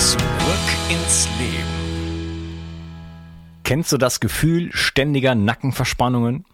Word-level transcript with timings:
Zurück 0.00 0.18
ins 0.88 1.28
Leben. 1.38 2.56
Kennst 3.64 3.92
du 3.92 3.98
das 3.98 4.18
Gefühl 4.18 4.70
ständiger 4.72 5.34
Nackenverspannungen? 5.34 6.46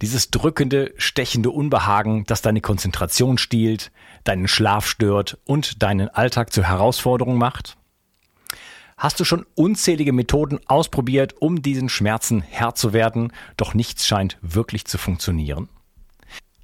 Dieses 0.00 0.30
drückende, 0.30 0.94
stechende 0.96 1.50
Unbehagen, 1.50 2.22
das 2.28 2.42
deine 2.42 2.60
Konzentration 2.60 3.36
stiehlt, 3.36 3.90
deinen 4.22 4.46
Schlaf 4.46 4.86
stört 4.86 5.38
und 5.44 5.82
deinen 5.82 6.08
Alltag 6.08 6.52
zur 6.52 6.62
Herausforderung 6.62 7.36
macht? 7.36 7.76
Hast 8.96 9.18
du 9.18 9.24
schon 9.24 9.44
unzählige 9.56 10.12
Methoden 10.12 10.60
ausprobiert, 10.66 11.34
um 11.40 11.62
diesen 11.62 11.88
Schmerzen 11.88 12.42
Herr 12.42 12.76
zu 12.76 12.92
werden, 12.92 13.32
doch 13.56 13.74
nichts 13.74 14.06
scheint 14.06 14.38
wirklich 14.40 14.84
zu 14.84 14.98
funktionieren? 14.98 15.68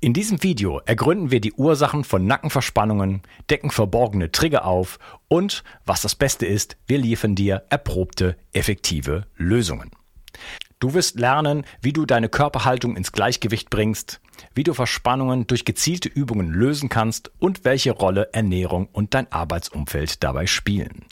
In 0.04 0.14
diesem 0.14 0.42
Video 0.42 0.80
ergründen 0.84 1.30
wir 1.30 1.40
die 1.40 1.52
Ursachen 1.52 2.02
von 2.02 2.26
Nackenverspannungen, 2.26 3.22
decken 3.48 3.70
verborgene 3.70 4.32
Trigger 4.32 4.64
auf 4.64 4.98
und, 5.28 5.62
was 5.86 6.02
das 6.02 6.16
Beste 6.16 6.44
ist, 6.44 6.76
wir 6.88 6.98
liefern 6.98 7.36
dir 7.36 7.62
erprobte, 7.70 8.36
effektive 8.52 9.28
Lösungen. 9.36 9.92
Du 10.80 10.94
wirst 10.94 11.20
lernen, 11.20 11.64
wie 11.82 11.92
du 11.92 12.04
deine 12.04 12.28
Körperhaltung 12.28 12.96
ins 12.96 13.12
Gleichgewicht 13.12 13.70
bringst, 13.70 14.20
wie 14.56 14.64
du 14.64 14.74
Verspannungen 14.74 15.46
durch 15.46 15.64
gezielte 15.64 16.08
Übungen 16.08 16.50
lösen 16.50 16.88
kannst 16.88 17.30
und 17.38 17.64
welche 17.64 17.92
Rolle 17.92 18.28
Ernährung 18.32 18.88
und 18.90 19.14
dein 19.14 19.30
Arbeitsumfeld 19.30 20.24
dabei 20.24 20.48
spielen. 20.48 21.04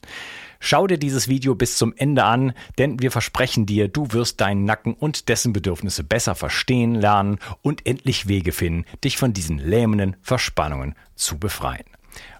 Schau 0.62 0.86
dir 0.86 0.98
dieses 0.98 1.26
Video 1.26 1.54
bis 1.54 1.78
zum 1.78 1.94
Ende 1.96 2.22
an, 2.24 2.52
denn 2.76 3.00
wir 3.00 3.10
versprechen 3.10 3.64
dir, 3.64 3.88
du 3.88 4.12
wirst 4.12 4.42
deinen 4.42 4.66
Nacken 4.66 4.92
und 4.92 5.30
dessen 5.30 5.54
Bedürfnisse 5.54 6.04
besser 6.04 6.34
verstehen 6.34 6.94
lernen 6.94 7.38
und 7.62 7.86
endlich 7.86 8.28
Wege 8.28 8.52
finden, 8.52 8.84
dich 9.02 9.16
von 9.16 9.32
diesen 9.32 9.56
lähmenden 9.56 10.16
Verspannungen 10.20 10.94
zu 11.14 11.38
befreien. 11.38 11.86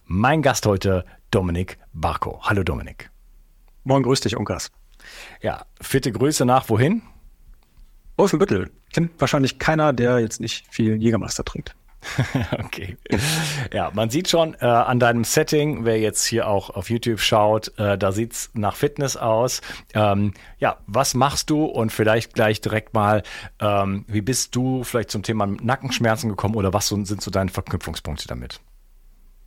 Mein 0.05 0.43
Gast 0.43 0.67
heute, 0.67 1.07
Dominik 1.31 1.79
Barko. 1.95 2.41
Hallo 2.43 2.63
Dominik. 2.63 3.11
Moin, 3.85 4.03
grüß 4.03 4.21
dich, 4.21 4.37
Unkas. 4.37 4.71
Ja, 5.41 5.65
fitte 5.81 6.13
Grüße 6.13 6.45
nach 6.45 6.69
wohin? 6.69 7.01
Wolfenbüttel. 8.19 8.71
Kennt 8.93 9.19
wahrscheinlich 9.19 9.59
keiner, 9.59 9.95
der 9.95 10.19
jetzt 10.19 10.41
nicht 10.41 10.67
viel 10.69 11.03
Jägermeister 11.03 11.43
trinkt. 11.43 11.75
okay. 12.65 12.97
Ja, 13.73 13.91
man 13.95 14.11
sieht 14.11 14.29
schon 14.29 14.55
äh, 14.55 14.65
an 14.65 14.99
deinem 14.99 15.25
Setting, 15.25 15.85
wer 15.85 15.99
jetzt 15.99 16.25
hier 16.25 16.49
auch 16.49 16.71
auf 16.71 16.91
YouTube 16.91 17.21
schaut, 17.21 17.77
äh, 17.79 17.99
da 17.99 18.13
sieht's 18.13 18.51
nach 18.55 18.77
Fitness 18.77 19.17
aus. 19.17 19.61
Ähm, 19.95 20.33
ja, 20.59 20.79
was 20.87 21.15
machst 21.15 21.51
du? 21.51 21.65
Und 21.65 21.93
vielleicht 21.93 22.35
gleich 22.35 22.61
direkt 22.61 22.95
mal, 22.95 23.23
ähm, 23.61 24.05
wie 24.09 24.23
bist 24.23 24.57
du 24.57 24.83
vielleicht 24.85 25.11
zum 25.11 25.23
Thema 25.23 25.47
Nackenschmerzen 25.47 26.29
gekommen 26.29 26.55
oder 26.57 26.73
was 26.73 26.89
sind 26.89 27.07
so 27.07 27.31
deine 27.31 27.51
Verknüpfungspunkte 27.51 28.27
damit? 28.27 28.61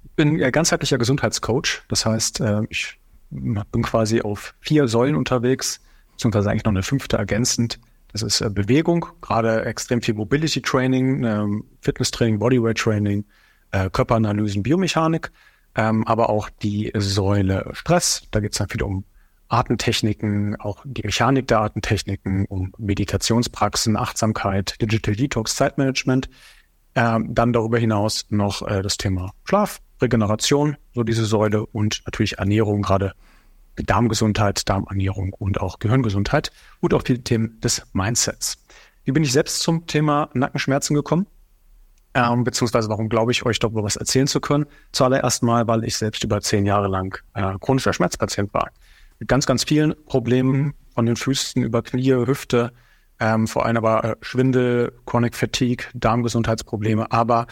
Ich 0.03 0.12
bin 0.16 0.38
ja 0.38 0.52
ganzheitlicher 0.52 0.97
Gesundheitscoach. 0.97 1.84
Das 1.88 2.06
heißt, 2.06 2.40
äh, 2.42 2.62
ich 2.69 3.00
bin 3.30 3.84
quasi 3.84 4.22
auf 4.22 4.53
vier 4.59 4.88
Säulen 4.88 5.16
unterwegs, 5.16 5.81
beziehungsweise 6.12 6.52
eigentlich 6.52 6.66
noch 6.66 6.72
eine 6.72 6.84
fünfte 6.84 7.18
ergänzend 7.18 7.80
das 8.13 8.22
ist 8.22 8.41
äh, 8.41 8.50
Bewegung, 8.50 9.07
gerade 9.22 9.66
extrem 9.66 10.01
viel 10.01 10.13
Mobility 10.13 10.62
Training, 10.62 11.24
ähm, 11.24 11.66
Fitness 11.81 12.12
Training, 12.12 12.40
Bodyweight 12.40 12.78
Training, 12.78 13.25
äh, 13.72 13.90
Körperanalysen, 13.90 14.63
Biomechanik, 14.63 15.31
ähm, 15.75 16.07
aber 16.07 16.29
auch 16.29 16.50
die 16.50 16.91
Säule 16.96 17.69
Stress. 17.74 18.28
Da 18.31 18.40
geht 18.40 18.53
es 18.53 18.59
dann 18.59 18.69
viel 18.69 18.84
um 18.84 19.03
Artentechniken, 19.50 20.59
auch 20.59 20.84
die 20.85 21.03
Mechanik 21.03 21.47
der 21.47 21.59
Artentechniken, 21.59 22.46
um 22.46 22.72
Meditationspraxen, 22.78 23.97
Achtsamkeit, 23.97 24.81
Digital 24.81 25.16
Detox, 25.16 25.56
Zeitmanagement. 25.56 26.30
Ähm, 26.95 27.34
dann 27.34 27.53
darüber 27.53 27.80
hinaus 27.80 28.27
noch 28.30 28.62
äh, 28.68 28.83
das 28.83 28.98
Thema 28.98 29.33
Schlaf, 29.45 29.81
Regeneration, 30.00 30.77
so 30.94 31.04
diese 31.04 31.25
Säule 31.25 31.66
und 31.66 32.04
natürlich 32.06 32.38
Ernährung, 32.38 32.83
gerade 32.83 33.13
Darmgesundheit, 33.75 34.68
Darmernährung 34.70 35.34
und 35.34 35.60
auch 35.60 35.80
Gehirngesundheit 35.80 36.52
und 36.80 36.94
auch 36.94 37.04
die 37.04 37.24
Themen 37.24 37.60
des 37.62 37.81
Mindsets. 37.94 38.58
Wie 39.04 39.12
bin 39.12 39.24
ich 39.24 39.31
selbst 39.31 39.62
zum 39.62 39.88
Thema 39.88 40.30
Nackenschmerzen 40.34 40.96
gekommen? 40.96 41.28
Ähm, 42.14 42.44
beziehungsweise 42.44 42.90
warum 42.90 43.10
glaube 43.10 43.31
ich, 43.31 43.46
euch 43.46 43.60
darüber 43.60 43.84
was 43.84 43.96
erzählen 43.96 44.28
zu 44.28 44.40
können? 44.40 44.66
Zuallererst 44.92 45.42
mal, 45.42 45.68
weil 45.68 45.84
ich 45.84 45.98
selbst 45.98 46.24
über 46.24 46.42
zehn 46.42 46.66
Jahre 46.66 46.88
lang 46.88 47.18
äh, 47.34 47.56
chronischer 47.60 47.94
Schmerzpatient 47.94 48.54
war. 48.54 48.70
Mit 49.20 49.28
ganz, 49.28 49.46
ganz 49.46 49.64
vielen 49.64 49.96
Problemen 50.06 50.74
von 50.94 51.06
den 51.06 51.16
Füßen 51.16 51.64
über 51.64 51.81
Knie, 51.81 52.14
Hüfte, 52.14 52.72
ähm, 53.19 53.48
vor 53.48 53.66
allem 53.66 53.78
aber 53.78 54.04
äh, 54.04 54.16
Schwindel, 54.22 54.94
Chronic 55.06 55.36
Fatigue, 55.36 55.86
Darmgesundheitsprobleme, 55.96 57.12
aber 57.12 57.48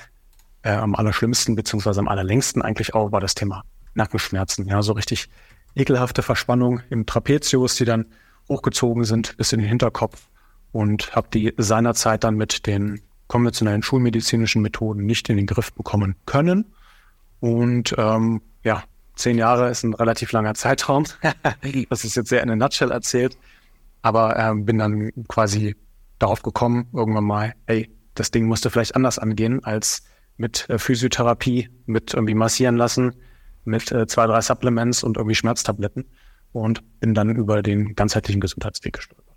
äh, 0.61 0.71
am 0.71 0.95
allerschlimmsten 0.95 1.55
beziehungsweise 1.55 1.99
am 1.99 2.07
allerlängsten 2.07 2.61
eigentlich 2.61 2.93
auch 2.93 3.11
war 3.11 3.19
das 3.19 3.33
Thema 3.35 3.63
Nackenschmerzen. 3.95 4.67
Ja, 4.67 4.81
so 4.83 4.93
richtig 4.93 5.27
ekelhafte 5.75 6.21
Verspannung 6.21 6.81
im 6.89 7.05
Trapezius, 7.05 7.75
die 7.75 7.85
dann 7.85 8.05
hochgezogen 8.49 9.03
sind 9.03 9.37
bis 9.37 9.53
in 9.53 9.59
den 9.59 9.69
Hinterkopf 9.69 10.27
und 10.71 11.15
habe 11.15 11.27
die 11.33 11.53
seinerzeit 11.57 12.23
dann 12.23 12.35
mit 12.35 12.65
den 12.67 13.01
konventionellen 13.27 13.83
schulmedizinischen 13.83 14.61
Methoden 14.61 15.05
nicht 15.05 15.29
in 15.29 15.37
den 15.37 15.45
Griff 15.45 15.71
bekommen 15.73 16.15
können. 16.25 16.65
Und 17.39 17.95
ähm, 17.97 18.41
ja, 18.63 18.83
zehn 19.15 19.37
Jahre 19.37 19.69
ist 19.69 19.83
ein 19.83 19.93
relativ 19.93 20.31
langer 20.31 20.53
Zeitraum. 20.53 21.05
das 21.89 22.03
ist 22.03 22.15
jetzt 22.15 22.29
sehr 22.29 22.41
in 22.41 22.47
der 22.47 22.57
Nutshell 22.57 22.91
erzählt. 22.91 23.37
Aber 24.01 24.37
ähm, 24.37 24.65
bin 24.65 24.79
dann 24.79 25.11
quasi 25.27 25.75
darauf 26.19 26.41
gekommen, 26.41 26.87
irgendwann 26.93 27.23
mal, 27.23 27.53
hey, 27.67 27.89
das 28.15 28.31
Ding 28.31 28.45
musste 28.45 28.69
vielleicht 28.69 28.95
anders 28.95 29.19
angehen 29.19 29.63
als 29.63 30.03
mit 30.37 30.69
äh, 30.69 30.77
Physiotherapie, 30.77 31.69
mit 31.85 32.13
irgendwie 32.13 32.35
massieren 32.35 32.75
lassen, 32.75 33.13
mit 33.63 33.91
äh, 33.91 34.07
zwei, 34.07 34.27
drei 34.27 34.41
Supplements 34.41 35.03
und 35.03 35.17
irgendwie 35.17 35.35
Schmerztabletten 35.35 36.05
und 36.51 36.99
bin 36.99 37.13
dann 37.13 37.29
über 37.35 37.61
den 37.61 37.95
ganzheitlichen 37.95 38.41
Gesundheitsweg 38.41 38.93
gestolpert. 38.93 39.31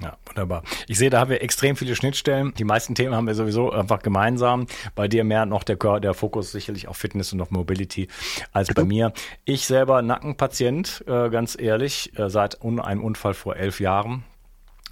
Ja, 0.00 0.16
wunderbar. 0.26 0.62
Ich 0.86 0.96
sehe, 0.96 1.10
da 1.10 1.18
haben 1.18 1.30
wir 1.30 1.42
extrem 1.42 1.74
viele 1.74 1.96
Schnittstellen. 1.96 2.54
Die 2.56 2.64
meisten 2.64 2.94
Themen 2.94 3.16
haben 3.16 3.26
wir 3.26 3.34
sowieso 3.34 3.72
einfach 3.72 4.00
gemeinsam. 4.00 4.66
Bei 4.94 5.08
dir 5.08 5.24
mehr 5.24 5.44
noch 5.44 5.64
der, 5.64 5.76
der 5.98 6.14
Fokus 6.14 6.52
sicherlich 6.52 6.86
auf 6.86 6.96
Fitness 6.96 7.32
und 7.32 7.40
auf 7.40 7.50
Mobility 7.50 8.06
als 8.52 8.72
bei 8.72 8.84
mir. 8.84 9.12
Ich 9.44 9.66
selber 9.66 10.02
Nackenpatient, 10.02 11.04
äh, 11.08 11.30
ganz 11.30 11.56
ehrlich, 11.58 12.16
äh, 12.16 12.30
seit 12.30 12.62
einem 12.62 13.02
Unfall 13.02 13.34
vor 13.34 13.56
elf 13.56 13.80
Jahren 13.80 14.22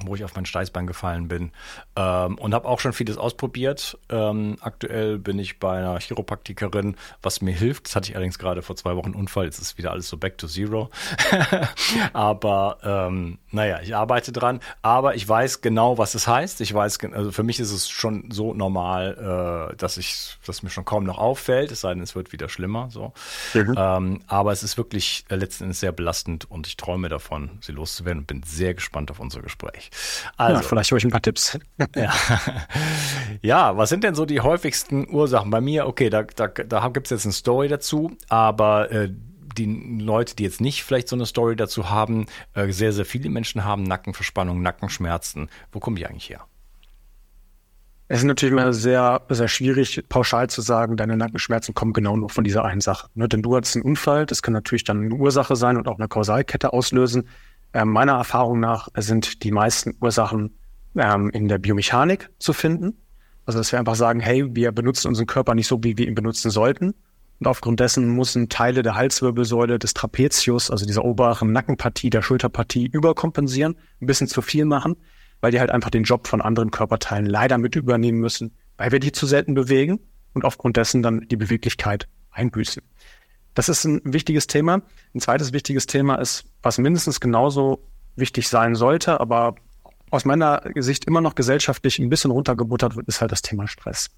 wo 0.05 0.15
ich 0.15 0.25
auf 0.25 0.35
mein 0.35 0.47
Steißbein 0.47 0.87
gefallen 0.87 1.29
bin 1.29 1.53
ähm, 1.97 2.39
und 2.39 2.55
habe 2.55 2.69
auch 2.69 2.81
schon 2.81 2.93
vieles 2.93 3.17
ausprobiert. 3.17 3.99
Ähm, 4.09 4.57
aktuell 4.61 5.19
bin 5.19 5.39
ich 5.39 5.59
bei 5.59 5.79
einer 5.79 5.99
Chiropraktikerin, 5.99 6.97
was 7.23 7.41
mir 7.41 7.55
hilft. 7.55 7.87
Das 7.87 7.97
hatte 7.97 8.11
ich 8.11 8.17
allerdings 8.17 8.39
gerade 8.39 8.63
vor 8.63 8.77
zwei 8.77 8.97
Wochen 8.97 9.13
Unfall. 9.13 9.47
Jetzt 9.47 9.59
ist 9.59 9.79
wieder 9.79 9.93
alles 9.93 10.09
so 10.09 10.17
back 10.17 10.39
to 10.39 10.47
zero. 10.47 10.91
aber 12.13 12.79
ähm, 12.83 13.39
naja, 13.51 13.81
ich 13.81 13.95
arbeite 13.95 14.33
dran. 14.33 14.61
Aber 14.83 15.15
ich 15.15 15.27
weiß 15.27 15.61
genau, 15.63 15.99
was 15.99 16.15
es 16.15 16.27
heißt. 16.27 16.61
Ich 16.61 16.75
weiß, 16.75 16.99
also 17.13 17.33
für 17.33 17.43
mich 17.43 17.61
ist 17.61 17.71
es 17.71 17.89
schon 17.89 18.31
so 18.31 18.55
normal, 18.55 19.71
äh, 19.73 19.77
dass 19.77 19.97
ich, 19.97 20.37
dass 20.45 20.63
mir 20.63 20.71
schon 20.71 20.85
kaum 20.85 21.05
noch 21.05 21.19
auffällt. 21.19 21.73
Es 21.73 21.81
sei 21.81 21.95
denn, 21.95 22.03
es 22.03 22.15
wird 22.15 22.33
wieder 22.33 22.49
schlimmer. 22.49 22.89
So. 22.91 23.13
Mhm. 23.55 23.75
Ähm, 23.77 24.21
aber 24.27 24.53
es 24.53 24.63
ist 24.63 24.77
wirklich 24.77 25.25
äh, 25.29 25.37
letzten 25.37 25.65
Endes 25.65 25.81
sehr 25.81 25.93
belastend 25.93 26.51
und 26.51 26.67
ich 26.67 26.77
träume 26.77 27.09
davon, 27.09 27.59
sie 27.61 27.73
loszuwerden 27.73 28.21
und 28.21 28.27
bin 28.27 28.43
sehr 28.43 28.75
gespannt 28.75 29.11
auf 29.11 29.21
unser 29.21 29.41
Gespräch. 29.41 29.86
Also, 30.37 30.63
ja, 30.63 30.69
vielleicht 30.69 30.91
habe 30.91 30.99
ich 30.99 31.05
ein 31.05 31.11
paar 31.11 31.23
Tipps. 31.23 31.59
ja. 31.97 32.13
ja, 33.43 33.77
was 33.77 33.89
sind 33.89 34.05
denn 34.05 34.15
so 34.15 34.27
die 34.27 34.41
häufigsten 34.41 35.09
Ursachen? 35.09 35.51
Bei 35.51 35.61
mir, 35.61 35.87
okay, 35.87 36.11
da, 36.11 36.23
da, 36.23 36.49
da 36.49 36.89
gibt 36.89 37.07
es 37.07 37.11
jetzt 37.11 37.27
eine 37.27 37.33
Story 37.33 37.69
dazu, 37.69 38.17
aber 38.29 38.91
äh, 38.91 39.11
die 39.57 40.01
Leute, 40.01 40.37
die 40.37 40.45
jetzt 40.45 40.61
nicht 40.61 40.85
vielleicht 40.85 41.09
so 41.09 41.17
eine 41.17 41.27
Story 41.27 41.57
dazu 41.57 41.91
haben, 41.91 42.27
äh, 42.55 42.71
sehr, 42.71 42.93
sehr 42.93 43.05
viele 43.05 43.31
Menschen 43.31 43.65
haben 43.65 43.83
Nackenverspannung, 43.83 44.61
Nackenschmerzen. 44.63 45.49
Wo 45.73 45.81
kommen 45.81 45.97
die 45.97 46.07
eigentlich 46.07 46.29
her? 46.29 46.47
Es 48.09 48.19
ist 48.19 48.25
natürlich 48.25 48.53
immer 48.53 48.73
sehr, 48.73 49.23
sehr 49.29 49.49
schwierig, 49.49 50.05
pauschal 50.09 50.49
zu 50.49 50.61
sagen, 50.61 50.97
deine 50.97 51.17
Nackenschmerzen 51.17 51.75
kommen 51.75 51.93
genau 51.93 52.17
nur 52.17 52.31
von 52.31 52.45
dieser 52.45 52.65
einen 52.65 52.81
Sache. 52.81 53.09
Ne? 53.15 53.29
Denn 53.29 53.43
du 53.43 53.57
hattest 53.57 53.75
einen 53.75 53.85
Unfall, 53.85 54.27
das 54.27 54.43
kann 54.43 54.55
natürlich 54.55 54.85
dann 54.85 55.07
eine 55.07 55.15
Ursache 55.15 55.57
sein 55.57 55.77
und 55.77 55.89
auch 55.89 55.99
eine 55.99 56.07
Kausalkette 56.07 56.73
auslösen. 56.73 57.29
Ähm, 57.77 57.91
meiner 57.91 58.13
Erfahrung 58.13 58.59
nach 58.59 58.89
sind 58.97 59.43
die 59.43 59.53
meisten 59.53 59.95
Ursachen 60.01 60.57
ähm, 60.97 61.29
in 61.29 61.47
der 61.47 61.59
Biomechanik 61.59 62.31
zu 62.39 62.55
finden. 62.55 63.03
Also 63.45 63.59
dass 63.59 63.71
wir 63.71 63.79
einfach 63.79 63.97
sagen, 63.97 64.19
hey, 64.19 64.47
wir 64.57 64.73
benutzen 64.73 65.09
unseren 65.09 65.27
Körper 65.27 65.55
nicht 65.55 65.67
so, 65.67 65.85
wie 65.85 65.99
wir 65.99 66.09
ihn 66.09 66.15
benutzen 66.15 66.51
sollten. 66.51 66.95
Und 67.39 67.47
aufgrund 67.47 67.81
dessen 67.81 68.17
müssen 68.17 68.49
Teile 68.49 68.83
der 68.83 68.95
Halswirbelsäule, 68.95 69.79
des 69.79 69.93
Trapezius, 69.93 70.71
also 70.71 70.87
dieser 70.87 71.05
oberen 71.05 71.53
Nackenpartie, 71.53 72.09
der 72.09 72.23
Schulterpartie 72.23 72.87
überkompensieren, 72.87 73.77
ein 74.01 74.07
bisschen 74.07 74.27
zu 74.27 74.41
viel 74.41 74.65
machen, 74.65 74.97
weil 75.43 75.51
die 75.53 75.61
halt 75.61 75.71
einfach 75.71 75.91
den 75.91 76.05
Job 76.05 76.29
von 76.29 76.41
anderen 76.41 76.71
Körperteilen 76.71 77.27
leider 77.27 77.59
mit 77.59 77.77
übernehmen 77.77 78.21
müssen, 78.21 78.57
weil 78.79 78.91
wir 78.91 79.01
die 79.01 79.13
zu 79.13 79.27
selten 79.27 79.53
bewegen 79.53 80.01
und 80.33 80.47
aufgrund 80.47 80.79
dessen 80.79 81.03
dann 81.03 81.29
die 81.29 81.37
Beweglichkeit 81.37 82.09
einbüßen. 82.31 82.83
Das 83.57 83.71
ist 83.71 83.85
ein 83.85 84.03
wichtiges 84.05 84.47
Thema. 84.47 84.83
Ein 85.15 85.21
zweites 85.21 85.55
wichtiges 85.55 85.87
Thema 85.87 86.17
ist, 86.17 86.45
was 86.63 86.77
mindestens 86.77 87.21
genauso 87.21 87.89
wichtig 88.15 88.49
sein 88.49 88.75
sollte, 88.75 89.19
aber 89.19 89.55
aus 90.11 90.27
meiner 90.27 90.63
Sicht 90.77 91.07
immer 91.07 91.23
noch 91.23 91.35
gesellschaftlich 91.35 91.99
ein 91.99 92.11
bisschen 92.11 92.31
runtergebuttert 92.31 92.97
wird, 92.97 93.09
ist 93.09 93.23
halt 93.23 93.33
das 93.33 93.41
Thema 93.41 93.67
Stress. 93.67 94.11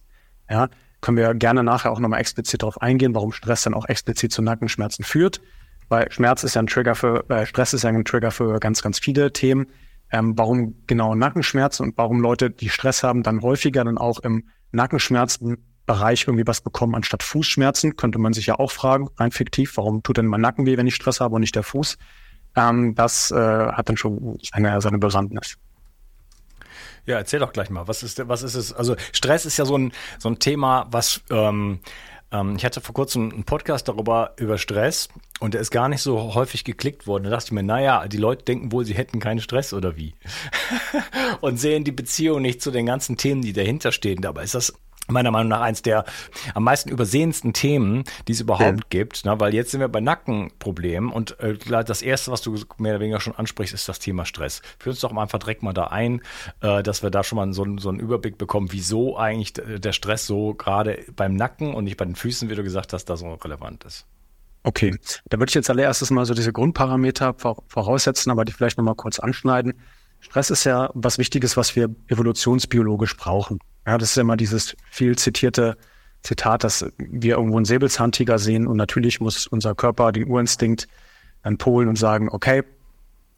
Ja, 0.50 0.69
können 1.00 1.17
wir 1.17 1.35
gerne 1.35 1.62
nachher 1.62 1.93
auch 1.93 2.00
nochmal 2.00 2.20
explizit 2.20 2.62
darauf 2.62 2.82
eingehen, 2.82 3.14
warum 3.14 3.31
Stress 3.31 3.62
dann 3.62 3.75
auch 3.75 3.88
explizit 3.88 4.32
zu 4.32 4.43
Nackenschmerzen 4.43 5.05
führt. 5.05 5.41
Weil 5.88 6.11
Schmerz 6.11 6.43
ist 6.43 6.55
ja 6.55 6.62
ein 6.62 6.67
Trigger 6.67 6.96
für, 6.96 7.25
äh, 7.31 7.46
Stress 7.46 7.75
ist 7.75 7.84
ja 7.84 7.91
ein 7.91 8.05
Trigger 8.05 8.32
für 8.32 8.58
ganz, 8.58 8.82
ganz 8.82 8.99
viele 8.99 9.32
Themen. 9.32 9.69
Ähm, 10.11 10.37
warum 10.37 10.75
genau 10.88 11.14
Nackenschmerzen 11.14 11.84
und 11.84 11.96
warum 11.96 12.20
Leute, 12.20 12.50
die 12.50 12.70
Stress 12.70 13.05
haben, 13.05 13.23
dann 13.23 13.43
häufiger 13.43 13.84
dann 13.84 13.99
auch 13.99 14.19
im 14.19 14.49
Nackenschmerzen 14.73 15.58
Bereich 15.88 16.26
irgendwie 16.29 16.46
was 16.46 16.61
bekommen 16.61 16.94
anstatt 16.94 17.25
Fußschmerzen, 17.25 17.96
könnte 17.96 18.19
man 18.19 18.32
sich 18.32 18.46
ja 18.46 18.58
auch 18.61 18.70
fragen, 18.70 19.08
rein 19.17 19.32
fiktiv, 19.32 19.76
warum 19.76 20.05
tut 20.05 20.19
denn 20.19 20.26
mein 20.26 20.40
Nacken 20.40 20.67
weh, 20.67 20.76
wenn 20.76 20.87
ich 20.87 20.94
Stress 20.94 21.19
habe 21.19 21.35
und 21.35 21.40
nicht 21.40 21.56
der 21.56 21.64
Fuß? 21.64 21.99
Ähm, 22.55 22.94
das 22.94 23.32
äh, 23.32 23.35
hat 23.37 23.88
dann 23.88 23.96
schon 23.96 24.38
seine, 24.52 24.81
seine 24.81 24.99
Bewandtnis. 24.99 25.56
Ja, 27.06 27.17
erzähl 27.17 27.40
doch 27.40 27.52
gleich 27.52 27.70
mal, 27.70 27.88
was 27.88 28.02
ist, 28.02 28.29
was 28.29 28.43
ist 28.43 28.55
es? 28.55 28.73
Also 28.73 28.94
Stress 29.12 29.46
ist 29.46 29.56
ja 29.56 29.64
so 29.64 29.76
ein, 29.76 29.93
so 30.19 30.29
ein 30.29 30.38
Thema, 30.38 30.87
was 30.90 31.23
ähm, 31.31 31.81
ähm, 32.31 32.56
ich 32.56 32.64
hatte 32.64 32.81
vor 32.81 32.94
kurzem 32.94 33.32
einen 33.32 33.44
Podcast 33.44 33.88
darüber 33.88 34.34
über 34.37 34.58
Stress 34.58 35.08
und 35.41 35.55
der 35.55 35.61
ist 35.61 35.70
gar 35.70 35.88
nicht 35.88 36.02
so 36.02 36.34
häufig 36.34 36.64
geklickt 36.64 37.06
worden. 37.06 37.25
Da 37.25 37.31
dachte 37.31 37.46
ich 37.46 37.52
mir, 37.52 37.62
naja, 37.62 38.06
die 38.08 38.19
Leute 38.19 38.44
denken 38.44 38.73
wohl, 38.73 38.84
sie 38.84 38.94
hätten 38.94 39.20
keinen 39.20 39.41
Stress 39.41 39.73
oder 39.73 39.96
wie. 39.96 40.14
und 41.41 41.58
sehen 41.58 41.84
die 41.84 41.93
Beziehung 41.93 42.43
nicht 42.43 42.61
zu 42.61 42.70
den 42.70 42.87
ganzen 42.87 43.17
Themen, 43.17 43.43
die 43.43 43.52
dahinter 43.55 43.93
stehen. 43.93 44.20
Dabei 44.20 44.43
ist 44.43 44.55
das 44.55 44.75
meiner 45.08 45.31
Meinung 45.31 45.49
nach 45.49 45.60
eins 45.60 45.82
der 45.82 46.05
am 46.55 46.64
meisten 46.64 46.88
übersehensten 46.88 47.52
Themen, 47.52 48.05
die 48.26 48.32
es 48.32 48.40
überhaupt 48.40 48.81
ja. 48.81 48.87
gibt, 48.90 49.25
ne? 49.25 49.38
weil 49.40 49.55
jetzt 49.55 49.70
sind 49.70 49.81
wir 49.81 49.88
bei 49.88 50.00
Nackenproblemen 50.00 51.10
und 51.10 51.38
äh, 51.40 51.56
das 51.84 52.02
erste, 52.02 52.31
was 52.31 52.43
du 52.43 52.56
mehr 52.78 52.94
oder 52.94 53.00
weniger 53.00 53.20
schon 53.20 53.34
ansprichst, 53.34 53.75
ist 53.75 53.88
das 53.88 53.99
Thema 53.99 54.25
Stress. 54.25 54.62
Führ 54.78 54.90
uns 54.93 55.00
doch 55.00 55.16
einfach 55.16 55.38
direkt 55.38 55.62
mal 55.62 55.72
da 55.72 55.84
ein, 55.84 56.20
äh, 56.60 56.82
dass 56.82 57.02
wir 57.02 57.10
da 57.10 57.25
schon 57.25 57.37
mal 57.37 57.52
so, 57.52 57.66
so 57.78 57.88
einen 57.88 58.00
Überblick 58.00 58.38
bekommen, 58.38 58.69
wieso 58.70 59.16
eigentlich 59.16 59.52
der 59.55 59.93
Stress 59.93 60.26
so 60.26 60.55
gerade 60.55 61.05
beim 61.16 61.34
Nacken 61.34 61.75
und 61.75 61.84
nicht 61.84 61.96
bei 61.96 62.05
den 62.05 62.16
Füßen, 62.16 62.49
wie 62.50 62.55
du 62.55 62.62
gesagt 62.62 62.93
hast, 62.93 63.06
da 63.06 63.16
so 63.16 63.34
relevant 63.34 63.84
ist. 63.84 64.06
Okay, 64.64 64.94
da 65.28 65.38
würde 65.38 65.50
ich 65.50 65.55
jetzt 65.55 65.70
allererstes 65.70 66.10
mal 66.10 66.26
so 66.26 66.34
diese 66.34 66.52
Grundparameter 66.52 67.34
voraussetzen, 67.69 68.31
aber 68.31 68.44
die 68.44 68.52
vielleicht 68.52 68.76
nochmal 68.76 68.96
kurz 68.96 69.19
anschneiden. 69.19 69.75
Stress 70.20 70.50
ist 70.50 70.65
ja 70.65 70.91
was 70.94 71.19
Wichtiges, 71.19 71.56
was 71.56 71.76
wir 71.76 71.94
evolutionsbiologisch 72.09 73.17
brauchen. 73.17 73.61
Ja, 73.87 73.99
das 73.99 74.11
ist 74.11 74.17
ja 74.17 74.23
immer 74.23 74.37
dieses 74.37 74.76
viel 74.91 75.17
zitierte 75.17 75.76
Zitat, 76.23 76.65
dass 76.65 76.85
wir 76.99 77.37
irgendwo 77.37 77.56
einen 77.56 77.65
Säbelzahntiger 77.65 78.39
sehen 78.39 78.67
und 78.67 78.77
natürlich 78.77 79.20
muss 79.20 79.46
unser 79.46 79.75
Körper 79.75 80.13
den 80.13 80.29
Urinstinkt 80.29 80.89
dann 81.43 81.58
polen 81.58 81.89
und 81.89 81.96
sagen, 81.96 82.29
okay, 82.31 82.65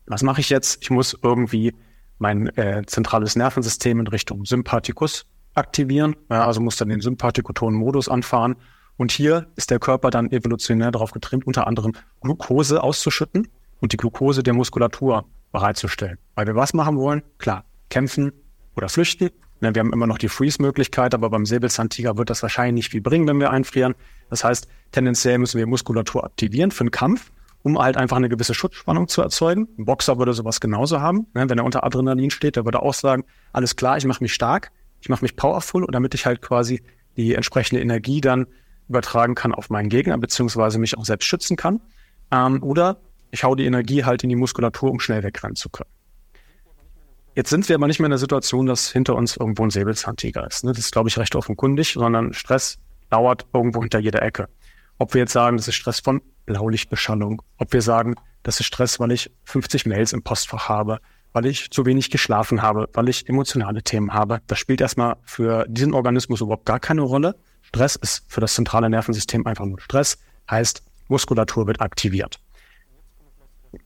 was 0.06 0.22
mache 0.22 0.40
ich 0.40 0.50
jetzt? 0.50 0.82
Ich 0.82 0.90
muss 0.90 1.16
irgendwie 1.22 1.74
mein 2.18 2.48
äh, 2.56 2.82
zentrales 2.86 3.36
Nervensystem 3.36 4.00
in 4.00 4.06
Richtung 4.06 4.44
Sympathikus 4.44 5.26
aktivieren, 5.54 6.16
ja, 6.30 6.46
also 6.46 6.60
muss 6.60 6.76
dann 6.76 6.88
den 6.88 7.00
sympathikotonen 7.00 7.78
Modus 7.78 8.08
anfahren. 8.08 8.56
Und 8.96 9.12
hier 9.12 9.46
ist 9.56 9.70
der 9.70 9.78
Körper 9.78 10.10
dann 10.10 10.30
evolutionär 10.30 10.90
darauf 10.90 11.12
getrimmt, 11.12 11.46
unter 11.46 11.66
anderem 11.66 11.92
Glucose 12.20 12.82
auszuschütten 12.82 13.48
und 13.80 13.92
die 13.92 13.96
Glucose 13.96 14.42
der 14.42 14.52
Muskulatur 14.52 15.24
bereitzustellen. 15.52 16.18
Weil 16.34 16.46
wir 16.46 16.56
was 16.56 16.74
machen 16.74 16.96
wollen? 16.96 17.22
Klar, 17.38 17.64
kämpfen 17.88 18.32
oder 18.76 18.88
flüchten. 18.88 19.30
Ne, 19.60 19.74
wir 19.74 19.80
haben 19.80 19.92
immer 19.92 20.06
noch 20.06 20.18
die 20.18 20.28
Freeze-Möglichkeit, 20.28 21.12
aber 21.12 21.28
beim 21.28 21.44
Säbelzahntiger 21.44 22.16
wird 22.16 22.30
das 22.30 22.42
wahrscheinlich 22.42 22.84
nicht 22.84 22.90
viel 22.92 23.02
bringen, 23.02 23.26
wenn 23.26 23.38
wir 23.38 23.50
einfrieren. 23.50 23.94
Das 24.30 24.42
heißt, 24.42 24.68
tendenziell 24.92 25.38
müssen 25.38 25.58
wir 25.58 25.66
Muskulatur 25.66 26.24
aktivieren 26.24 26.70
für 26.70 26.82
einen 26.82 26.90
Kampf, 26.90 27.30
um 27.62 27.78
halt 27.78 27.98
einfach 27.98 28.16
eine 28.16 28.30
gewisse 28.30 28.54
Schutzspannung 28.54 29.08
zu 29.08 29.20
erzeugen. 29.20 29.68
Ein 29.78 29.84
Boxer 29.84 30.18
würde 30.18 30.32
sowas 30.32 30.60
genauso 30.60 31.00
haben. 31.00 31.26
Ne, 31.34 31.48
wenn 31.48 31.58
er 31.58 31.64
unter 31.64 31.84
Adrenalin 31.84 32.30
steht, 32.30 32.56
der 32.56 32.64
würde 32.64 32.80
auch 32.80 32.94
sagen, 32.94 33.24
alles 33.52 33.76
klar, 33.76 33.98
ich 33.98 34.06
mache 34.06 34.24
mich 34.24 34.32
stark, 34.32 34.70
ich 35.02 35.10
mache 35.10 35.22
mich 35.22 35.36
powerful, 35.36 35.86
damit 35.90 36.14
ich 36.14 36.24
halt 36.24 36.40
quasi 36.40 36.82
die 37.16 37.34
entsprechende 37.34 37.82
Energie 37.82 38.22
dann 38.22 38.46
übertragen 38.88 39.34
kann 39.34 39.54
auf 39.54 39.68
meinen 39.68 39.88
Gegner, 39.88 40.16
beziehungsweise 40.16 40.78
mich 40.78 40.96
auch 40.96 41.04
selbst 41.04 41.26
schützen 41.26 41.56
kann. 41.56 41.80
Ähm, 42.30 42.62
oder 42.62 43.00
ich 43.30 43.44
hau 43.44 43.54
die 43.54 43.64
Energie 43.64 44.04
halt 44.04 44.22
in 44.22 44.28
die 44.28 44.36
Muskulatur, 44.36 44.90
um 44.90 45.00
schnell 45.00 45.22
wegrennen 45.22 45.56
zu 45.56 45.68
können. 45.68 45.90
Jetzt 47.34 47.50
sind 47.50 47.68
wir 47.68 47.76
aber 47.76 47.86
nicht 47.86 48.00
mehr 48.00 48.06
in 48.06 48.10
der 48.10 48.18
Situation, 48.18 48.66
dass 48.66 48.90
hinter 48.90 49.14
uns 49.14 49.36
irgendwo 49.36 49.62
ein 49.62 49.70
Säbelzahntiger 49.70 50.46
ist. 50.46 50.64
Ne? 50.64 50.72
Das 50.72 50.80
ist, 50.80 50.92
glaube 50.92 51.08
ich, 51.08 51.16
recht 51.16 51.36
offenkundig, 51.36 51.92
sondern 51.92 52.32
Stress 52.32 52.78
dauert 53.08 53.46
irgendwo 53.52 53.80
hinter 53.80 54.00
jeder 54.00 54.22
Ecke. 54.22 54.48
Ob 54.98 55.14
wir 55.14 55.20
jetzt 55.20 55.32
sagen, 55.32 55.56
das 55.56 55.68
ist 55.68 55.76
Stress 55.76 56.00
von 56.00 56.20
Blaulichtbeschallung, 56.46 57.40
ob 57.58 57.72
wir 57.72 57.82
sagen, 57.82 58.16
das 58.42 58.58
ist 58.58 58.66
Stress, 58.66 58.98
weil 58.98 59.12
ich 59.12 59.30
50 59.44 59.86
Mails 59.86 60.12
im 60.12 60.22
Postfach 60.22 60.68
habe, 60.68 61.00
weil 61.32 61.46
ich 61.46 61.70
zu 61.70 61.86
wenig 61.86 62.10
geschlafen 62.10 62.62
habe, 62.62 62.88
weil 62.94 63.08
ich 63.08 63.28
emotionale 63.28 63.82
Themen 63.82 64.12
habe. 64.12 64.40
Das 64.46 64.58
spielt 64.58 64.80
erstmal 64.80 65.16
für 65.24 65.64
diesen 65.68 65.94
Organismus 65.94 66.40
überhaupt 66.40 66.66
gar 66.66 66.80
keine 66.80 67.02
Rolle. 67.02 67.36
Stress 67.62 67.96
ist 67.96 68.24
für 68.28 68.40
das 68.40 68.54
zentrale 68.54 68.90
Nervensystem 68.90 69.46
einfach 69.46 69.64
nur 69.64 69.80
Stress, 69.80 70.18
heißt 70.50 70.82
Muskulatur 71.08 71.66
wird 71.66 71.80
aktiviert. 71.80 72.40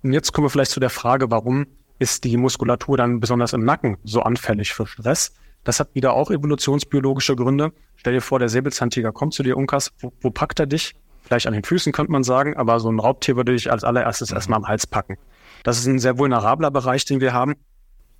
Und 0.02 0.12
jetzt 0.12 0.32
kommen 0.32 0.46
wir 0.46 0.50
vielleicht 0.50 0.70
zu 0.70 0.80
der 0.80 0.90
Frage, 0.90 1.30
warum 1.30 1.66
ist 1.98 2.24
die 2.24 2.36
Muskulatur 2.36 2.96
dann 2.96 3.20
besonders 3.20 3.52
im 3.52 3.64
Nacken 3.64 3.96
so 4.04 4.22
anfällig 4.22 4.72
für 4.72 4.86
Stress. 4.86 5.34
Das 5.62 5.80
hat 5.80 5.94
wieder 5.94 6.12
auch 6.12 6.30
evolutionsbiologische 6.30 7.36
Gründe. 7.36 7.72
Stell 7.96 8.14
dir 8.14 8.20
vor, 8.20 8.38
der 8.38 8.48
Säbelzahntiger 8.48 9.12
kommt 9.12 9.32
zu 9.34 9.42
dir, 9.42 9.56
Unkas. 9.56 9.92
Wo, 10.00 10.12
wo 10.20 10.30
packt 10.30 10.60
er 10.60 10.66
dich? 10.66 10.94
Vielleicht 11.22 11.46
an 11.46 11.54
den 11.54 11.64
Füßen 11.64 11.92
könnte 11.92 12.12
man 12.12 12.22
sagen, 12.22 12.56
aber 12.56 12.80
so 12.80 12.90
ein 12.90 12.98
Raubtier 12.98 13.36
würde 13.36 13.52
dich 13.52 13.70
als 13.72 13.82
allererstes 13.82 14.30
mhm. 14.30 14.36
erstmal 14.36 14.58
am 14.58 14.68
Hals 14.68 14.86
packen. 14.86 15.16
Das 15.62 15.78
ist 15.78 15.86
ein 15.86 15.98
sehr 15.98 16.18
vulnerabler 16.18 16.70
Bereich, 16.70 17.06
den 17.06 17.20
wir 17.20 17.32
haben. 17.32 17.54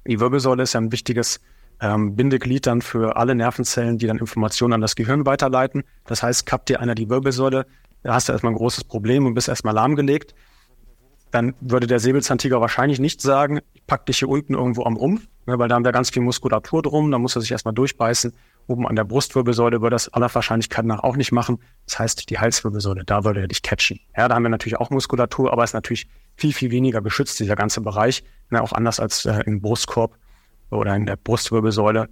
Die 0.07 0.21
Wirbelsäule 0.21 0.63
ist 0.63 0.73
ja 0.73 0.81
ein 0.81 0.93
wichtiges 0.93 1.41
ähm, 1.81 2.17
Bindeglied 2.17 2.67
dann 2.67 2.81
für 2.81 3.17
alle 3.17 3.35
Nervenzellen, 3.35 3.99
die 3.99 4.07
dann 4.07 4.19
Informationen 4.19 4.73
an 4.73 4.81
das 4.81 4.97
Gehirn 4.97 5.27
weiterleiten. 5.27 5.85
Das 6.07 6.23
heißt, 6.23 6.47
kappt 6.47 6.71
dir 6.71 6.81
einer 6.81 6.95
die 6.95 7.11
Wirbelsäule, 7.11 7.67
da 8.03 8.15
hast 8.15 8.29
du 8.29 8.33
erstmal 8.33 8.53
ein 8.53 8.57
großes 8.57 8.85
Problem 8.85 9.27
und 9.27 9.35
bist 9.35 9.49
erstmal 9.49 9.75
lahmgelegt. 9.75 10.35
Dann 11.35 11.53
würde 11.61 11.89
der 11.89 11.99
Säbelzahntiger 11.99 12.61
wahrscheinlich 12.61 13.01
nicht 13.01 13.21
sagen, 13.21 13.59
ich 13.73 13.85
pack 13.89 14.07
dich 14.07 14.21
hier 14.21 14.29
unten 14.29 14.55
irgendwo 14.55 14.85
am 14.85 14.95
Rumpf, 14.95 15.27
ne, 15.47 15.59
weil 15.59 15.67
da 15.67 15.75
haben 15.75 15.85
wir 15.85 15.91
ganz 15.91 16.11
viel 16.11 16.23
Muskulatur 16.23 16.81
drum, 16.81 17.11
da 17.11 17.19
muss 17.19 17.35
er 17.35 17.41
sich 17.41 17.51
erstmal 17.51 17.75
durchbeißen. 17.75 18.33
Oben 18.69 18.87
an 18.87 18.95
der 18.95 19.03
Brustwirbelsäule 19.03 19.83
würde 19.83 19.97
das 19.97 20.09
aller 20.13 20.33
Wahrscheinlichkeit 20.33 20.85
nach 20.85 21.01
auch 21.01 21.17
nicht 21.17 21.33
machen. 21.33 21.59
Das 21.87 21.99
heißt, 21.99 22.31
die 22.31 22.39
Halswirbelsäule, 22.39 23.03
da 23.05 23.25
würde 23.25 23.41
er 23.41 23.49
dich 23.49 23.63
catchen. 23.63 23.99
Ja, 24.17 24.29
da 24.29 24.37
haben 24.37 24.45
wir 24.45 24.49
natürlich 24.49 24.79
auch 24.79 24.91
Muskulatur, 24.91 25.53
aber 25.53 25.65
es 25.65 25.71
ist 25.71 25.75
natürlich 25.75 26.07
viel, 26.37 26.53
viel 26.53 26.71
weniger 26.71 27.03
geschützt, 27.03 27.41
dieser 27.41 27.57
ganze 27.57 27.81
Bereich. 27.81 28.23
Ne, 28.51 28.63
auch 28.63 28.73
anders 28.73 29.01
als 29.01 29.25
äh, 29.25 29.43
im 29.45 29.61
Brustkorb 29.61 30.17
oder 30.71 30.95
in 30.95 31.05
der 31.05 31.17
Brustwirbelsäule, 31.17 32.11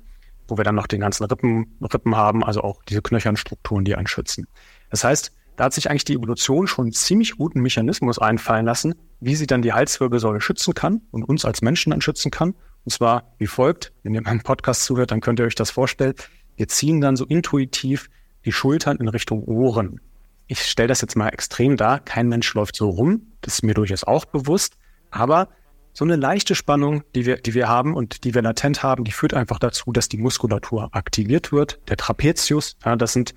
wo 0.49 0.57
wir 0.57 0.64
dann 0.64 0.75
noch 0.75 0.88
den 0.88 0.99
ganzen 0.99 1.26
Rippen, 1.26 1.79
Rippen 1.81 2.17
haben, 2.17 2.43
also 2.43 2.62
auch 2.62 2.83
diese 2.88 3.02
knöchernen 3.02 3.37
Strukturen, 3.37 3.85
die 3.85 3.95
einen 3.95 4.09
schützen. 4.09 4.49
Das 4.91 5.05
heißt, 5.05 5.31
da 5.56 5.64
hat 5.64 5.75
sich 5.75 5.90
eigentlich 5.90 6.04
die 6.04 6.14
Evolution 6.14 6.66
schon 6.66 6.87
einen 6.87 6.92
ziemlich 6.92 7.37
guten 7.37 7.61
Mechanismus 7.61 8.18
einfallen 8.18 8.66
lassen, 8.66 8.94
wie 9.21 9.35
sie 9.35 9.47
dann 9.47 9.62
die 9.62 9.73
Halswirbelsäule 9.73 10.40
schützen 10.40 10.75
kann 10.75 11.02
und 11.11 11.25
uns 11.25 11.44
als 11.44 11.62
Menschen 11.62 11.90
dann 11.90 12.00
schützen 12.00 12.30
kann. 12.30 12.54
Und 12.85 12.90
zwar 12.90 13.35
wie 13.38 13.47
folgt, 13.47 13.92
wenn 14.02 14.14
ihr 14.14 14.23
meinem 14.23 14.42
Podcast 14.42 14.85
zuhört, 14.85 15.11
dann 15.11 15.21
könnt 15.21 15.38
ihr 15.38 15.47
euch 15.47 15.54
das 15.54 15.71
vorstellen. 15.71 16.14
Wir 16.56 16.68
ziehen 16.68 17.00
dann 17.00 17.16
so 17.16 17.25
intuitiv 17.25 18.09
die 18.44 18.52
Schultern 18.52 18.97
in 18.97 19.09
Richtung 19.09 19.44
Ohren. 19.44 20.00
Ich 20.47 20.62
stelle 20.64 20.88
das 20.88 21.00
jetzt 21.00 21.16
mal 21.16 21.28
extrem 21.28 21.76
dar. 21.76 22.00
Kein 22.00 22.28
Mensch 22.28 22.52
läuft 22.54 22.76
so 22.76 22.88
rum. 22.90 23.23
Das 23.40 23.54
ist 23.54 23.62
mir 23.62 23.75
durchaus 23.75 24.04
auch 24.04 24.25
bewusst. 24.25 24.76
Aber 25.11 25.49
so 25.92 26.04
eine 26.04 26.16
leichte 26.16 26.54
Spannung, 26.54 27.04
die 27.14 27.26
wir, 27.26 27.37
die 27.37 27.54
wir 27.54 27.68
haben 27.68 27.94
und 27.94 28.25
die 28.25 28.35
wir 28.35 28.42
latent 28.42 28.82
haben, 28.82 29.04
die 29.04 29.12
führt 29.12 29.35
einfach 29.35 29.59
dazu, 29.59 29.92
dass 29.92 30.09
die 30.09 30.16
Muskulatur 30.16 30.88
aktiviert 30.92 31.52
wird. 31.52 31.80
Der 31.88 31.97
Trapezius, 31.97 32.76
ja, 32.85 32.97
das 32.97 33.12
sind 33.12 33.35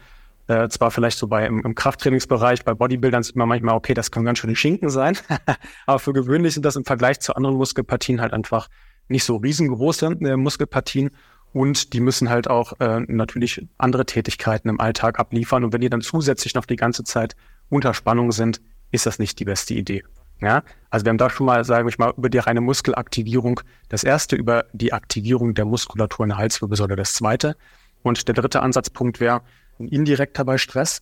äh, 0.48 0.68
zwar 0.70 0.92
vielleicht 0.92 1.18
so 1.18 1.28
bei 1.28 1.46
im, 1.46 1.62
im 1.64 1.75
Krafttrainingsbereich, 1.75 2.64
bei 2.64 2.74
Bodybuildern 2.74 3.24
sieht 3.24 3.36
man 3.36 3.48
manchmal, 3.48 3.75
okay, 3.75 3.94
das 3.94 4.12
können 4.12 4.25
ganz 4.25 4.40
schöne 4.40 4.56
Schinken 4.56 4.90
sein, 4.90 5.18
aber 5.86 6.00
für 6.00 6.14
gewöhnlich 6.14 6.54
sind 6.54 6.66
das 6.66 6.75
im 6.75 6.86
Vergleich 6.86 7.20
zu 7.20 7.36
anderen 7.36 7.56
Muskelpartien 7.58 8.22
halt 8.22 8.34
einfach 8.34 8.68
nicht 9.08 9.24
so 9.24 9.38
riesengroße 9.38 10.18
äh, 10.22 10.36
Muskelpartien 10.36 11.12
und 11.54 11.94
die 11.94 12.00
müssen 12.00 12.30
halt 12.30 12.50
auch 12.50 12.80
äh, 12.80 13.00
natürlich 13.08 13.68
andere 13.78 14.06
Tätigkeiten 14.06 14.70
im 14.70 14.80
Alltag 14.80 15.20
abliefern 15.20 15.64
und 15.64 15.74
wenn 15.74 15.82
die 15.82 15.90
dann 15.90 16.02
zusätzlich 16.02 16.54
noch 16.54 16.66
die 16.66 16.75
ganze 16.75 17.04
Zeit 17.04 17.36
unter 17.70 17.94
Spannung 17.94 18.32
sind, 18.32 18.62
ist 18.92 19.06
das 19.06 19.20
nicht 19.20 19.40
die 19.40 19.46
beste 19.46 19.74
Idee. 19.74 20.04
Ja, 20.42 20.64
also 20.90 21.06
wir 21.06 21.12
haben 21.12 21.18
da 21.18 21.30
schon 21.30 21.46
mal, 21.46 21.64
sage 21.64 21.88
ich 21.88 21.98
mal, 21.98 22.14
über 22.18 22.30
die 22.30 22.40
reine 22.40 22.60
Muskelaktivierung 22.60 23.62
das 23.88 24.04
erste, 24.04 24.36
über 24.36 24.66
die 24.74 24.92
Aktivierung 24.92 25.54
der 25.54 25.64
Muskulatur 25.64 26.25
in 26.25 26.30
der 26.30 26.38
Halswirbelsäule 26.38 26.98
das 26.98 27.14
zweite. 27.14 27.56
Und 28.04 28.28
der 28.28 28.36
dritte 28.36 28.62
Ansatzpunkt 28.62 29.20
wäre 29.20 29.42
indirekter 29.79 30.46
bei 30.46 30.58
Stress. 30.58 31.01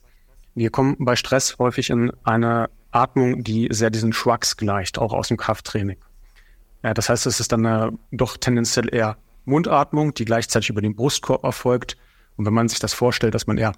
Wir 0.56 0.70
kommen 0.70 0.96
bei 1.00 1.16
Stress 1.16 1.58
häufig 1.60 1.90
in 1.90 2.12
eine 2.24 2.70
Atmung, 2.92 3.44
die 3.44 3.68
sehr 3.72 3.90
diesen 3.90 4.14
Shrugs 4.14 4.58
gleicht, 4.58 5.00
auch 5.00 5.14
aus 5.14 5.30
dem 5.30 5.38
Krafttraining. 5.38 5.98
Ja, 6.84 6.94
das 6.94 7.10
heißt, 7.10 7.26
es 7.26 7.40
ist 7.40 7.52
dann 7.52 7.66
eine 7.66 7.98
doch 8.12 8.38
tendenziell 8.38 8.94
eher 8.94 9.18
Mundatmung, 9.46 10.14
die 10.14 10.26
gleichzeitig 10.26 10.70
über 10.70 10.82
den 10.82 10.96
Brustkorb 10.96 11.44
erfolgt. 11.44 11.98
Und 12.36 12.46
wenn 12.46 12.54
man 12.54 12.68
sich 12.68 12.80
das 12.80 12.94
vorstellt, 12.94 13.36
dass 13.36 13.48
man 13.48 13.58
eher 13.58 13.74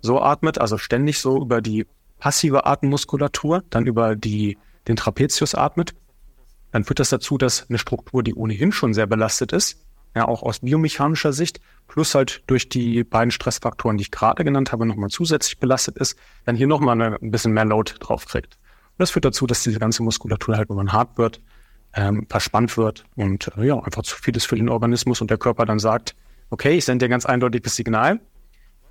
so 0.00 0.20
atmet, 0.20 0.58
also 0.58 0.78
ständig 0.78 1.20
so 1.20 1.40
über 1.40 1.60
die 1.60 1.86
passive 2.18 2.66
Atemmuskulatur, 2.66 3.64
dann 3.70 3.86
über 3.86 4.16
die, 4.16 4.58
den 4.88 4.96
Trapezius 4.96 5.54
atmet, 5.54 5.94
dann 6.70 6.84
führt 6.84 7.00
das 7.00 7.10
dazu, 7.10 7.38
dass 7.38 7.68
eine 7.68 7.78
Struktur, 7.78 8.22
die 8.22 8.34
ohnehin 8.34 8.72
schon 8.72 8.94
sehr 8.94 9.06
belastet 9.06 9.52
ist, 9.52 9.85
ja 10.14 10.26
auch 10.26 10.42
aus 10.42 10.60
biomechanischer 10.60 11.32
Sicht, 11.32 11.60
plus 11.88 12.14
halt 12.14 12.42
durch 12.46 12.68
die 12.68 13.04
beiden 13.04 13.30
Stressfaktoren, 13.30 13.96
die 13.96 14.02
ich 14.02 14.10
gerade 14.10 14.44
genannt 14.44 14.72
habe, 14.72 14.86
nochmal 14.86 15.10
zusätzlich 15.10 15.58
belastet 15.58 15.98
ist, 15.98 16.18
dann 16.44 16.56
hier 16.56 16.66
nochmal 16.66 17.00
ein 17.00 17.30
bisschen 17.30 17.52
mehr 17.52 17.64
Load 17.64 17.94
drauf 18.00 18.26
kriegt. 18.26 18.54
Und 18.54 18.98
das 18.98 19.10
führt 19.10 19.24
dazu, 19.24 19.46
dass 19.46 19.62
diese 19.62 19.78
ganze 19.78 20.02
Muskulatur 20.02 20.56
halt, 20.56 20.68
wenn 20.70 20.76
man 20.76 20.92
hart 20.92 21.18
wird, 21.18 21.40
ähm, 21.94 22.26
verspannt 22.28 22.76
wird 22.76 23.04
und 23.16 23.50
äh, 23.56 23.66
ja, 23.66 23.78
einfach 23.78 24.02
zu 24.02 24.16
viel 24.16 24.36
ist 24.36 24.46
für 24.46 24.56
den 24.56 24.68
Organismus 24.68 25.20
und 25.20 25.30
der 25.30 25.38
Körper 25.38 25.64
dann 25.64 25.78
sagt, 25.78 26.14
okay, 26.50 26.76
ich 26.76 26.84
sende 26.84 27.06
dir 27.06 27.08
ganz 27.08 27.26
eindeutig 27.26 27.62
das 27.62 27.76
Signal, 27.76 28.20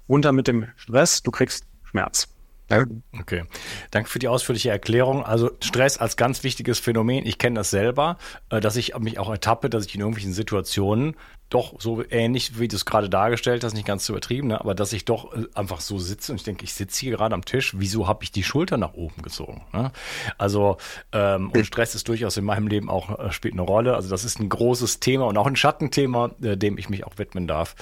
runter 0.10 0.32
mit 0.32 0.48
dem 0.48 0.68
Stress, 0.76 1.22
du 1.24 1.32
kriegst 1.32 1.66
Schmerz. 1.84 2.28
Okay, 2.68 3.44
danke 3.92 4.10
für 4.10 4.20
die 4.20 4.28
ausführliche 4.28 4.72
Erklärung. 4.72 5.24
Also 5.24 5.52
Stress 5.62 5.98
als 5.98 6.18
ganz 6.18 6.44
wichtiges 6.44 6.80
Phänomen. 6.80 7.26
Ich 7.26 7.38
kenne 7.38 7.56
das 7.56 7.70
selber, 7.70 8.18
äh, 8.50 8.60
dass 8.60 8.76
ich 8.76 8.98
mich 8.98 9.20
auch 9.20 9.30
ertappe, 9.30 9.70
dass 9.70 9.86
ich 9.86 9.94
in 9.94 10.02
irgendwelchen 10.02 10.34
Situationen 10.34 11.16
doch 11.50 11.80
so 11.80 12.04
ähnlich, 12.10 12.60
wie 12.60 12.68
du 12.68 12.76
es 12.76 12.86
gerade 12.86 13.08
dargestellt 13.08 13.64
hast, 13.64 13.74
nicht 13.74 13.86
ganz 13.86 14.06
zu 14.06 14.14
übertrieben, 14.14 14.48
ne? 14.48 14.60
aber 14.60 14.74
dass 14.74 14.94
ich 14.94 15.06
doch 15.06 15.32
äh, 15.34 15.46
einfach 15.54 15.80
so 15.80 16.00
sitze 16.00 16.32
und 16.32 16.38
ich 16.38 16.44
denke, 16.44 16.64
ich 16.64 16.74
sitze 16.74 17.02
hier 17.02 17.12
gerade 17.12 17.36
am 17.36 17.46
Tisch, 17.46 17.76
wieso 17.78 18.08
habe 18.08 18.24
ich 18.24 18.32
die 18.32 18.44
Schulter 18.44 18.78
nach 18.78 18.94
oben 18.94 19.22
gezogen? 19.22 19.62
Ne? 19.72 19.92
Also 20.40 20.78
ähm, 21.12 21.52
und 21.52 21.66
Stress 21.66 21.94
ist 21.94 22.08
durchaus 22.08 22.38
in 22.38 22.46
meinem 22.46 22.68
Leben 22.68 22.90
auch 22.90 23.20
äh, 23.20 23.32
spielt 23.32 23.54
eine 23.54 23.62
Rolle. 23.62 23.96
Also 23.96 24.10
das 24.10 24.26
ist 24.26 24.40
ein 24.40 24.50
großes 24.50 25.00
Thema 25.00 25.26
und 25.26 25.38
auch 25.38 25.46
ein 25.46 25.56
Schattenthema, 25.56 26.32
äh, 26.42 26.58
dem 26.58 26.80
ich 26.80 26.90
mich 26.90 27.06
auch 27.06 27.18
widmen 27.18 27.48
darf. 27.48 27.76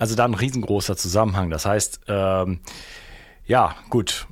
Also 0.00 0.16
da 0.16 0.24
ein 0.24 0.34
riesengroßer 0.34 0.96
Zusammenhang. 0.96 1.50
Das 1.50 1.66
heißt, 1.66 2.00
ähm, 2.08 2.60
ja, 3.46 3.74
gut. 3.90 4.26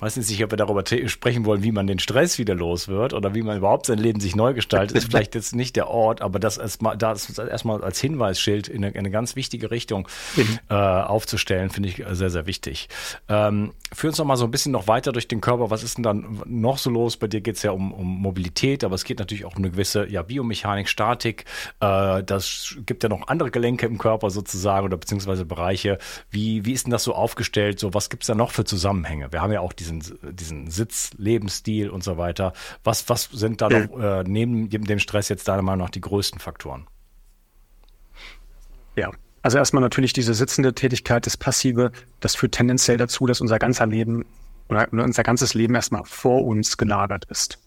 Weiß 0.00 0.16
nicht, 0.16 0.44
ob 0.44 0.50
wir 0.50 0.58
darüber 0.58 0.84
sprechen 1.06 1.44
wollen, 1.46 1.62
wie 1.62 1.72
man 1.72 1.86
den 1.86 1.98
Stress 1.98 2.38
wieder 2.38 2.54
los 2.54 2.88
wird 2.88 3.14
oder 3.14 3.34
wie 3.34 3.42
man 3.42 3.56
überhaupt 3.56 3.86
sein 3.86 3.98
Leben 3.98 4.20
sich 4.20 4.36
neu 4.36 4.52
gestaltet. 4.52 4.96
Ist 4.96 5.06
vielleicht 5.08 5.34
jetzt 5.34 5.54
nicht 5.54 5.74
der 5.76 5.88
Ort, 5.88 6.20
aber 6.20 6.38
das 6.38 6.58
erstmal, 6.58 6.98
das 6.98 7.38
erstmal 7.38 7.82
als 7.82 8.00
Hinweisschild 8.00 8.68
in 8.68 8.84
eine, 8.84 8.92
in 8.92 8.98
eine 8.98 9.10
ganz 9.10 9.36
wichtige 9.36 9.70
Richtung 9.70 10.06
mhm. 10.36 10.58
äh, 10.68 10.74
aufzustellen, 10.74 11.70
finde 11.70 11.88
ich 11.88 12.02
sehr, 12.10 12.30
sehr 12.30 12.46
wichtig. 12.46 12.88
Ähm, 13.28 13.72
führ 13.92 14.08
uns 14.08 14.18
noch 14.18 14.26
mal 14.26 14.36
so 14.36 14.44
ein 14.44 14.50
bisschen 14.50 14.72
noch 14.72 14.86
weiter 14.86 15.12
durch 15.12 15.28
den 15.28 15.40
Körper. 15.40 15.70
Was 15.70 15.82
ist 15.82 15.96
denn 15.96 16.02
dann 16.02 16.42
noch 16.44 16.78
so 16.78 16.90
los? 16.90 17.16
Bei 17.16 17.26
dir 17.26 17.40
geht 17.40 17.56
es 17.56 17.62
ja 17.62 17.70
um, 17.70 17.92
um 17.92 18.06
Mobilität, 18.06 18.84
aber 18.84 18.94
es 18.94 19.04
geht 19.04 19.18
natürlich 19.18 19.44
auch 19.44 19.56
um 19.56 19.62
eine 19.62 19.70
gewisse 19.70 20.06
ja, 20.08 20.22
Biomechanik, 20.22 20.88
Statik. 20.88 21.44
Äh, 21.80 22.22
das 22.22 22.76
gibt 22.84 23.02
ja 23.02 23.08
noch 23.08 23.28
andere 23.28 23.50
Gelenke 23.50 23.86
im 23.86 23.98
Körper 23.98 24.30
sozusagen 24.30 24.84
oder 24.84 24.96
beziehungsweise 24.96 25.44
Bereiche. 25.44 25.98
Wie, 26.30 26.64
wie 26.64 26.72
ist 26.72 26.86
denn 26.86 26.92
das 26.92 27.04
so 27.04 27.14
aufgestellt? 27.14 27.80
So, 27.80 27.94
was 27.94 28.10
gibt 28.10 28.24
es 28.24 28.26
da 28.26 28.34
noch 28.34 28.50
für 28.50 28.64
Zusammenhänge? 28.64 29.32
Wir 29.32 29.40
haben 29.40 29.52
ja 29.52 29.60
auch 29.60 29.69
diesen, 29.72 30.02
diesen 30.32 30.70
Sitz, 30.70 31.10
Lebensstil 31.16 31.90
und 31.90 32.02
so 32.02 32.16
weiter. 32.16 32.52
Was, 32.84 33.08
was 33.08 33.24
sind 33.24 33.60
da 33.60 33.68
ja. 33.68 33.86
noch 33.86 34.00
äh, 34.00 34.24
neben 34.24 34.68
dem 34.68 34.98
Stress 34.98 35.28
jetzt 35.28 35.48
deiner 35.48 35.62
Meinung 35.62 35.86
nach 35.86 35.90
die 35.90 36.00
größten 36.00 36.40
Faktoren? 36.40 36.86
Ja, 38.96 39.10
also 39.42 39.58
erstmal 39.58 39.82
natürlich 39.82 40.12
diese 40.12 40.34
sitzende 40.34 40.74
Tätigkeit, 40.74 41.24
das 41.24 41.36
Passive, 41.36 41.92
das 42.20 42.34
führt 42.34 42.52
tendenziell 42.52 42.98
dazu, 42.98 43.26
dass 43.26 43.40
unser 43.40 43.58
ganzer 43.58 43.86
Leben 43.86 44.24
oder 44.68 44.86
unser 44.92 45.22
ganzes 45.22 45.54
Leben 45.54 45.74
erstmal 45.74 46.04
vor 46.04 46.44
uns 46.44 46.76
gelagert 46.76 47.24
ist. 47.26 47.58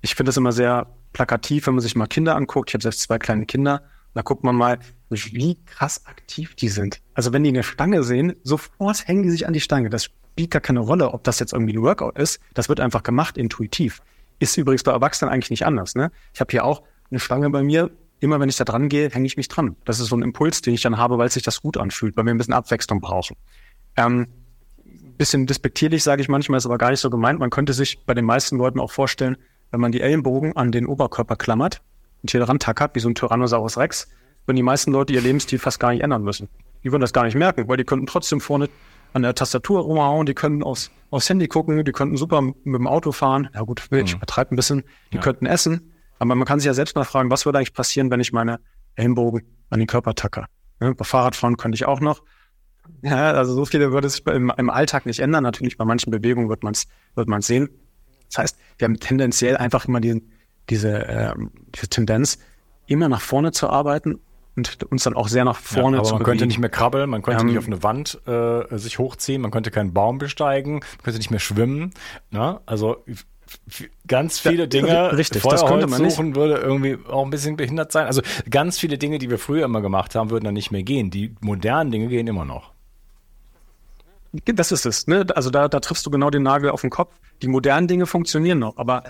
Ich 0.00 0.14
finde 0.14 0.30
das 0.30 0.36
immer 0.36 0.52
sehr 0.52 0.86
plakativ, 1.12 1.66
wenn 1.66 1.74
man 1.74 1.82
sich 1.82 1.96
mal 1.96 2.06
Kinder 2.06 2.36
anguckt. 2.36 2.70
Ich 2.70 2.74
habe 2.74 2.82
selbst 2.82 3.00
zwei 3.00 3.18
kleine 3.18 3.46
Kinder. 3.46 3.82
Da 4.14 4.22
guckt 4.22 4.42
man 4.42 4.56
mal, 4.56 4.78
wie 5.10 5.62
krass 5.64 6.06
aktiv 6.06 6.54
die 6.54 6.68
sind. 6.68 7.00
Also 7.14 7.32
wenn 7.32 7.44
die 7.44 7.50
eine 7.50 7.62
Stange 7.62 8.02
sehen, 8.02 8.34
sofort 8.42 9.06
hängen 9.06 9.22
die 9.22 9.30
sich 9.30 9.46
an 9.46 9.52
die 9.52 9.60
Stange. 9.60 9.90
Das 9.90 10.10
spielt 10.38 10.52
gar 10.52 10.60
keine 10.60 10.78
Rolle, 10.78 11.12
ob 11.12 11.24
das 11.24 11.40
jetzt 11.40 11.52
irgendwie 11.52 11.76
ein 11.76 11.82
Workout 11.82 12.16
ist. 12.16 12.38
Das 12.54 12.68
wird 12.68 12.78
einfach 12.78 13.02
gemacht 13.02 13.36
intuitiv. 13.36 14.00
Ist 14.38 14.56
übrigens 14.56 14.84
bei 14.84 14.92
Erwachsenen 14.92 15.32
eigentlich 15.32 15.50
nicht 15.50 15.66
anders. 15.66 15.96
Ne? 15.96 16.12
Ich 16.32 16.38
habe 16.38 16.52
hier 16.52 16.64
auch 16.64 16.84
eine 17.10 17.18
Stange 17.18 17.50
bei 17.50 17.64
mir. 17.64 17.90
Immer 18.20 18.38
wenn 18.38 18.48
ich 18.48 18.56
da 18.56 18.64
dran 18.64 18.88
gehe, 18.88 19.10
hänge 19.10 19.26
ich 19.26 19.36
mich 19.36 19.48
dran. 19.48 19.74
Das 19.84 19.98
ist 19.98 20.06
so 20.06 20.16
ein 20.16 20.22
Impuls, 20.22 20.62
den 20.62 20.74
ich 20.74 20.82
dann 20.82 20.96
habe, 20.96 21.18
weil 21.18 21.28
sich 21.28 21.42
das 21.42 21.60
gut 21.60 21.76
anfühlt, 21.76 22.16
weil 22.16 22.24
wir 22.24 22.32
ein 22.32 22.38
bisschen 22.38 22.54
Abwechslung 22.54 23.00
brauchen. 23.00 23.36
Ähm, 23.96 24.28
bisschen 25.16 25.46
despektierlich 25.46 26.04
sage 26.04 26.22
ich 26.22 26.28
manchmal, 26.28 26.58
ist 26.58 26.66
aber 26.66 26.78
gar 26.78 26.90
nicht 26.90 27.00
so 27.00 27.10
gemeint. 27.10 27.40
Man 27.40 27.50
könnte 27.50 27.72
sich 27.72 27.98
bei 28.06 28.14
den 28.14 28.24
meisten 28.24 28.58
Leuten 28.58 28.78
auch 28.78 28.92
vorstellen, 28.92 29.36
wenn 29.72 29.80
man 29.80 29.90
die 29.90 30.00
Ellenbogen 30.00 30.56
an 30.56 30.70
den 30.70 30.86
Oberkörper 30.86 31.34
klammert 31.34 31.82
und 32.22 32.30
hier 32.30 32.40
dran 32.40 32.60
tackert, 32.60 32.94
wie 32.94 33.00
so 33.00 33.08
ein 33.08 33.16
Tyrannosaurus 33.16 33.76
Rex, 33.76 34.08
würden 34.46 34.56
die 34.56 34.62
meisten 34.62 34.92
Leute 34.92 35.12
ihr 35.12 35.20
Lebensstil 35.20 35.58
fast 35.58 35.80
gar 35.80 35.90
nicht 35.90 36.02
ändern 36.02 36.22
müssen. 36.22 36.48
Die 36.84 36.92
würden 36.92 37.00
das 37.00 37.12
gar 37.12 37.24
nicht 37.24 37.34
merken, 37.34 37.66
weil 37.66 37.76
die 37.76 37.84
könnten 37.84 38.06
trotzdem 38.06 38.40
vorne 38.40 38.68
an 39.12 39.22
der 39.22 39.34
Tastatur 39.34 39.80
rumhauen, 39.80 40.26
die 40.26 40.34
können 40.34 40.62
aufs, 40.62 40.90
aufs 41.10 41.28
Handy 41.28 41.48
gucken, 41.48 41.84
die 41.84 41.92
könnten 41.92 42.16
super 42.16 42.42
mit 42.42 42.56
dem 42.64 42.86
Auto 42.86 43.12
fahren. 43.12 43.48
Ja 43.54 43.62
gut, 43.62 43.88
ich 43.90 44.12
mhm. 44.12 44.16
übertreibe 44.16 44.54
ein 44.54 44.56
bisschen. 44.56 44.84
Die 45.12 45.16
ja. 45.16 45.22
könnten 45.22 45.46
essen. 45.46 45.92
Aber 46.18 46.34
man 46.34 46.46
kann 46.46 46.58
sich 46.58 46.66
ja 46.66 46.74
selbst 46.74 46.96
mal 46.96 47.04
fragen, 47.04 47.30
was 47.30 47.46
würde 47.46 47.58
eigentlich 47.58 47.74
passieren, 47.74 48.10
wenn 48.10 48.20
ich 48.20 48.32
meine 48.32 48.60
Ellenbogen 48.96 49.42
an 49.70 49.78
den 49.78 49.86
Körper 49.86 50.14
tacke? 50.14 50.46
Ja, 50.80 50.92
bei 50.92 51.04
Fahrradfahren 51.04 51.56
könnte 51.56 51.76
ich 51.76 51.86
auch 51.86 52.00
noch. 52.00 52.22
Ja, 53.02 53.32
also 53.32 53.54
so 53.54 53.64
viele 53.64 53.92
würde 53.92 54.08
sich 54.08 54.26
im, 54.26 54.52
im 54.56 54.70
Alltag 54.70 55.06
nicht 55.06 55.20
ändern. 55.20 55.44
Natürlich 55.44 55.76
bei 55.76 55.84
manchen 55.84 56.10
Bewegungen 56.10 56.48
wird 56.48 56.62
man 56.62 56.72
es 56.72 56.86
wird 57.14 57.28
man's 57.28 57.46
sehen. 57.46 57.68
Das 58.28 58.38
heißt, 58.38 58.58
wir 58.78 58.86
haben 58.86 58.98
tendenziell 58.98 59.56
einfach 59.56 59.86
immer 59.86 60.00
diesen, 60.00 60.32
diese, 60.68 61.06
äh, 61.06 61.34
diese 61.74 61.88
Tendenz, 61.88 62.38
immer 62.86 63.08
nach 63.08 63.20
vorne 63.20 63.52
zu 63.52 63.68
arbeiten 63.68 64.18
und 64.58 64.84
uns 64.90 65.04
dann 65.04 65.14
auch 65.14 65.28
sehr 65.28 65.44
nach 65.44 65.56
vorne 65.56 65.96
ja, 65.96 66.00
aber 66.00 66.08
zu 66.08 66.14
man 66.14 66.18
bewegen. 66.22 66.30
könnte 66.32 66.46
nicht 66.46 66.58
mehr 66.58 66.68
krabbeln, 66.68 67.08
man 67.08 67.22
könnte 67.22 67.42
Ähm, 67.42 67.46
nicht 67.46 67.58
auf 67.58 67.66
eine 67.66 67.82
Wand 67.82 68.20
äh, 68.26 68.76
sich 68.76 68.98
hochziehen, 68.98 69.40
man 69.40 69.50
könnte 69.50 69.70
keinen 69.70 69.92
Baum 69.92 70.18
besteigen, 70.18 70.74
man 70.74 71.02
könnte 71.04 71.18
nicht 71.18 71.30
mehr 71.30 71.40
schwimmen. 71.40 71.94
Ne? 72.30 72.60
Also 72.66 73.04
ganz 74.06 74.38
viele 74.38 74.68
Dinge, 74.68 75.16
richtig, 75.16 75.42
das 75.42 75.64
könnte 75.64 75.86
man 75.86 76.02
nicht. 76.02 76.16
suchen 76.16 76.34
würde 76.34 76.56
irgendwie 76.56 76.98
auch 77.08 77.24
ein 77.24 77.30
bisschen 77.30 77.56
behindert 77.56 77.92
sein. 77.92 78.06
Also 78.06 78.20
ganz 78.50 78.78
viele 78.78 78.98
Dinge, 78.98 79.18
die 79.18 79.30
wir 79.30 79.38
früher 79.38 79.64
immer 79.64 79.80
gemacht 79.80 80.14
haben, 80.14 80.30
würden 80.30 80.44
dann 80.44 80.54
nicht 80.54 80.70
mehr 80.70 80.82
gehen. 80.82 81.10
Die 81.10 81.34
modernen 81.40 81.90
Dinge 81.90 82.08
gehen 82.08 82.26
immer 82.26 82.44
noch. 82.44 82.72
Das 84.44 84.72
ist 84.72 84.84
es. 84.84 85.06
Ne? 85.06 85.24
Also 85.34 85.48
da, 85.50 85.68
da 85.68 85.80
triffst 85.80 86.04
du 86.04 86.10
genau 86.10 86.28
den 86.28 86.42
Nagel 86.42 86.70
auf 86.70 86.82
den 86.82 86.90
Kopf. 86.90 87.14
Die 87.40 87.48
modernen 87.48 87.88
Dinge 87.88 88.04
funktionieren 88.06 88.58
noch, 88.58 88.76
aber 88.76 89.04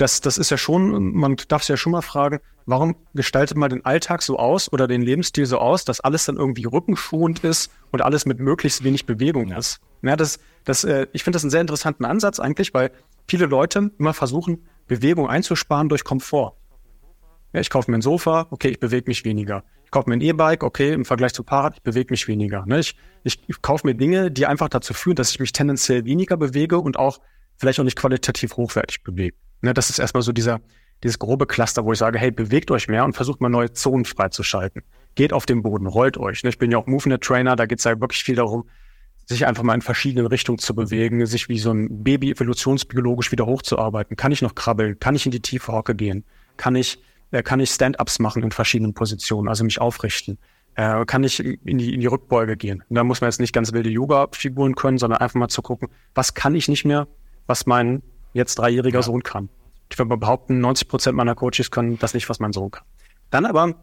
das, 0.00 0.20
das 0.20 0.38
ist 0.38 0.50
ja 0.50 0.56
schon, 0.56 1.12
man 1.12 1.36
darf 1.48 1.62
sich 1.62 1.68
ja 1.68 1.76
schon 1.76 1.92
mal 1.92 2.00
fragen, 2.02 2.40
warum 2.64 2.96
gestaltet 3.14 3.56
man 3.56 3.68
den 3.68 3.84
Alltag 3.84 4.22
so 4.22 4.38
aus 4.38 4.72
oder 4.72 4.88
den 4.88 5.02
Lebensstil 5.02 5.44
so 5.44 5.58
aus, 5.58 5.84
dass 5.84 6.00
alles 6.00 6.24
dann 6.24 6.36
irgendwie 6.36 6.64
rückenschonend 6.64 7.44
ist 7.44 7.70
und 7.90 8.00
alles 8.00 8.24
mit 8.24 8.40
möglichst 8.40 8.82
wenig 8.82 9.04
Bewegung 9.04 9.48
Ja. 9.48 9.58
ist. 9.58 9.80
Ja, 10.02 10.16
das, 10.16 10.38
das, 10.64 10.84
äh, 10.84 11.06
ich 11.12 11.22
finde 11.22 11.36
das 11.36 11.44
einen 11.44 11.50
sehr 11.50 11.60
interessanten 11.60 12.06
Ansatz 12.06 12.40
eigentlich, 12.40 12.72
weil 12.72 12.90
viele 13.28 13.46
Leute 13.46 13.90
immer 13.98 14.14
versuchen, 14.14 14.66
Bewegung 14.86 15.28
einzusparen 15.28 15.90
durch 15.90 16.04
Komfort. 16.04 16.56
Ja, 17.52 17.60
ich 17.60 17.68
kaufe 17.68 17.90
mir 17.90 17.98
ein 17.98 18.02
Sofa, 18.02 18.46
okay, 18.50 18.68
ich 18.68 18.80
bewege 18.80 19.04
mich 19.08 19.24
weniger. 19.24 19.64
Ich 19.84 19.90
kaufe 19.90 20.08
mir 20.08 20.16
ein 20.16 20.20
E-Bike, 20.20 20.62
okay, 20.62 20.92
im 20.94 21.04
Vergleich 21.04 21.34
zu 21.34 21.42
Fahrrad, 21.42 21.74
ich 21.76 21.82
bewege 21.82 22.12
mich 22.12 22.28
weniger. 22.28 22.64
Ne? 22.64 22.78
Ich, 22.78 22.96
ich, 23.24 23.42
ich 23.48 23.60
kaufe 23.60 23.86
mir 23.86 23.94
Dinge, 23.94 24.30
die 24.30 24.46
einfach 24.46 24.68
dazu 24.68 24.94
führen, 24.94 25.16
dass 25.16 25.30
ich 25.32 25.40
mich 25.40 25.52
tendenziell 25.52 26.04
weniger 26.04 26.36
bewege 26.36 26.78
und 26.78 26.96
auch 26.96 27.18
vielleicht 27.56 27.80
auch 27.80 27.84
nicht 27.84 27.98
qualitativ 27.98 28.56
hochwertig 28.56 29.02
bewege. 29.02 29.36
Ne? 29.62 29.74
Das 29.74 29.90
ist 29.90 29.98
erstmal 29.98 30.22
so 30.22 30.32
dieser, 30.32 30.60
dieses 31.02 31.18
grobe 31.18 31.46
Cluster, 31.46 31.84
wo 31.84 31.92
ich 31.92 31.98
sage, 31.98 32.18
hey, 32.18 32.30
bewegt 32.30 32.70
euch 32.70 32.88
mehr 32.88 33.04
und 33.04 33.14
versucht 33.14 33.40
mal 33.40 33.48
neue 33.48 33.72
Zonen 33.72 34.04
freizuschalten. 34.04 34.82
Geht 35.14 35.32
auf 35.32 35.46
den 35.46 35.62
Boden, 35.62 35.86
rollt 35.86 36.18
euch. 36.18 36.42
Ne? 36.42 36.50
Ich 36.50 36.58
bin 36.58 36.70
ja 36.70 36.78
auch 36.78 36.86
Movement 36.86 37.22
Trainer, 37.22 37.56
da 37.56 37.66
geht 37.66 37.78
es 37.78 37.84
ja 37.84 38.00
wirklich 38.00 38.22
viel 38.22 38.36
darum, 38.36 38.68
sich 39.26 39.46
einfach 39.46 39.62
mal 39.62 39.74
in 39.74 39.82
verschiedenen 39.82 40.26
Richtungen 40.26 40.58
zu 40.58 40.74
bewegen, 40.74 41.24
sich 41.24 41.48
wie 41.48 41.58
so 41.58 41.72
ein 41.72 42.02
Baby 42.02 42.32
evolutionsbiologisch 42.32 43.30
wieder 43.32 43.46
hochzuarbeiten. 43.46 44.16
Kann 44.16 44.32
ich 44.32 44.42
noch 44.42 44.54
krabbeln? 44.54 44.98
Kann 44.98 45.14
ich 45.14 45.24
in 45.24 45.32
die 45.32 45.40
tiefe 45.40 45.72
Hocke 45.72 45.94
gehen? 45.94 46.24
Kann 46.56 46.74
ich, 46.74 47.00
äh, 47.30 47.42
kann 47.42 47.60
ich 47.60 47.70
Stand-ups 47.70 48.18
machen 48.18 48.42
in 48.42 48.50
verschiedenen 48.50 48.92
Positionen, 48.92 49.48
also 49.48 49.64
mich 49.64 49.80
aufrichten? 49.80 50.38
Äh, 50.74 51.04
kann 51.04 51.22
ich 51.24 51.40
in 51.44 51.78
die, 51.78 51.94
in 51.94 52.00
die 52.00 52.06
Rückbeuge 52.06 52.56
gehen? 52.56 52.82
Und 52.88 52.96
da 52.96 53.04
muss 53.04 53.20
man 53.20 53.30
jetzt 53.30 53.40
nicht 53.40 53.52
ganz 53.52 53.72
wilde 53.72 53.90
Yoga-Figuren 53.90 54.74
können, 54.74 54.98
sondern 54.98 55.20
einfach 55.20 55.36
mal 55.36 55.48
zu 55.48 55.62
gucken, 55.62 55.88
was 56.14 56.34
kann 56.34 56.54
ich 56.54 56.68
nicht 56.68 56.84
mehr, 56.84 57.06
was 57.46 57.66
mein 57.66 58.02
jetzt 58.32 58.56
dreijähriger 58.56 59.02
Sohn 59.02 59.22
kann. 59.22 59.48
Ich 59.90 59.98
würde 59.98 60.10
mal 60.10 60.16
behaupten, 60.16 60.60
90 60.60 60.88
Prozent 60.88 61.16
meiner 61.16 61.34
Coaches 61.34 61.70
können 61.70 61.98
das 61.98 62.14
nicht, 62.14 62.28
was 62.28 62.38
mein 62.38 62.52
Sohn 62.52 62.70
kann. 62.70 62.84
Dann 63.30 63.46
aber, 63.46 63.74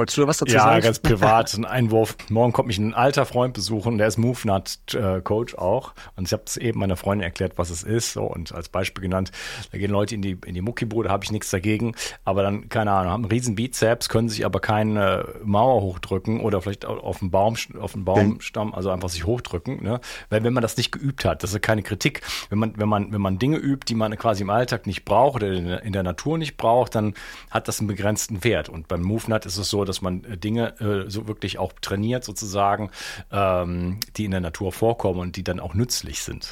wolltest 0.00 0.16
du 0.18 0.26
was 0.26 0.38
dazu 0.38 0.54
Ja, 0.54 0.62
sagen? 0.62 0.82
ganz 0.82 0.98
privat, 1.00 1.52
ein 1.54 1.64
Einwurf. 1.66 2.16
Morgen 2.30 2.52
kommt 2.52 2.68
mich 2.68 2.78
ein 2.78 2.94
alter 2.94 3.26
Freund 3.26 3.52
besuchen, 3.54 3.98
der 3.98 4.08
ist 4.08 4.16
MoveNut-Coach 4.18 5.54
auch. 5.56 5.92
Und 6.16 6.26
ich 6.26 6.32
habe 6.32 6.42
es 6.46 6.56
eben 6.56 6.80
meiner 6.80 6.96
Freundin 6.96 7.24
erklärt, 7.24 7.52
was 7.56 7.70
es 7.70 7.82
ist 7.82 8.12
so, 8.14 8.22
und 8.24 8.52
als 8.52 8.68
Beispiel 8.68 9.02
genannt, 9.02 9.30
da 9.72 9.78
gehen 9.78 9.90
Leute 9.90 10.14
in 10.14 10.22
die, 10.22 10.38
in 10.46 10.54
die 10.54 10.60
Muckibude, 10.62 11.10
habe 11.10 11.24
ich 11.24 11.30
nichts 11.32 11.50
dagegen. 11.50 11.94
Aber 12.24 12.42
dann, 12.42 12.68
keine 12.68 12.92
Ahnung, 12.92 13.12
haben 13.12 13.24
einen 13.24 13.30
riesen 13.32 13.54
Bizeps, 13.54 14.08
können 14.08 14.28
sich 14.28 14.44
aber 14.44 14.60
keine 14.60 15.28
Mauer 15.44 15.82
hochdrücken 15.82 16.40
oder 16.40 16.62
vielleicht 16.62 16.86
au- 16.86 16.98
auf 16.98 17.20
einen 17.20 17.30
Baum, 17.30 17.56
auf 17.78 17.94
einen 17.94 18.04
Baumstamm, 18.04 18.74
also 18.74 18.90
einfach 18.90 19.08
sich 19.10 19.24
hochdrücken. 19.26 19.82
Ne? 19.82 20.00
Weil 20.30 20.42
wenn 20.44 20.52
man 20.52 20.62
das 20.62 20.76
nicht 20.76 20.92
geübt 20.92 21.24
hat, 21.24 21.42
das 21.42 21.52
ist 21.52 21.62
keine 21.62 21.82
Kritik. 21.82 22.22
Wenn 22.48 22.58
man, 22.58 22.72
wenn 22.78 22.88
man, 22.88 23.12
wenn 23.12 23.20
man 23.20 23.38
Dinge 23.38 23.58
übt, 23.58 23.84
die 23.88 23.94
man 23.94 24.16
quasi 24.16 24.42
im 24.42 24.50
Alltag 24.50 24.86
nicht 24.86 25.04
braucht 25.04 25.36
oder 25.36 25.52
in 25.52 25.66
der, 25.66 25.82
in 25.82 25.92
der 25.92 26.02
Natur 26.02 26.38
nicht 26.38 26.56
braucht, 26.56 26.94
dann 26.94 27.14
hat 27.50 27.68
das 27.68 27.80
einen 27.80 27.88
begrenzten 27.88 28.44
Wert. 28.44 28.68
Und 28.68 28.88
beim 28.88 29.02
MoveNut 29.02 29.44
ist 29.46 29.56
es 29.58 29.68
so, 29.68 29.84
dass 29.90 30.02
man 30.02 30.24
äh, 30.24 30.36
Dinge 30.36 30.80
äh, 30.80 31.10
so 31.10 31.28
wirklich 31.28 31.58
auch 31.58 31.72
trainiert 31.80 32.24
sozusagen, 32.24 32.90
ähm, 33.30 34.00
die 34.16 34.24
in 34.24 34.30
der 34.30 34.40
Natur 34.40 34.72
vorkommen 34.72 35.20
und 35.20 35.36
die 35.36 35.44
dann 35.44 35.60
auch 35.60 35.74
nützlich 35.74 36.22
sind. 36.22 36.48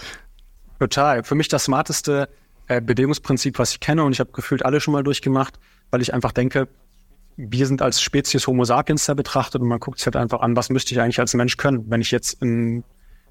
Total. 0.78 1.24
Für 1.24 1.34
mich 1.34 1.48
das 1.48 1.64
smarteste 1.64 2.28
äh, 2.68 2.80
Bewegungsprinzip, 2.80 3.58
was 3.58 3.72
ich 3.72 3.80
kenne 3.80 4.04
und 4.04 4.12
ich 4.12 4.20
habe 4.20 4.30
gefühlt 4.32 4.64
alle 4.64 4.80
schon 4.80 4.92
mal 4.92 5.02
durchgemacht, 5.02 5.58
weil 5.90 6.02
ich 6.02 6.12
einfach 6.12 6.32
denke, 6.32 6.68
wir 7.36 7.66
sind 7.66 7.82
als 7.82 8.02
Spezies 8.02 8.46
Homo 8.46 8.64
sapiens 8.64 9.06
da 9.06 9.14
betrachtet 9.14 9.62
und 9.62 9.68
man 9.68 9.78
guckt 9.78 9.98
sich 9.98 10.06
halt 10.06 10.16
einfach 10.16 10.40
an, 10.40 10.56
was 10.56 10.70
müsste 10.70 10.92
ich 10.92 11.00
eigentlich 11.00 11.20
als 11.20 11.34
Mensch 11.34 11.56
können? 11.56 11.88
Wenn 11.88 12.00
ich 12.00 12.10
jetzt 12.10 12.42
in 12.42 12.82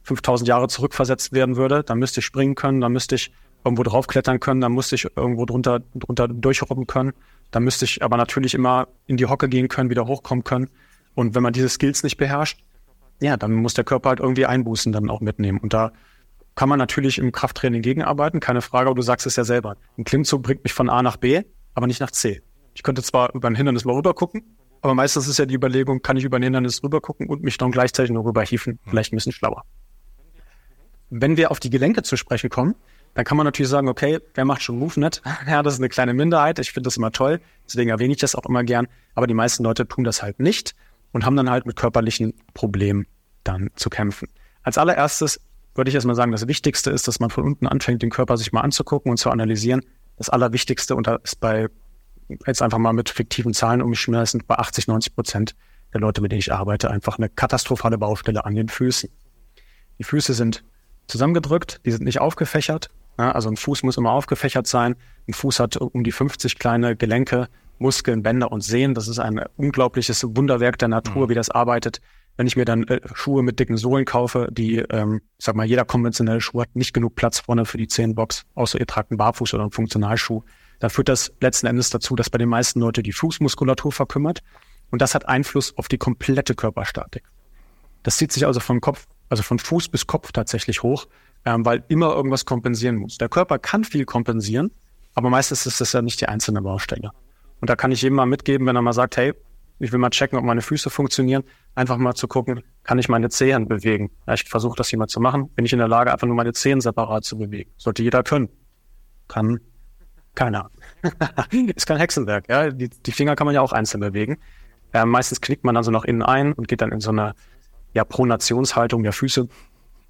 5000 0.04 0.48
Jahre 0.48 0.70
zurückversetzt 0.70 1.34
werden 1.34 1.58
würde, 1.58 1.84
dann 1.84 2.00
müsste 2.00 2.22
ich 2.22 2.26
springen 2.26 2.56
können, 2.56 2.80
dann 2.80 2.94
müsste 2.94 3.16
ich 3.16 3.32
irgendwo 3.66 3.84
draufklettern 3.84 4.40
können, 4.40 4.62
dann 4.62 4.72
müsste 4.72 4.96
ich 4.96 5.08
irgendwo 5.16 5.46
drunter, 5.46 5.82
drunter 5.94 6.30
durchrobben 6.30 6.88
können, 6.88 7.14
dann 7.52 7.64
müsste 7.64 7.86
ich 7.86 8.04
aber 8.04 8.18
natürlich 8.18 8.54
immer 8.54 8.88
in 9.06 9.18
die 9.18 9.26
Hocke 9.26 9.50
gehen 9.50 9.68
können, 9.68 9.90
wieder 9.90 10.08
hochkommen 10.08 10.44
können. 10.44 10.70
Und 11.16 11.36
wenn 11.36 11.44
man 11.44 11.54
diese 11.54 11.70
Skills 11.70 12.04
nicht 12.04 12.18
beherrscht, 12.18 12.64
ja, 13.20 13.38
dann 13.38 13.54
muss 13.54 13.74
der 13.74 13.84
Körper 13.84 14.10
halt 14.10 14.20
irgendwie 14.20 14.46
Einbußen 14.46 14.92
dann 14.92 15.10
auch 15.10 15.22
mitnehmen. 15.22 15.60
Und 15.60 15.74
da 15.74 15.92
kann 16.56 16.70
man 16.70 16.80
natürlich 16.80 17.18
im 17.18 17.32
Krafttraining 17.32 17.82
gegenarbeiten, 17.82 18.40
keine 18.40 18.62
Frage, 18.62 18.90
aber 18.90 18.96
du 18.96 19.02
sagst 19.02 19.26
es 19.26 19.36
ja 19.36 19.44
selber. 19.44 19.78
Ein 19.98 20.04
Klimmzug 20.04 20.44
bringt 20.44 20.64
mich 20.64 20.74
von 20.74 20.90
A 20.90 21.02
nach 21.02 21.18
B, 21.18 21.44
aber 21.74 21.88
nicht 21.88 22.00
nach 22.00 22.12
C. 22.12 22.42
Ich 22.74 22.84
könnte 22.84 23.02
zwar 23.02 23.34
über 23.34 23.48
ein 23.48 23.56
Hindernis 23.56 23.86
mal 23.86 23.94
rüber 23.94 24.14
gucken, 24.14 24.58
aber 24.82 24.94
meistens 24.94 25.28
ist 25.28 25.40
ja 25.40 25.46
die 25.46 25.56
Überlegung, 25.56 26.02
kann 26.02 26.18
ich 26.18 26.24
über 26.24 26.38
ein 26.38 26.44
Hindernis 26.44 26.84
rüber 26.84 27.02
gucken 27.02 27.28
und 27.28 27.44
mich 27.44 27.58
dann 27.58 27.72
gleichzeitig 27.72 28.12
noch 28.12 28.24
rüber 28.24 28.44
hieven, 28.44 28.80
vielleicht 28.86 29.14
ein 29.14 29.18
bisschen 29.18 29.32
schlauer. 29.32 29.64
Wenn 31.10 31.38
wir 31.38 31.52
auf 31.52 31.60
die 31.60 31.70
Gelenke 31.70 32.04
zu 32.04 32.18
sprechen 32.18 32.50
kommen, 32.50 32.76
dann 33.14 33.26
kann 33.26 33.38
man 33.38 33.46
natürlich 33.46 33.70
sagen, 33.70 33.88
okay, 33.88 34.20
wer 34.36 34.46
macht 34.46 34.62
schon 34.62 34.78
MoveNet? 34.80 35.22
Ja, 35.48 35.64
das 35.64 35.76
ist 35.76 35.80
eine 35.80 35.90
kleine 35.90 36.14
Minderheit. 36.14 36.60
Ich 36.60 36.72
finde 36.72 36.88
das 36.88 36.98
immer 36.98 37.12
toll. 37.12 37.42
Deswegen 37.66 37.90
erwähne 37.90 38.14
ich 38.14 38.20
das 38.20 38.36
auch 38.36 38.46
immer 38.46 38.64
gern. 38.64 38.88
Aber 39.16 39.28
die 39.28 39.34
meisten 39.34 39.64
Leute 39.64 39.88
tun 39.88 40.04
das 40.04 40.22
halt 40.22 40.40
nicht 40.40 40.76
und 41.12 41.26
haben 41.26 41.36
dann 41.36 41.50
halt 41.50 41.66
mit 41.66 41.76
körperlichen 41.76 42.34
Problemen 42.54 43.08
dann 43.44 43.70
zu 43.76 43.90
kämpfen. 43.90 44.30
Als 44.64 44.78
allererstes 44.78 45.40
würde 45.74 45.90
ich 45.90 45.96
erstmal 45.96 46.16
sagen, 46.16 46.32
das 46.32 46.48
Wichtigste 46.48 46.92
ist, 46.92 47.08
dass 47.08 47.20
man 47.20 47.30
von 47.30 47.44
unten 47.44 47.68
anfängt, 47.68 48.02
den 48.02 48.10
Körper 48.10 48.38
sich 48.38 48.52
mal 48.52 48.62
anzugucken 48.62 49.12
und 49.12 49.18
zu 49.18 49.30
analysieren. 49.30 49.82
Das 50.18 50.30
Allerwichtigste, 50.30 50.96
und 50.96 51.08
da 51.08 51.16
ist 51.24 51.40
bei, 51.40 51.68
jetzt 52.46 52.62
einfach 52.62 52.80
mal 52.80 52.94
mit 52.94 53.10
fiktiven 53.10 53.54
Zahlen 53.54 53.82
umschmeißen, 53.82 54.44
bei 54.48 54.56
80, 54.56 54.88
90 54.88 55.16
Prozent 55.16 55.56
der 55.94 56.02
Leute, 56.02 56.22
mit 56.22 56.32
denen 56.32 56.40
ich 56.40 56.52
arbeite, 56.52 56.90
einfach 56.90 57.18
eine 57.18 57.30
katastrophale 57.30 57.98
Baustelle 57.98 58.44
an 58.46 58.56
den 58.56 58.70
Füßen. 58.70 59.10
Die 60.00 60.04
Füße 60.04 60.34
sind 60.34 60.64
zusammengedrückt, 61.08 61.82
die 61.86 61.92
sind 61.92 62.04
nicht 62.04 62.20
aufgefächert. 62.22 62.90
Ja, 63.20 63.32
also 63.32 63.50
ein 63.50 63.58
Fuß 63.58 63.84
muss 63.84 63.98
immer 63.98 64.12
aufgefächert 64.12 64.68
sein. 64.68 64.96
Ein 65.28 65.34
Fuß 65.34 65.60
hat 65.60 65.78
um 65.78 66.04
die 66.04 66.12
50 66.12 66.60
kleine 66.60 66.96
Gelenke, 66.96 67.48
Muskeln, 67.80 68.24
Bänder 68.24 68.52
und 68.52 68.62
Sehnen. 68.62 68.94
Das 68.94 69.08
ist 69.08 69.20
ein 69.20 69.42
unglaubliches 69.58 70.24
Wunderwerk 70.24 70.78
der 70.78 70.88
Natur, 70.88 71.26
Mhm. 71.26 71.30
wie 71.30 71.36
das 71.36 71.50
arbeitet. 71.50 72.00
Wenn 72.36 72.46
ich 72.46 72.56
mir 72.56 72.66
dann 72.66 72.84
äh, 72.84 73.02
Schuhe 73.16 73.42
mit 73.42 73.60
dicken 73.60 73.78
Sohlen 73.78 74.06
kaufe, 74.06 74.48
die, 74.52 74.78
ähm, 74.78 75.22
ich 75.40 75.46
sag 75.46 75.56
mal, 75.56 75.66
jeder 75.66 75.86
konventionelle 75.86 76.42
Schuh 76.42 76.62
hat 76.62 76.76
nicht 76.76 76.94
genug 76.94 77.16
Platz 77.16 77.40
vorne 77.40 77.66
für 77.66 77.78
die 77.78 77.88
Zehenbox, 77.88 78.46
außer 78.54 78.80
ihr 78.80 78.86
tragt 78.86 79.10
einen 79.10 79.18
Barfuß 79.18 79.56
oder 79.56 79.64
einen 79.64 79.72
Funktionalschuh, 79.72 80.44
dann 80.80 80.92
führt 80.92 81.10
das 81.10 81.34
letzten 81.42 81.66
Endes 81.66 81.90
dazu, 81.90 82.16
dass 82.16 82.30
bei 82.30 82.38
den 82.38 82.50
meisten 82.50 82.80
Leute 82.80 83.02
die 83.02 83.14
Fußmuskulatur 83.14 83.92
verkümmert. 83.92 84.44
Und 84.92 85.02
das 85.02 85.16
hat 85.16 85.28
Einfluss 85.28 85.76
auf 85.78 85.88
die 85.88 85.98
komplette 85.98 86.54
Körperstatik. 86.54 87.24
Das 88.04 88.18
zieht 88.18 88.32
sich 88.32 88.46
also 88.46 88.60
von 88.60 88.80
Kopf, 88.82 89.08
also 89.30 89.44
von 89.44 89.60
Fuß 89.60 89.90
bis 89.90 90.08
Kopf 90.08 90.32
tatsächlich 90.32 90.84
hoch, 90.84 91.08
ähm, 91.46 91.66
weil 91.66 91.84
immer 91.88 92.14
irgendwas 92.14 92.46
kompensieren 92.46 92.96
muss. 92.96 93.18
Der 93.18 93.30
Körper 93.30 93.60
kann 93.60 93.84
viel 93.84 94.06
kompensieren, 94.06 94.72
aber 95.16 95.30
meistens 95.30 95.66
ist 95.66 95.82
das 95.82 95.94
ja 95.94 96.02
nicht 96.02 96.22
die 96.22 96.28
einzelne 96.28 96.62
Baustelle. 96.62 97.12
Und 97.60 97.70
da 97.70 97.76
kann 97.76 97.92
ich 97.92 98.02
jedem 98.02 98.16
mal 98.16 98.26
mitgeben, 98.26 98.68
wenn 98.68 98.76
er 98.76 98.82
mal 98.82 98.94
sagt, 98.94 99.18
hey, 99.18 99.34
ich 99.80 99.92
will 99.92 100.00
mal 100.00 100.10
checken, 100.10 100.38
ob 100.38 100.46
meine 100.46 100.62
Füße 100.62 100.90
funktionieren, 100.90 101.44
einfach 101.76 101.98
mal 101.98 102.16
zu 102.16 102.28
gucken, 102.28 102.64
kann 102.84 102.98
ich 103.00 103.10
meine 103.10 103.30
Zehen 103.30 103.68
bewegen? 103.68 104.10
Ja, 104.26 104.34
ich 104.34 104.44
versuche 104.44 104.76
das 104.76 104.90
hier 104.90 105.00
mal 105.00 105.08
zu 105.08 105.20
machen. 105.20 105.50
Bin 105.50 105.66
ich 105.66 105.74
in 105.74 105.80
der 105.80 105.88
Lage, 105.88 106.12
einfach 106.12 106.26
nur 106.26 106.36
meine 106.36 106.54
Zehen 106.54 106.82
separat 106.82 107.26
zu 107.26 107.38
bewegen? 107.38 107.70
Sollte 107.78 108.02
jeder 108.02 108.24
können. 108.24 108.50
Kann 109.28 109.60
keiner. 110.34 110.70
ist 111.76 111.86
kein 111.86 111.98
Hexenwerk. 111.98 112.50
Ja? 112.50 112.70
Die, 112.70 112.90
die 112.90 113.12
Finger 113.12 113.36
kann 113.36 113.46
man 113.46 113.54
ja 113.54 113.62
auch 113.62 113.72
einzeln 113.72 114.02
bewegen. 114.02 114.38
Äh, 114.94 115.06
meistens 115.06 115.42
knickt 115.42 115.64
man 115.64 115.76
dann 115.76 115.84
so 115.84 115.92
nach 115.92 116.06
innen 116.06 116.24
ein 116.24 116.54
und 116.54 116.68
geht 116.68 116.82
dann 116.82 116.92
in 116.92 117.00
so 117.00 117.12
eine 117.12 117.34
ja, 117.94 118.04
Pronationshaltung 118.04 119.04
der 119.04 119.14
Füße. 119.14 119.48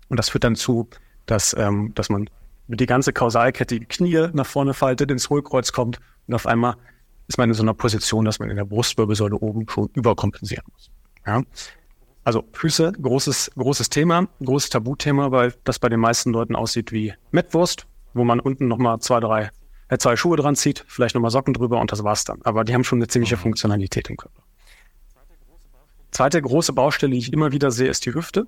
Und 0.10 0.18
das 0.18 0.30
führt 0.30 0.44
dann 0.44 0.56
zu, 0.56 0.88
dass, 1.26 1.56
ähm, 1.58 1.94
dass 1.96 2.10
man 2.10 2.30
die 2.68 2.86
ganze 2.86 3.14
Kausalkette 3.14 3.80
die 3.80 3.86
Knie 3.86 4.28
nach 4.34 4.46
vorne 4.46 4.74
faltet, 4.74 5.12
ins 5.12 5.30
Hohlkreuz 5.30 5.72
kommt 5.72 6.00
und 6.28 6.34
auf 6.34 6.46
einmal 6.46 6.76
ist 7.28 7.38
man 7.38 7.50
in 7.50 7.54
so 7.54 7.64
einer 7.64 7.74
Position, 7.74 8.26
dass 8.26 8.40
man 8.40 8.50
in 8.50 8.58
der 8.58 8.66
Brustwirbelsäule 8.66 9.36
oben 9.36 9.68
schon 9.70 9.90
überkompensieren 9.94 10.66
muss. 10.72 10.90
Ja? 11.26 11.42
Also 12.24 12.44
Füße, 12.54 12.92
großes, 12.92 13.52
großes 13.56 13.90
Thema, 13.90 14.28
großes 14.44 14.70
Tabuthema, 14.70 15.32
weil 15.32 15.54
das 15.64 15.80
bei 15.80 15.90
den 15.90 16.00
meisten 16.00 16.32
Leuten 16.32 16.56
aussieht 16.56 16.92
wie 16.92 17.14
Mettwurst, 17.32 17.88
wo 18.14 18.24
man 18.24 18.40
unten 18.40 18.68
nochmal 18.68 19.00
zwei, 19.00 19.20
drei, 19.20 19.50
äh, 19.88 19.98
zwei 19.98 20.16
Schuhe 20.16 20.36
dran 20.36 20.56
zieht, 20.56 20.84
vielleicht 20.88 21.16
nochmal 21.16 21.32
Socken 21.32 21.54
drüber 21.54 21.80
und 21.80 21.92
das 21.92 22.04
war's 22.04 22.26
dann. 22.26 22.42
Aber 22.44 22.64
die 22.64 22.74
haben 22.74 22.84
schon 22.84 23.00
eine 23.00 23.08
ziemliche 23.08 23.38
Funktionalität 23.38 24.10
im 24.10 24.18
Körper. 24.18 24.42
Zweite 26.12 26.42
große 26.42 26.74
Baustelle, 26.74 27.12
die 27.12 27.20
ich 27.20 27.34
immer 27.34 27.52
wieder 27.52 27.72
sehe, 27.72 27.90
ist 27.90 28.06
die 28.06 28.14
Hüfte. 28.14 28.48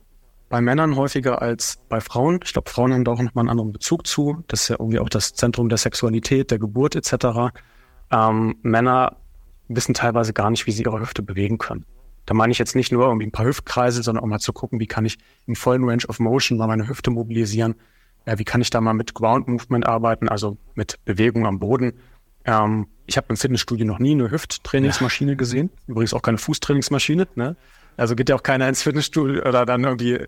Bei 0.49 0.61
Männern 0.61 0.95
häufiger 0.95 1.41
als 1.41 1.79
bei 1.89 2.01
Frauen. 2.01 2.39
Ich 2.43 2.53
glaube, 2.53 2.69
Frauen 2.69 2.93
haben 2.93 3.03
da 3.03 3.11
auch 3.11 3.21
nochmal 3.21 3.43
einen 3.43 3.49
anderen 3.49 3.71
Bezug 3.71 4.07
zu. 4.07 4.43
Das 4.47 4.61
ist 4.61 4.67
ja 4.69 4.77
irgendwie 4.79 4.99
auch 4.99 5.09
das 5.09 5.33
Zentrum 5.33 5.69
der 5.69 5.77
Sexualität, 5.77 6.49
der 6.49 6.57
Geburt 6.57 6.95
etc. 6.95 7.53
Ähm, 8.11 8.55
Männer 8.63 9.17
wissen 9.67 9.93
teilweise 9.93 10.33
gar 10.33 10.49
nicht, 10.49 10.65
wie 10.65 10.71
sie 10.71 10.83
ihre 10.83 10.99
Hüfte 10.99 11.21
bewegen 11.21 11.59
können. 11.59 11.85
Da 12.25 12.33
meine 12.33 12.51
ich 12.51 12.59
jetzt 12.59 12.75
nicht 12.75 12.91
nur 12.91 13.05
irgendwie 13.05 13.27
ein 13.27 13.31
paar 13.31 13.45
Hüftkreise, 13.45 14.03
sondern 14.03 14.23
auch 14.23 14.27
mal 14.27 14.39
zu 14.39 14.53
gucken, 14.53 14.79
wie 14.79 14.87
kann 14.87 15.05
ich 15.05 15.17
im 15.45 15.55
vollen 15.55 15.83
Range 15.83 16.03
of 16.07 16.19
Motion 16.19 16.57
mal 16.57 16.67
meine 16.67 16.87
Hüfte 16.87 17.11
mobilisieren, 17.11 17.75
äh, 18.25 18.37
wie 18.37 18.43
kann 18.43 18.61
ich 18.61 18.69
da 18.69 18.81
mal 18.81 18.93
mit 18.93 19.13
Ground 19.13 19.47
Movement 19.47 19.87
arbeiten, 19.87 20.29
also 20.29 20.57
mit 20.75 20.99
Bewegung 21.05 21.45
am 21.45 21.59
Boden. 21.59 21.93
Ähm, 22.45 22.87
ich 23.05 23.17
habe 23.17 23.27
im 23.29 23.37
Fitnessstudio 23.37 23.85
noch 23.85 23.99
nie 23.99 24.11
eine 24.11 24.31
Hüfttrainingsmaschine 24.31 25.31
ja. 25.31 25.37
gesehen, 25.37 25.71
übrigens 25.87 26.13
auch 26.13 26.21
keine 26.21 26.37
Fußtrainingsmaschine. 26.37 27.27
Ne? 27.35 27.55
Also 27.97 28.15
geht 28.15 28.29
ja 28.29 28.35
auch 28.35 28.43
keiner 28.43 28.67
ins 28.67 28.83
Fitnessstudio 28.83 29.41
oder 29.41 29.65
dann 29.65 29.83
irgendwie 29.83 30.25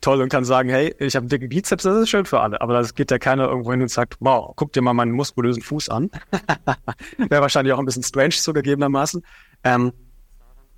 toll 0.00 0.22
und 0.22 0.30
kann 0.30 0.44
sagen, 0.44 0.70
hey, 0.70 0.94
ich 0.98 1.16
habe 1.16 1.24
einen 1.24 1.28
dicken 1.28 1.48
Bizeps, 1.48 1.82
das 1.82 1.96
ist 1.96 2.08
schön 2.08 2.24
für 2.24 2.40
alle. 2.40 2.60
Aber 2.60 2.72
das 2.74 2.94
geht 2.94 3.10
ja 3.10 3.18
keiner 3.18 3.48
irgendwo 3.48 3.72
hin 3.72 3.82
und 3.82 3.90
sagt, 3.90 4.16
wow, 4.20 4.52
guck 4.56 4.72
dir 4.72 4.80
mal 4.80 4.94
meinen 4.94 5.12
muskulösen 5.12 5.62
Fuß 5.62 5.90
an. 5.90 6.10
Wäre 7.18 7.42
wahrscheinlich 7.42 7.74
auch 7.74 7.78
ein 7.78 7.84
bisschen 7.84 8.02
strange 8.02 8.30
zugegebenermaßen. 8.30 9.22
Ähm, 9.64 9.92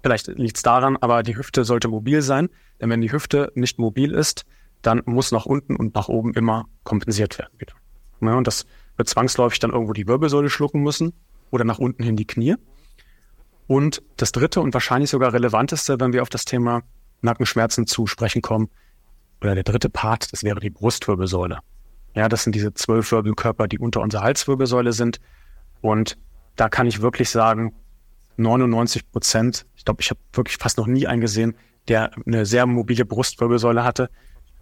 Vielleicht 0.02 0.26
liegt 0.26 0.56
es 0.56 0.62
daran, 0.62 0.96
aber 1.00 1.22
die 1.22 1.36
Hüfte 1.36 1.64
sollte 1.64 1.88
mobil 1.88 2.22
sein. 2.22 2.48
Denn 2.80 2.90
wenn 2.90 3.00
die 3.00 3.12
Hüfte 3.12 3.52
nicht 3.54 3.78
mobil 3.78 4.12
ist, 4.12 4.44
dann 4.82 5.02
muss 5.06 5.30
nach 5.30 5.46
unten 5.46 5.76
und 5.76 5.94
nach 5.94 6.08
oben 6.08 6.34
immer 6.34 6.66
kompensiert 6.82 7.38
werden 7.38 7.52
wieder. 7.58 7.74
Ja, 8.20 8.34
und 8.34 8.46
das 8.46 8.66
wird 8.96 9.08
zwangsläufig 9.08 9.58
dann 9.58 9.70
irgendwo 9.70 9.92
die 9.92 10.06
Wirbelsäule 10.06 10.50
schlucken 10.50 10.82
müssen 10.82 11.12
oder 11.50 11.64
nach 11.64 11.78
unten 11.78 12.02
hin 12.02 12.16
die 12.16 12.26
Knie. 12.26 12.56
Und 13.66 14.02
das 14.16 14.32
dritte 14.32 14.60
und 14.60 14.74
wahrscheinlich 14.74 15.10
sogar 15.10 15.32
relevanteste, 15.32 16.00
wenn 16.00 16.12
wir 16.12 16.22
auf 16.22 16.28
das 16.28 16.44
Thema 16.44 16.82
Nackenschmerzen 17.22 17.86
zu 17.86 18.06
sprechen 18.06 18.42
kommen, 18.42 18.68
oder 19.40 19.54
der 19.54 19.64
dritte 19.64 19.90
Part, 19.90 20.32
das 20.32 20.44
wäre 20.44 20.60
die 20.60 20.70
Brustwirbelsäule. 20.70 21.58
Ja, 22.14 22.28
das 22.28 22.44
sind 22.44 22.54
diese 22.54 22.74
zwölf 22.74 23.10
Wirbelkörper, 23.10 23.66
die 23.66 23.78
unter 23.78 24.00
unserer 24.00 24.22
Halswirbelsäule 24.22 24.92
sind. 24.92 25.20
Und 25.80 26.16
da 26.56 26.68
kann 26.68 26.86
ich 26.86 27.02
wirklich 27.02 27.30
sagen, 27.30 27.74
99 28.36 29.10
Prozent, 29.10 29.66
ich 29.74 29.84
glaube, 29.84 30.00
ich 30.00 30.10
habe 30.10 30.20
wirklich 30.32 30.58
fast 30.58 30.78
noch 30.78 30.86
nie 30.86 31.06
einen 31.06 31.20
gesehen, 31.20 31.56
der 31.88 32.12
eine 32.26 32.46
sehr 32.46 32.66
mobile 32.66 33.04
Brustwirbelsäule 33.04 33.82
hatte. 33.84 34.10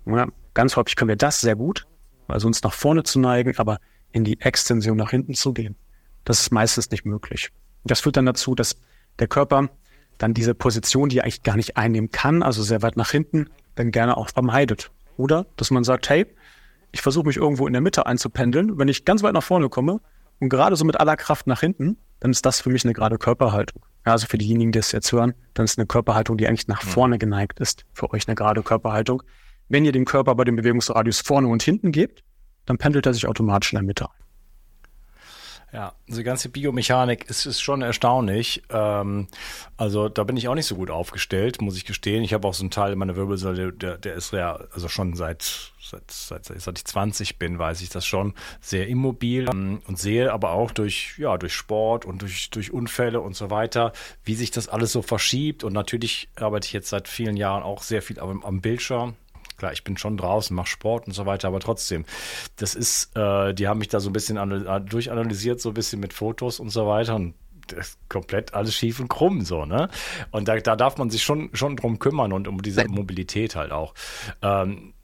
Ja, 0.06 0.26
ganz 0.54 0.76
häufig 0.76 0.96
können 0.96 1.10
wir 1.10 1.16
das 1.16 1.40
sehr 1.40 1.56
gut, 1.56 1.86
also 2.28 2.46
uns 2.46 2.62
nach 2.62 2.72
vorne 2.72 3.02
zu 3.02 3.20
neigen, 3.20 3.56
aber 3.58 3.78
in 4.12 4.24
die 4.24 4.40
Extension 4.40 4.96
nach 4.96 5.10
hinten 5.10 5.34
zu 5.34 5.52
gehen. 5.52 5.76
Das 6.24 6.40
ist 6.40 6.52
meistens 6.52 6.90
nicht 6.90 7.04
möglich. 7.04 7.50
Das 7.84 8.00
führt 8.00 8.16
dann 8.16 8.26
dazu, 8.26 8.54
dass 8.54 8.76
der 9.18 9.28
Körper 9.28 9.70
dann 10.18 10.34
diese 10.34 10.54
Position, 10.54 11.08
die 11.08 11.18
er 11.18 11.24
eigentlich 11.24 11.42
gar 11.42 11.56
nicht 11.56 11.76
einnehmen 11.76 12.10
kann, 12.10 12.42
also 12.42 12.62
sehr 12.62 12.82
weit 12.82 12.96
nach 12.96 13.10
hinten, 13.10 13.48
dann 13.74 13.90
gerne 13.90 14.16
auch 14.16 14.28
vermeidet. 14.28 14.90
Oder 15.16 15.46
dass 15.56 15.70
man 15.70 15.84
sagt, 15.84 16.08
hey, 16.10 16.26
ich 16.92 17.02
versuche 17.02 17.26
mich 17.26 17.36
irgendwo 17.36 17.66
in 17.66 17.72
der 17.72 17.82
Mitte 17.82 18.06
einzupendeln. 18.06 18.78
Wenn 18.78 18.88
ich 18.88 19.04
ganz 19.04 19.22
weit 19.22 19.32
nach 19.32 19.42
vorne 19.42 19.68
komme 19.68 20.00
und 20.40 20.48
gerade 20.48 20.76
so 20.76 20.84
mit 20.84 20.98
aller 20.98 21.16
Kraft 21.16 21.46
nach 21.46 21.60
hinten, 21.60 21.96
dann 22.20 22.32
ist 22.32 22.44
das 22.44 22.60
für 22.60 22.70
mich 22.70 22.84
eine 22.84 22.92
gerade 22.92 23.16
Körperhaltung. 23.16 23.82
Ja, 24.06 24.12
also 24.12 24.26
für 24.26 24.38
diejenigen, 24.38 24.72
die 24.72 24.78
es 24.78 24.92
jetzt 24.92 25.12
hören, 25.12 25.34
dann 25.54 25.64
ist 25.64 25.78
eine 25.78 25.86
Körperhaltung, 25.86 26.36
die 26.36 26.46
eigentlich 26.46 26.68
nach 26.68 26.82
vorne 26.82 27.18
geneigt 27.18 27.60
ist, 27.60 27.84
für 27.92 28.10
euch 28.10 28.26
eine 28.28 28.34
gerade 28.34 28.62
Körperhaltung. 28.62 29.22
Wenn 29.68 29.84
ihr 29.84 29.92
dem 29.92 30.04
Körper 30.04 30.34
bei 30.34 30.44
dem 30.44 30.56
Bewegungsradius 30.56 31.20
vorne 31.20 31.48
und 31.48 31.62
hinten 31.62 31.92
gebt, 31.92 32.24
dann 32.70 32.78
pendelt 32.78 33.04
er 33.04 33.14
sich 33.14 33.26
automatisch 33.26 33.72
in 33.72 33.78
der 33.78 33.82
Mitte 33.82 34.04
ein. 34.04 34.20
Ja, 35.72 35.92
diese 36.08 36.24
ganze 36.24 36.48
Biomechanik 36.48 37.28
ist, 37.28 37.46
ist 37.46 37.60
schon 37.60 37.82
erstaunlich. 37.82 38.62
Ähm, 38.70 39.28
also 39.76 40.08
da 40.08 40.24
bin 40.24 40.36
ich 40.36 40.48
auch 40.48 40.54
nicht 40.54 40.66
so 40.66 40.74
gut 40.74 40.90
aufgestellt, 40.90 41.60
muss 41.60 41.76
ich 41.76 41.84
gestehen. 41.84 42.24
Ich 42.24 42.32
habe 42.32 42.46
auch 42.46 42.54
so 42.54 42.62
einen 42.62 42.72
Teil 42.72 42.92
in 42.92 42.98
meiner 42.98 43.14
Wirbelsäule, 43.14 43.72
der, 43.72 43.96
der 43.96 44.14
ist 44.14 44.32
ja, 44.32 44.58
also 44.72 44.88
schon 44.88 45.14
seit, 45.14 45.72
seit, 45.80 46.10
seit, 46.10 46.46
seit 46.46 46.78
ich 46.78 46.84
20 46.84 47.38
bin, 47.38 47.58
weiß 47.58 47.82
ich 47.82 47.88
das 47.88 48.04
schon, 48.04 48.34
sehr 48.60 48.88
immobil 48.88 49.48
ähm, 49.48 49.80
und 49.86 49.96
sehe 49.96 50.32
aber 50.32 50.52
auch 50.52 50.72
durch, 50.72 51.14
ja, 51.18 51.36
durch 51.38 51.54
Sport 51.54 52.04
und 52.04 52.22
durch, 52.22 52.50
durch 52.50 52.72
Unfälle 52.72 53.20
und 53.20 53.36
so 53.36 53.50
weiter, 53.50 53.92
wie 54.24 54.34
sich 54.34 54.50
das 54.50 54.68
alles 54.68 54.90
so 54.90 55.02
verschiebt. 55.02 55.62
Und 55.62 55.72
natürlich 55.72 56.28
arbeite 56.36 56.66
ich 56.66 56.72
jetzt 56.72 56.88
seit 56.88 57.06
vielen 57.06 57.36
Jahren 57.36 57.62
auch 57.62 57.82
sehr 57.82 58.02
viel 58.02 58.18
am, 58.18 58.44
am 58.44 58.60
Bildschirm 58.60 59.14
klar, 59.60 59.72
ich 59.72 59.84
bin 59.84 59.96
schon 59.96 60.16
draußen, 60.16 60.56
mache 60.56 60.68
Sport 60.68 61.06
und 61.06 61.12
so 61.12 61.26
weiter, 61.26 61.48
aber 61.48 61.60
trotzdem, 61.60 62.04
das 62.56 62.74
ist, 62.74 63.16
äh, 63.16 63.54
die 63.54 63.68
haben 63.68 63.78
mich 63.78 63.88
da 63.88 64.00
so 64.00 64.08
ein 64.10 64.12
bisschen 64.12 64.36
äh, 64.36 64.80
durchanalysiert, 64.80 65.60
so 65.60 65.70
ein 65.70 65.74
bisschen 65.74 66.00
mit 66.00 66.12
Fotos 66.12 66.60
und 66.60 66.70
so 66.70 66.86
weiter 66.86 67.14
und 67.14 67.34
komplett 68.08 68.54
alles 68.54 68.74
schief 68.74 68.98
und 68.98 69.08
krumm 69.08 69.42
so, 69.42 69.64
ne? 69.64 69.88
Und 70.32 70.48
da, 70.48 70.56
da 70.56 70.74
darf 70.74 70.96
man 70.96 71.08
sich 71.10 71.22
schon, 71.22 71.50
schon 71.52 71.76
drum 71.76 72.00
kümmern 72.00 72.32
und 72.32 72.48
um 72.48 72.62
diese 72.62 72.88
Mobilität 72.88 73.54
halt 73.54 73.70
auch. 73.70 73.94
Ähm, 74.42 74.94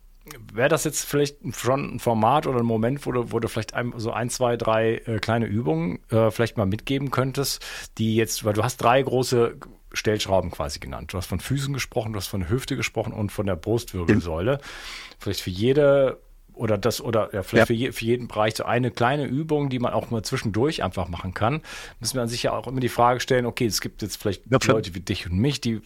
Wäre 0.52 0.68
das 0.68 0.82
jetzt 0.82 1.04
vielleicht 1.04 1.36
schon 1.54 1.94
ein 1.94 1.98
Format 2.00 2.48
oder 2.48 2.58
ein 2.58 2.66
Moment, 2.66 3.06
wo 3.06 3.12
du, 3.12 3.30
wo 3.30 3.38
du 3.38 3.46
vielleicht 3.46 3.74
ein, 3.74 3.92
so 3.96 4.10
ein, 4.10 4.28
zwei, 4.28 4.56
drei 4.56 4.96
äh, 5.06 5.18
kleine 5.20 5.46
Übungen 5.46 6.00
äh, 6.10 6.32
vielleicht 6.32 6.56
mal 6.56 6.66
mitgeben 6.66 7.12
könntest, 7.12 7.64
die 7.98 8.16
jetzt, 8.16 8.44
weil 8.44 8.54
du 8.54 8.64
hast 8.64 8.78
drei 8.78 9.00
große 9.00 9.56
Stellschrauben 9.96 10.50
quasi 10.50 10.78
genannt. 10.78 11.12
Du 11.12 11.18
hast 11.18 11.26
von 11.26 11.40
Füßen 11.40 11.72
gesprochen, 11.72 12.12
du 12.12 12.18
hast 12.18 12.28
von 12.28 12.40
der 12.40 12.50
Hüfte 12.50 12.76
gesprochen 12.76 13.12
und 13.12 13.32
von 13.32 13.46
der 13.46 13.56
Brustwirbelsäule. 13.56 14.60
Vielleicht 15.18 15.40
für 15.40 15.50
jede 15.50 16.18
oder 16.56 16.78
das 16.78 17.00
oder 17.00 17.32
ja, 17.34 17.42
vielleicht 17.42 17.52
ja. 17.62 17.66
Für, 17.66 17.72
je, 17.74 17.92
für 17.92 18.04
jeden 18.04 18.28
Bereich 18.28 18.56
so 18.56 18.64
eine 18.64 18.90
kleine 18.90 19.26
Übung, 19.26 19.68
die 19.68 19.78
man 19.78 19.92
auch 19.92 20.10
mal 20.10 20.22
zwischendurch 20.22 20.82
einfach 20.82 21.08
machen 21.08 21.34
kann, 21.34 21.60
müssen 22.00 22.18
wir 22.18 22.26
sich 22.28 22.44
ja 22.44 22.52
auch 22.52 22.66
immer 22.66 22.80
die 22.80 22.88
Frage 22.88 23.20
stellen, 23.20 23.44
okay, 23.44 23.66
es 23.66 23.80
gibt 23.80 24.02
jetzt 24.02 24.16
vielleicht 24.16 24.44
ja, 24.50 24.58
Leute 24.66 24.94
wie 24.94 25.00
dich 25.00 25.26
und 25.26 25.38
mich, 25.38 25.60
die 25.60 25.82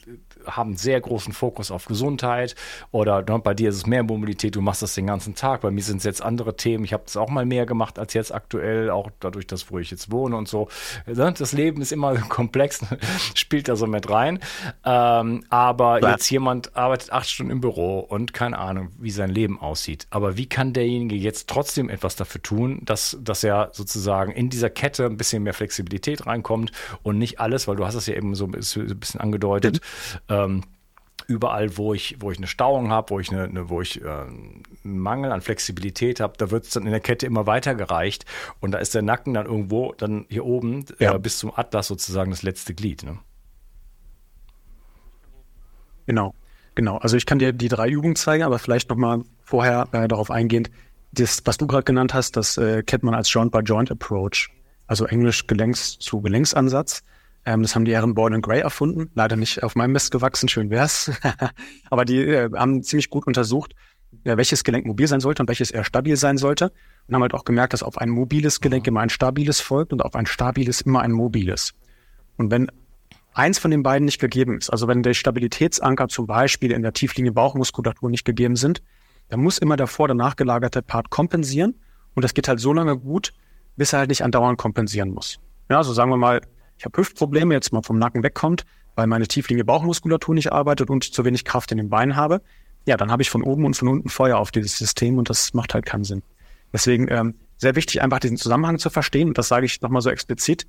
haben 0.46 0.76
sehr 0.76 1.00
großen 1.00 1.32
Fokus 1.32 1.70
auf 1.70 1.86
Gesundheit 1.86 2.54
oder 2.90 3.22
ne, 3.22 3.38
bei 3.38 3.54
dir 3.54 3.70
ist 3.70 3.76
es 3.76 3.86
mehr 3.86 4.02
Mobilität, 4.02 4.56
du 4.56 4.60
machst 4.60 4.82
das 4.82 4.94
den 4.94 5.06
ganzen 5.06 5.34
Tag. 5.34 5.60
Bei 5.62 5.70
mir 5.70 5.82
sind 5.82 5.98
es 5.98 6.04
jetzt 6.04 6.22
andere 6.22 6.56
Themen. 6.56 6.84
Ich 6.84 6.92
habe 6.92 7.04
es 7.06 7.16
auch 7.16 7.30
mal 7.30 7.44
mehr 7.44 7.66
gemacht 7.66 7.98
als 7.98 8.14
jetzt 8.14 8.34
aktuell, 8.34 8.90
auch 8.90 9.10
dadurch, 9.20 9.46
dass 9.46 9.70
wo 9.70 9.78
ich 9.78 9.90
jetzt 9.90 10.10
wohne 10.10 10.36
und 10.36 10.48
so. 10.48 10.68
Ne, 11.06 11.34
das 11.36 11.52
Leben 11.52 11.82
ist 11.82 11.92
immer 11.92 12.14
komplex, 12.28 12.80
spielt 13.34 13.68
da 13.68 13.76
so 13.76 13.86
mit 13.86 14.08
rein. 14.10 14.40
Ähm, 14.84 15.44
aber 15.48 16.00
ja. 16.00 16.12
jetzt 16.12 16.30
jemand 16.30 16.76
arbeitet 16.76 17.12
acht 17.12 17.28
Stunden 17.28 17.52
im 17.52 17.60
Büro 17.60 18.00
und 18.00 18.32
keine 18.32 18.58
Ahnung, 18.58 18.90
wie 18.98 19.10
sein 19.10 19.30
Leben 19.30 19.60
aussieht. 19.60 20.06
Aber 20.10 20.36
wie 20.36 20.46
kann 20.46 20.72
derjenige 20.72 21.16
jetzt 21.16 21.48
trotzdem 21.48 21.88
etwas 21.88 22.16
dafür 22.16 22.42
tun, 22.42 22.80
dass, 22.84 23.16
dass 23.20 23.44
er 23.44 23.70
sozusagen 23.72 24.32
in 24.32 24.50
dieser 24.50 24.70
Kette 24.70 25.06
ein 25.06 25.16
bisschen 25.16 25.42
mehr 25.42 25.54
Flexibilität 25.54 26.26
reinkommt 26.26 26.72
und 27.02 27.18
nicht 27.18 27.40
alles, 27.40 27.68
weil 27.68 27.76
du 27.76 27.86
hast 27.86 27.94
es 27.94 28.06
ja 28.06 28.14
eben 28.14 28.34
so 28.34 28.46
ein 28.46 28.52
bisschen 28.52 29.20
angedeutet, 29.20 29.80
mhm 30.28 30.29
ähm, 30.30 30.62
überall, 31.26 31.76
wo 31.76 31.94
ich, 31.94 32.16
wo 32.20 32.30
ich 32.30 32.38
eine 32.38 32.46
Stauung 32.46 32.90
habe, 32.90 33.10
wo 33.10 33.20
ich, 33.20 33.30
eine, 33.30 33.44
eine, 33.44 33.68
wo 33.68 33.80
ich 33.80 34.02
äh, 34.02 34.08
einen 34.08 34.64
Mangel 34.82 35.32
an 35.32 35.40
Flexibilität 35.40 36.20
habe, 36.20 36.34
da 36.38 36.50
wird 36.50 36.64
es 36.64 36.70
dann 36.70 36.84
in 36.84 36.90
der 36.90 37.00
Kette 37.00 37.26
immer 37.26 37.46
weitergereicht 37.46 38.24
und 38.60 38.72
da 38.72 38.78
ist 38.78 38.94
der 38.94 39.02
Nacken 39.02 39.34
dann 39.34 39.46
irgendwo 39.46 39.92
dann 39.92 40.26
hier 40.28 40.44
oben 40.44 40.86
ja. 40.98 41.14
äh, 41.14 41.18
bis 41.18 41.38
zum 41.38 41.52
Atlas 41.54 41.86
sozusagen 41.86 42.30
das 42.30 42.42
letzte 42.42 42.74
Glied. 42.74 43.04
Ne? 43.04 43.18
Genau, 46.06 46.34
genau. 46.74 46.96
Also 46.98 47.16
ich 47.16 47.26
kann 47.26 47.38
dir 47.38 47.52
die 47.52 47.68
drei 47.68 47.88
Übungen 47.88 48.16
zeigen, 48.16 48.42
aber 48.42 48.58
vielleicht 48.58 48.90
nochmal 48.90 49.22
vorher 49.42 49.88
äh, 49.92 50.08
darauf 50.08 50.30
eingehend, 50.30 50.70
das, 51.12 51.42
was 51.44 51.56
du 51.58 51.66
gerade 51.66 51.84
genannt 51.84 52.14
hast, 52.14 52.36
das 52.36 52.56
äh, 52.56 52.82
kennt 52.82 53.02
man 53.02 53.14
als 53.14 53.32
Joint-by-Joint-Approach, 53.32 54.48
also 54.86 55.06
Englisch 55.06 55.46
Gelenks 55.46 55.98
zu 55.98 56.20
Gelenksansatz. 56.20 57.02
Ähm, 57.44 57.62
das 57.62 57.74
haben 57.74 57.84
die 57.84 57.94
Herren 57.94 58.12
und 58.16 58.42
Gray 58.42 58.60
erfunden. 58.60 59.10
Leider 59.14 59.36
nicht 59.36 59.62
auf 59.62 59.74
meinem 59.74 59.92
Mist 59.92 60.10
gewachsen, 60.10 60.48
schön 60.48 60.70
wär's. 60.70 61.10
Aber 61.90 62.04
die 62.04 62.18
äh, 62.18 62.50
haben 62.54 62.82
ziemlich 62.82 63.10
gut 63.10 63.26
untersucht, 63.26 63.74
äh, 64.24 64.36
welches 64.36 64.64
Gelenk 64.64 64.86
mobil 64.86 65.06
sein 65.06 65.20
sollte 65.20 65.42
und 65.42 65.48
welches 65.48 65.70
eher 65.70 65.84
stabil 65.84 66.16
sein 66.16 66.36
sollte. 66.36 66.72
Und 67.06 67.14
haben 67.14 67.22
halt 67.22 67.34
auch 67.34 67.44
gemerkt, 67.44 67.72
dass 67.72 67.82
auf 67.82 67.98
ein 67.98 68.10
mobiles 68.10 68.60
Gelenk 68.60 68.86
immer 68.86 69.00
ein 69.00 69.10
stabiles 69.10 69.60
folgt 69.60 69.92
und 69.92 70.02
auf 70.02 70.14
ein 70.14 70.26
stabiles 70.26 70.82
immer 70.82 71.00
ein 71.00 71.12
mobiles. 71.12 71.72
Und 72.36 72.50
wenn 72.50 72.70
eins 73.32 73.58
von 73.58 73.70
den 73.70 73.82
beiden 73.82 74.04
nicht 74.04 74.20
gegeben 74.20 74.58
ist, 74.58 74.70
also 74.70 74.86
wenn 74.88 75.02
der 75.02 75.14
Stabilitätsanker 75.14 76.08
zum 76.08 76.26
Beispiel 76.26 76.72
in 76.72 76.82
der 76.82 76.92
tiefliegenden 76.92 77.34
Bauchmuskulatur 77.34 78.10
nicht 78.10 78.24
gegeben 78.24 78.56
sind, 78.56 78.82
dann 79.28 79.40
muss 79.40 79.58
immer 79.58 79.76
der 79.76 79.86
vor- 79.86 80.04
oder 80.04 80.14
nachgelagerte 80.14 80.82
Part 80.82 81.10
kompensieren. 81.10 81.74
Und 82.14 82.24
das 82.24 82.34
geht 82.34 82.48
halt 82.48 82.60
so 82.60 82.72
lange 82.72 82.98
gut, 82.98 83.32
bis 83.76 83.92
er 83.92 84.00
halt 84.00 84.08
nicht 84.10 84.24
andauernd 84.24 84.58
kompensieren 84.58 85.10
muss. 85.10 85.38
Ja, 85.70 85.78
also 85.78 85.92
sagen 85.92 86.10
wir 86.10 86.16
mal, 86.16 86.40
ich 86.80 86.86
habe 86.86 86.96
Hüftprobleme, 86.96 87.52
jetzt 87.52 87.74
mal 87.74 87.82
vom 87.82 87.98
Nacken 87.98 88.22
wegkommt, 88.22 88.64
weil 88.94 89.06
meine 89.06 89.28
tiefliegende 89.28 89.66
Bauchmuskulatur 89.66 90.34
nicht 90.34 90.50
arbeitet 90.50 90.88
und 90.88 91.04
ich 91.04 91.12
zu 91.12 91.26
wenig 91.26 91.44
Kraft 91.44 91.70
in 91.72 91.76
den 91.76 91.90
Beinen 91.90 92.16
habe, 92.16 92.40
ja, 92.86 92.96
dann 92.96 93.12
habe 93.12 93.20
ich 93.20 93.28
von 93.28 93.42
oben 93.42 93.66
und 93.66 93.76
von 93.76 93.86
unten 93.86 94.08
Feuer 94.08 94.38
auf 94.38 94.50
dieses 94.50 94.78
System 94.78 95.18
und 95.18 95.28
das 95.28 95.52
macht 95.52 95.74
halt 95.74 95.84
keinen 95.84 96.04
Sinn. 96.04 96.22
Deswegen 96.72 97.08
ähm, 97.10 97.34
sehr 97.58 97.76
wichtig, 97.76 98.00
einfach 98.00 98.18
diesen 98.18 98.38
Zusammenhang 98.38 98.78
zu 98.78 98.88
verstehen 98.88 99.28
und 99.28 99.36
das 99.36 99.48
sage 99.48 99.66
ich 99.66 99.82
nochmal 99.82 100.00
so 100.00 100.08
explizit, 100.08 100.66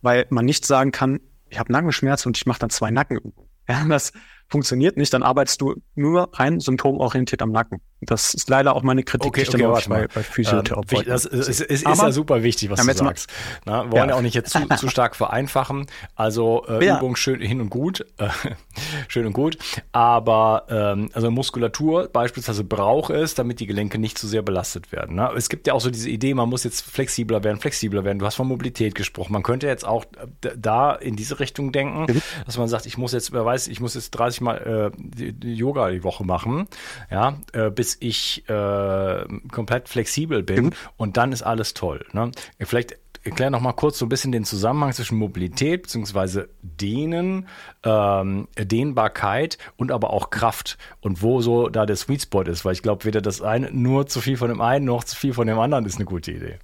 weil 0.00 0.26
man 0.30 0.44
nicht 0.44 0.66
sagen 0.66 0.90
kann, 0.90 1.20
ich 1.48 1.60
habe 1.60 1.70
Nackenschmerz 1.70 2.26
und 2.26 2.36
ich 2.36 2.44
mache 2.44 2.58
dann 2.58 2.70
zwei 2.70 2.90
Nackenübungen. 2.90 3.36
Ja, 3.68 3.84
das 3.84 4.12
funktioniert 4.48 4.96
nicht, 4.96 5.14
dann 5.14 5.22
arbeitest 5.22 5.60
du 5.60 5.76
nur 5.94 6.36
rein 6.36 6.58
symptomorientiert 6.58 7.40
am 7.40 7.52
Nacken. 7.52 7.80
Das 8.06 8.34
ist 8.34 8.48
leider 8.50 8.74
auch 8.74 8.82
meine 8.82 9.02
Kritik, 9.02 9.28
okay, 9.28 9.40
die 9.42 9.48
ich 9.48 9.64
okay, 9.64 9.82
dann 9.88 10.00
bei, 10.00 10.08
bei 10.08 10.22
Physiotherapeuten. 10.22 11.06
Ähm, 11.06 11.10
das 11.10 11.24
ist, 11.24 11.48
ist, 11.48 11.60
ist, 11.60 11.84
ja 11.84 12.10
super 12.10 12.42
wichtig, 12.42 12.70
was 12.70 12.84
du 12.84 12.92
sagst. 12.92 13.30
Na, 13.64 13.84
wir 13.84 13.92
wollen 13.92 14.08
ja. 14.10 14.16
auch 14.16 14.20
nicht 14.20 14.34
jetzt 14.34 14.52
zu, 14.52 14.66
zu 14.76 14.88
stark 14.88 15.14
vereinfachen. 15.14 15.86
Also 16.16 16.64
äh, 16.68 16.84
ja. 16.84 16.96
Übung 16.96 17.16
schön 17.16 17.40
hin 17.40 17.60
und 17.60 17.70
gut, 17.70 18.04
äh, 18.18 18.28
schön 19.08 19.26
und 19.26 19.32
gut. 19.32 19.56
Aber 19.92 20.66
ähm, 20.68 21.10
also 21.12 21.30
Muskulatur 21.30 22.08
beispielsweise 22.08 22.64
braucht 22.64 23.10
es, 23.10 23.34
damit 23.34 23.60
die 23.60 23.66
Gelenke 23.66 23.98
nicht 23.98 24.18
zu 24.18 24.26
sehr 24.26 24.42
belastet 24.42 24.92
werden. 24.92 25.16
Ne? 25.16 25.30
Es 25.36 25.48
gibt 25.48 25.66
ja 25.66 25.74
auch 25.74 25.80
so 25.80 25.90
diese 25.90 26.10
Idee, 26.10 26.34
man 26.34 26.48
muss 26.48 26.64
jetzt 26.64 26.82
flexibler 26.82 27.44
werden, 27.44 27.60
flexibler 27.60 28.04
werden. 28.04 28.18
Du 28.18 28.26
hast 28.26 28.34
von 28.34 28.48
Mobilität 28.48 28.94
gesprochen. 28.94 29.32
Man 29.32 29.42
könnte 29.42 29.66
jetzt 29.66 29.86
auch 29.86 30.04
äh, 30.42 30.50
da 30.56 30.92
in 30.92 31.16
diese 31.16 31.40
Richtung 31.40 31.72
denken, 31.72 32.12
mhm. 32.12 32.22
dass 32.46 32.58
man 32.58 32.68
sagt, 32.68 32.86
ich 32.86 32.98
muss 32.98 33.12
jetzt, 33.12 33.32
wer 33.32 33.44
weiß, 33.44 33.68
ich 33.68 33.80
muss 33.80 33.94
jetzt 33.94 34.10
30 34.10 34.40
Mal 34.40 34.92
äh, 34.92 34.96
die, 34.96 35.32
die 35.32 35.54
Yoga 35.54 35.90
die 35.90 36.04
Woche 36.04 36.24
machen, 36.24 36.66
ja, 37.10 37.38
äh, 37.52 37.70
bis 37.92 37.96
ich 38.00 38.48
äh, 38.48 39.24
komplett 39.50 39.88
flexibel 39.88 40.42
bin 40.42 40.66
mhm. 40.66 40.72
und 40.96 41.16
dann 41.16 41.32
ist 41.32 41.42
alles 41.42 41.74
toll. 41.74 42.04
Ne? 42.12 42.30
Vielleicht 42.60 42.96
erklär 43.24 43.50
noch 43.50 43.60
mal 43.60 43.72
kurz 43.72 43.98
so 43.98 44.06
ein 44.06 44.08
bisschen 44.08 44.32
den 44.32 44.44
Zusammenhang 44.44 44.92
zwischen 44.92 45.16
Mobilität 45.16 45.82
bzw. 45.82 46.44
Dehnen, 46.62 47.46
ähm, 47.84 48.48
Dehnbarkeit 48.58 49.58
und 49.76 49.92
aber 49.92 50.10
auch 50.10 50.30
Kraft 50.30 50.76
und 51.00 51.22
wo 51.22 51.40
so 51.40 51.68
da 51.68 51.86
der 51.86 51.96
Sweet 51.96 52.22
Spot 52.22 52.42
ist, 52.42 52.64
weil 52.64 52.72
ich 52.72 52.82
glaube, 52.82 53.04
weder 53.04 53.20
das 53.20 53.42
eine 53.42 53.70
nur 53.70 54.06
zu 54.06 54.20
viel 54.20 54.36
von 54.36 54.48
dem 54.48 54.60
einen 54.60 54.84
noch 54.84 55.04
zu 55.04 55.16
viel 55.16 55.34
von 55.34 55.46
dem 55.46 55.58
anderen 55.58 55.84
ist 55.84 55.96
eine 55.96 56.04
gute 56.04 56.32
Idee. 56.32 56.58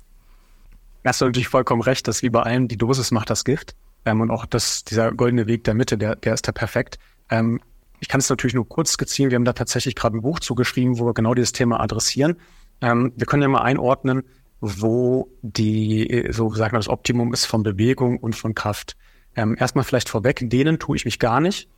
Hast 1.05 1.21
du 1.21 1.27
natürlich 1.27 1.49
vollkommen 1.49 1.83
recht, 1.83 2.09
dass 2.09 2.23
wie 2.23 2.31
bei 2.31 2.43
allem 2.43 2.69
die 2.69 2.77
Dosis 2.77 3.13
macht 3.13 3.31
das 3.31 3.45
Gift. 3.45 3.75
Ähm, 4.05 4.21
und 4.21 4.31
auch 4.31 4.47
das, 4.47 4.85
dieser 4.85 5.13
goldene 5.13 5.47
Weg 5.47 5.65
der 5.65 5.75
Mitte, 5.75 5.97
der, 5.97 6.17
der 6.17 6.35
ist 6.35 6.47
da 6.47 6.53
perfekt. 6.53 6.99
Ähm, 7.31 7.61
ich 8.01 8.09
kann 8.09 8.21
es 8.21 8.31
natürlich 8.31 8.55
nur 8.55 8.69
kurz 8.69 8.93
skizzieren. 8.93 9.31
Wir 9.31 9.37
haben 9.37 9.45
da 9.45 9.53
tatsächlich 9.53 9.95
gerade 9.95 10.17
ein 10.17 10.23
Buch 10.23 10.41
zugeschrieben, 10.41 10.99
wo 10.99 11.07
wir 11.07 11.15
genau 11.15 11.35
dieses 11.35 11.53
Thema 11.53 11.81
adressieren. 11.81 12.37
Ähm, 12.81 13.13
wir 13.17 13.27
können 13.27 13.43
ja 13.43 13.49
mal 13.49 13.63
einordnen, 13.63 14.23
wo 14.61 15.31
die, 15.43 16.29
so 16.31 16.53
sagen 16.53 16.73
wir, 16.73 16.79
das 16.79 16.89
Optimum 16.89 17.33
ist 17.33 17.45
von 17.45 17.63
Bewegung 17.63 18.19
und 18.19 18.35
von 18.35 18.55
Kraft. 18.55 18.97
Ähm, 19.37 19.57
erstmal 19.59 19.85
vielleicht 19.85 20.09
vorweg, 20.09 20.41
denen 20.43 20.79
tue 20.79 20.97
ich 20.97 21.05
mich 21.05 21.19
gar 21.19 21.41
nicht. 21.41 21.69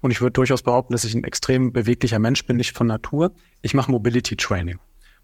Und 0.00 0.10
ich 0.10 0.20
würde 0.20 0.32
durchaus 0.32 0.62
behaupten, 0.62 0.92
dass 0.92 1.04
ich 1.04 1.14
ein 1.14 1.24
extrem 1.24 1.72
beweglicher 1.72 2.18
Mensch 2.18 2.46
bin, 2.46 2.56
nicht 2.56 2.76
von 2.76 2.86
Natur. 2.86 3.32
Ich 3.60 3.74
mache 3.74 3.90
Mobility 3.90 4.36
Training. 4.36 4.78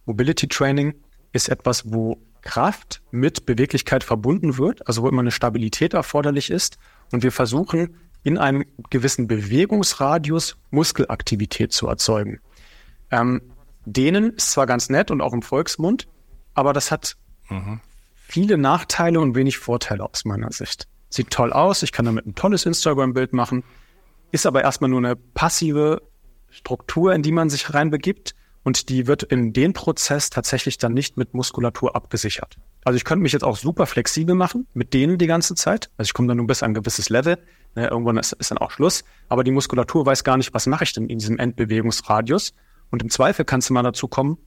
Mobility 0.04 0.48
Training 0.48 0.94
ist 1.32 1.48
etwas, 1.48 1.90
wo 1.90 2.18
Kraft 2.42 3.02
mit 3.10 3.46
Beweglichkeit 3.46 4.04
verbunden 4.04 4.58
wird, 4.58 4.86
also 4.86 5.02
wo 5.02 5.08
immer 5.08 5.22
eine 5.22 5.30
Stabilität 5.30 5.94
erforderlich 5.94 6.50
ist. 6.50 6.78
Und 7.12 7.22
wir 7.22 7.32
versuchen, 7.32 7.96
in 8.26 8.38
einem 8.38 8.64
gewissen 8.90 9.28
Bewegungsradius 9.28 10.56
Muskelaktivität 10.70 11.72
zu 11.72 11.86
erzeugen. 11.86 12.40
Ähm, 13.12 13.40
denen 13.84 14.32
ist 14.32 14.50
zwar 14.50 14.66
ganz 14.66 14.90
nett 14.90 15.12
und 15.12 15.20
auch 15.20 15.32
im 15.32 15.42
Volksmund, 15.42 16.08
aber 16.52 16.72
das 16.72 16.90
hat 16.90 17.16
mhm. 17.48 17.80
viele 18.16 18.58
Nachteile 18.58 19.20
und 19.20 19.36
wenig 19.36 19.58
Vorteile 19.58 20.02
aus 20.02 20.24
meiner 20.24 20.50
Sicht. 20.50 20.88
Sieht 21.08 21.30
toll 21.30 21.52
aus, 21.52 21.84
ich 21.84 21.92
kann 21.92 22.04
damit 22.04 22.26
ein 22.26 22.34
tolles 22.34 22.66
Instagram-Bild 22.66 23.32
machen, 23.32 23.62
ist 24.32 24.44
aber 24.44 24.62
erstmal 24.62 24.90
nur 24.90 24.98
eine 24.98 25.14
passive 25.14 26.02
Struktur, 26.50 27.14
in 27.14 27.22
die 27.22 27.30
man 27.30 27.48
sich 27.48 27.74
reinbegibt 27.74 28.34
und 28.64 28.88
die 28.88 29.06
wird 29.06 29.22
in 29.22 29.52
den 29.52 29.72
Prozess 29.72 30.30
tatsächlich 30.30 30.78
dann 30.78 30.94
nicht 30.94 31.16
mit 31.16 31.32
Muskulatur 31.32 31.94
abgesichert. 31.94 32.56
Also 32.84 32.96
ich 32.96 33.04
könnte 33.04 33.22
mich 33.22 33.32
jetzt 33.32 33.44
auch 33.44 33.56
super 33.56 33.86
flexibel 33.86 34.34
machen 34.34 34.66
mit 34.74 34.94
denen 34.94 35.16
die 35.16 35.28
ganze 35.28 35.54
Zeit. 35.54 35.90
Also 35.96 36.08
ich 36.08 36.14
komme 36.14 36.26
dann 36.26 36.38
nur 36.38 36.48
bis 36.48 36.64
ein 36.64 36.74
gewisses 36.74 37.08
Level. 37.08 37.38
Ne, 37.76 37.88
irgendwann 37.88 38.16
ist, 38.16 38.32
ist 38.32 38.50
dann 38.50 38.58
auch 38.58 38.70
Schluss. 38.70 39.04
Aber 39.28 39.44
die 39.44 39.50
Muskulatur 39.50 40.06
weiß 40.06 40.24
gar 40.24 40.38
nicht, 40.38 40.54
was 40.54 40.66
mache 40.66 40.84
ich 40.84 40.94
denn 40.94 41.08
in 41.08 41.18
diesem 41.18 41.38
Endbewegungsradius. 41.38 42.54
Und 42.90 43.02
im 43.02 43.10
Zweifel 43.10 43.44
kannst 43.44 43.68
du 43.68 43.74
mal 43.74 43.82
dazu 43.82 44.08
kommen, 44.08 44.38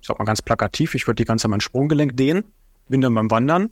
ich 0.00 0.08
sag 0.08 0.18
mal 0.18 0.24
ganz 0.24 0.40
plakativ, 0.40 0.94
ich 0.94 1.06
würde 1.06 1.16
die 1.16 1.26
ganze 1.26 1.48
mein 1.48 1.60
Sprunggelenk 1.60 2.16
dehnen, 2.16 2.44
bin 2.88 3.02
dann 3.02 3.14
beim 3.14 3.30
Wandern, 3.30 3.70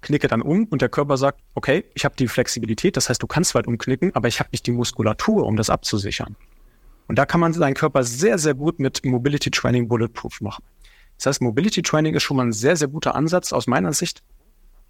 knicke 0.00 0.28
dann 0.28 0.42
um 0.42 0.64
und 0.66 0.80
der 0.80 0.88
Körper 0.88 1.16
sagt, 1.16 1.40
okay, 1.54 1.84
ich 1.94 2.04
habe 2.04 2.14
die 2.16 2.28
Flexibilität, 2.28 2.96
das 2.96 3.08
heißt, 3.08 3.22
du 3.22 3.26
kannst 3.26 3.54
weit 3.54 3.66
umknicken, 3.66 4.14
aber 4.14 4.28
ich 4.28 4.38
habe 4.38 4.50
nicht 4.52 4.66
die 4.66 4.72
Muskulatur, 4.72 5.44
um 5.44 5.56
das 5.56 5.68
abzusichern. 5.68 6.36
Und 7.08 7.18
da 7.18 7.26
kann 7.26 7.40
man 7.40 7.52
seinen 7.52 7.74
Körper 7.74 8.04
sehr, 8.04 8.38
sehr 8.38 8.54
gut 8.54 8.78
mit 8.78 9.04
Mobility 9.04 9.50
Training 9.50 9.88
Bulletproof 9.88 10.40
machen. 10.40 10.64
Das 11.16 11.26
heißt, 11.26 11.42
Mobility 11.42 11.82
Training 11.82 12.14
ist 12.14 12.22
schon 12.22 12.36
mal 12.36 12.46
ein 12.46 12.52
sehr, 12.52 12.76
sehr 12.76 12.88
guter 12.88 13.14
Ansatz 13.14 13.52
aus 13.52 13.66
meiner 13.66 13.92
Sicht, 13.92 14.22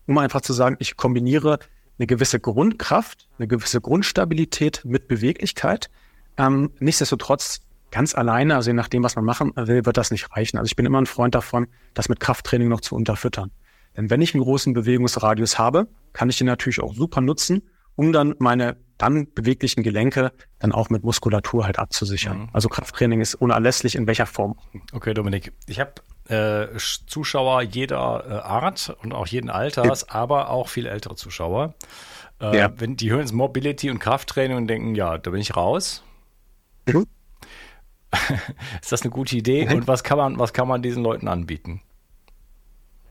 um 0.07 0.19
einfach 0.19 0.43
zu 0.43 0.53
sagen, 0.53 0.77
ich 0.79 0.97
kombiniere 0.97 1.59
eine 1.99 2.07
gewisse 2.07 2.41
Grundkraft, 2.41 3.29
eine 3.39 3.49
gewisse 3.49 3.81
Grundstabilität 3.81 4.83
mit 4.85 5.09
Beweglichkeit. 5.09 5.91
Ähm, 6.37 6.71
nichtsdestotrotz 6.79 7.61
ganz 7.91 8.15
alleine, 8.15 8.57
also 8.57 8.71
je 8.71 8.75
nachdem, 8.75 9.03
was 9.03 9.17
man 9.17 9.25
machen 9.25 9.53
will, 9.57 9.87
wird 9.87 9.97
das 9.97 10.11
nicht 10.11 10.31
reichen. 10.37 10.59
Also 10.59 10.67
ich 10.67 10.77
bin 10.77 10.87
immer 10.87 11.01
ein 11.01 11.07
Freund 11.07 11.35
davon, 11.35 11.67
das 11.95 12.09
mit 12.09 12.21
Krafttraining 12.21 12.69
noch 12.69 12.81
zu 12.81 12.95
unterfüttern. 12.95 13.51
Denn 13.97 14.11
wenn 14.11 14.21
ich 14.21 14.35
einen 14.35 14.43
großen 14.43 14.75
Bewegungsradius 14.75 15.59
habe, 15.59 15.89
kann 16.13 16.29
ich 16.29 16.37
den 16.37 16.47
natürlich 16.47 16.81
auch 16.81 16.95
super 16.95 17.21
nutzen, 17.21 17.63
um 17.95 18.13
dann 18.13 18.35
meine 18.39 18.77
dann 18.99 19.33
beweglichen 19.33 19.83
Gelenke 19.83 20.33
dann 20.59 20.73
auch 20.73 20.91
mit 20.91 21.05
Muskulatur 21.05 21.65
halt 21.65 21.79
abzusichern. 21.79 22.43
Mhm. 22.43 22.49
Also 22.53 22.69
Krafttraining 22.69 23.21
ist 23.21 23.35
unerlässlich 23.35 23.95
in 23.95 24.07
welcher 24.07 24.27
Form. 24.27 24.59
Okay, 24.93 25.15
Dominik. 25.15 25.53
Ich 25.67 25.81
habe 25.81 25.95
äh, 26.29 26.69
Zuschauer 27.07 27.63
jeder 27.63 28.25
äh, 28.27 28.33
Art 28.47 28.97
und 29.03 29.13
auch 29.13 29.27
jeden 29.27 29.51
Alters, 29.51 30.07
ja. 30.09 30.15
aber 30.15 30.51
auch 30.51 30.69
viel 30.69 30.87
ältere 30.87 31.15
Zuschauer. 31.15 31.75
Äh, 32.41 32.59
ja. 32.59 32.73
Wenn 32.77 32.97
die 32.97 33.11
hören 33.11 33.21
jetzt 33.21 33.33
Mobility 33.33 33.91
und 33.91 33.99
Krafttraining 33.99 34.57
und 34.57 34.67
denken, 34.67 34.95
ja, 34.95 35.19
da 35.19 35.31
bin 35.31 35.41
ich 35.41 35.57
raus. 35.57 36.03
Mhm. 36.87 37.07
ist 38.81 38.93
das 38.93 39.03
eine 39.03 39.11
gute 39.11 39.37
Idee? 39.37 39.67
Mhm. 39.67 39.73
Und 39.73 39.89
was 39.89 40.03
kann 40.03 40.19
man, 40.19 40.39
was 40.39 40.53
kann 40.53 40.69
man 40.69 40.83
diesen 40.83 41.03
Leuten 41.03 41.29
anbieten? 41.29 41.83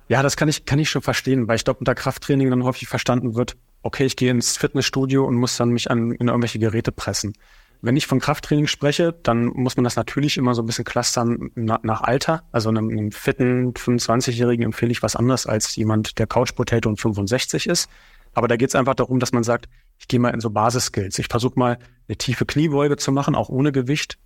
Ja, 0.07 0.21
das 0.21 0.37
kann 0.37 0.47
ich, 0.47 0.65
kann 0.65 0.77
ich 0.77 0.89
schon 0.89 1.01
verstehen, 1.01 1.47
weil 1.47 1.55
ich 1.55 1.63
glaube, 1.63 1.79
unter 1.79 1.95
Krafttraining 1.95 2.49
dann 2.49 2.63
häufig 2.63 2.87
verstanden 2.87 3.35
wird, 3.35 3.57
okay, 3.81 4.05
ich 4.05 4.15
gehe 4.15 4.31
ins 4.31 4.57
Fitnessstudio 4.57 5.25
und 5.25 5.35
muss 5.35 5.57
dann 5.57 5.69
mich 5.69 5.89
an 5.89 6.11
in 6.11 6.27
irgendwelche 6.27 6.59
Geräte 6.59 6.91
pressen. 6.91 7.33
Wenn 7.81 7.95
ich 7.95 8.07
von 8.07 8.19
Krafttraining 8.19 8.67
spreche, 8.67 9.13
dann 9.23 9.45
muss 9.45 9.77
man 9.77 9.83
das 9.83 9.95
natürlich 9.95 10.37
immer 10.37 10.55
so 10.55 10.63
ein 10.63 10.65
bisschen 10.65 10.85
clustern 10.85 11.51
nach, 11.55 11.83
nach 11.83 12.01
Alter. 12.01 12.43
Also 12.51 12.69
einem, 12.69 12.89
einem 12.89 13.11
fitten 13.11 13.73
25-Jährigen 13.73 14.65
empfehle 14.65 14.91
ich 14.91 15.03
was 15.03 15.15
anderes 15.15 15.45
als 15.45 15.75
jemand, 15.75 16.17
der 16.19 16.27
Couch 16.27 16.55
Potato 16.55 16.89
und 16.89 16.99
65 16.99 17.67
ist. 17.67 17.89
Aber 18.33 18.47
da 18.47 18.57
geht 18.57 18.69
es 18.69 18.75
einfach 18.75 18.95
darum, 18.95 19.19
dass 19.19 19.31
man 19.31 19.43
sagt, 19.43 19.67
ich 19.97 20.07
gehe 20.07 20.19
mal 20.19 20.29
in 20.29 20.41
so 20.41 20.49
Basis-Skills. 20.49 21.19
Ich 21.19 21.27
versuche 21.27 21.57
mal 21.57 21.79
eine 22.07 22.17
tiefe 22.17 22.45
Kniebeuge 22.45 22.97
zu 22.97 23.11
machen, 23.11 23.35
auch 23.35 23.49
ohne 23.49 23.71
Gewicht, 23.71 24.17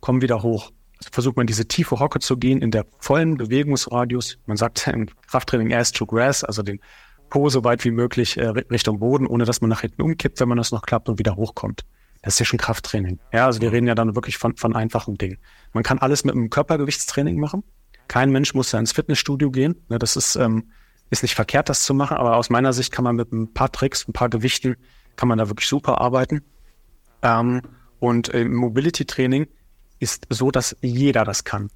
komm 0.00 0.22
wieder 0.22 0.42
hoch. 0.42 0.72
Also 0.98 1.10
versucht 1.12 1.36
man 1.36 1.46
diese 1.46 1.68
tiefe 1.68 2.00
Hocke 2.00 2.18
zu 2.18 2.36
gehen 2.36 2.60
in 2.60 2.70
der 2.70 2.86
vollen 2.98 3.36
Bewegungsradius. 3.36 4.38
Man 4.46 4.56
sagt 4.56 4.86
im 4.88 5.06
Krafttraining 5.28 5.72
Ass 5.72 5.92
to 5.92 6.06
Grass, 6.06 6.42
also 6.44 6.62
den 6.62 6.80
Po 7.30 7.48
so 7.50 7.62
weit 7.62 7.84
wie 7.84 7.90
möglich 7.90 8.38
äh, 8.38 8.46
Richtung 8.48 9.00
Boden, 9.00 9.26
ohne 9.26 9.44
dass 9.44 9.60
man 9.60 9.70
nach 9.70 9.82
hinten 9.82 10.02
umkippt, 10.02 10.40
wenn 10.40 10.48
man 10.48 10.58
das 10.58 10.72
noch 10.72 10.82
klappt 10.82 11.08
und 11.08 11.18
wieder 11.18 11.36
hochkommt. 11.36 11.84
Das 12.22 12.34
ist 12.34 12.40
ja 12.40 12.46
schon 12.46 12.58
Krafttraining. 12.58 13.18
Ja, 13.32 13.46
also 13.46 13.60
wir 13.60 13.72
reden 13.72 13.86
ja 13.86 13.94
dann 13.94 14.14
wirklich 14.14 14.38
von, 14.38 14.56
von 14.56 14.74
einfachen 14.74 15.16
Dingen. 15.16 15.38
Man 15.72 15.84
kann 15.84 15.98
alles 15.98 16.24
mit 16.24 16.34
einem 16.34 16.50
Körpergewichtstraining 16.50 17.38
machen. 17.38 17.62
Kein 18.08 18.30
Mensch 18.30 18.54
muss 18.54 18.72
ja 18.72 18.78
ins 18.78 18.92
Fitnessstudio 18.92 19.50
gehen. 19.50 19.76
Das 19.88 20.16
ist, 20.16 20.36
ähm, 20.36 20.70
ist 21.10 21.22
nicht 21.22 21.34
verkehrt, 21.34 21.68
das 21.68 21.84
zu 21.84 21.94
machen, 21.94 22.16
aber 22.16 22.36
aus 22.36 22.50
meiner 22.50 22.72
Sicht 22.72 22.92
kann 22.92 23.04
man 23.04 23.16
mit 23.16 23.32
ein 23.32 23.52
paar 23.52 23.70
Tricks, 23.70 24.06
ein 24.08 24.12
paar 24.12 24.28
Gewichten, 24.28 24.76
kann 25.16 25.28
man 25.28 25.38
da 25.38 25.48
wirklich 25.48 25.68
super 25.68 26.00
arbeiten. 26.00 26.42
Ähm, 27.22 27.62
und 28.00 28.32
äh, 28.34 28.44
Mobility 28.44 29.04
Training 29.04 29.46
ist 29.98 30.26
so, 30.30 30.50
dass 30.50 30.76
jeder 30.80 31.24
das 31.24 31.44
kann. 31.44 31.70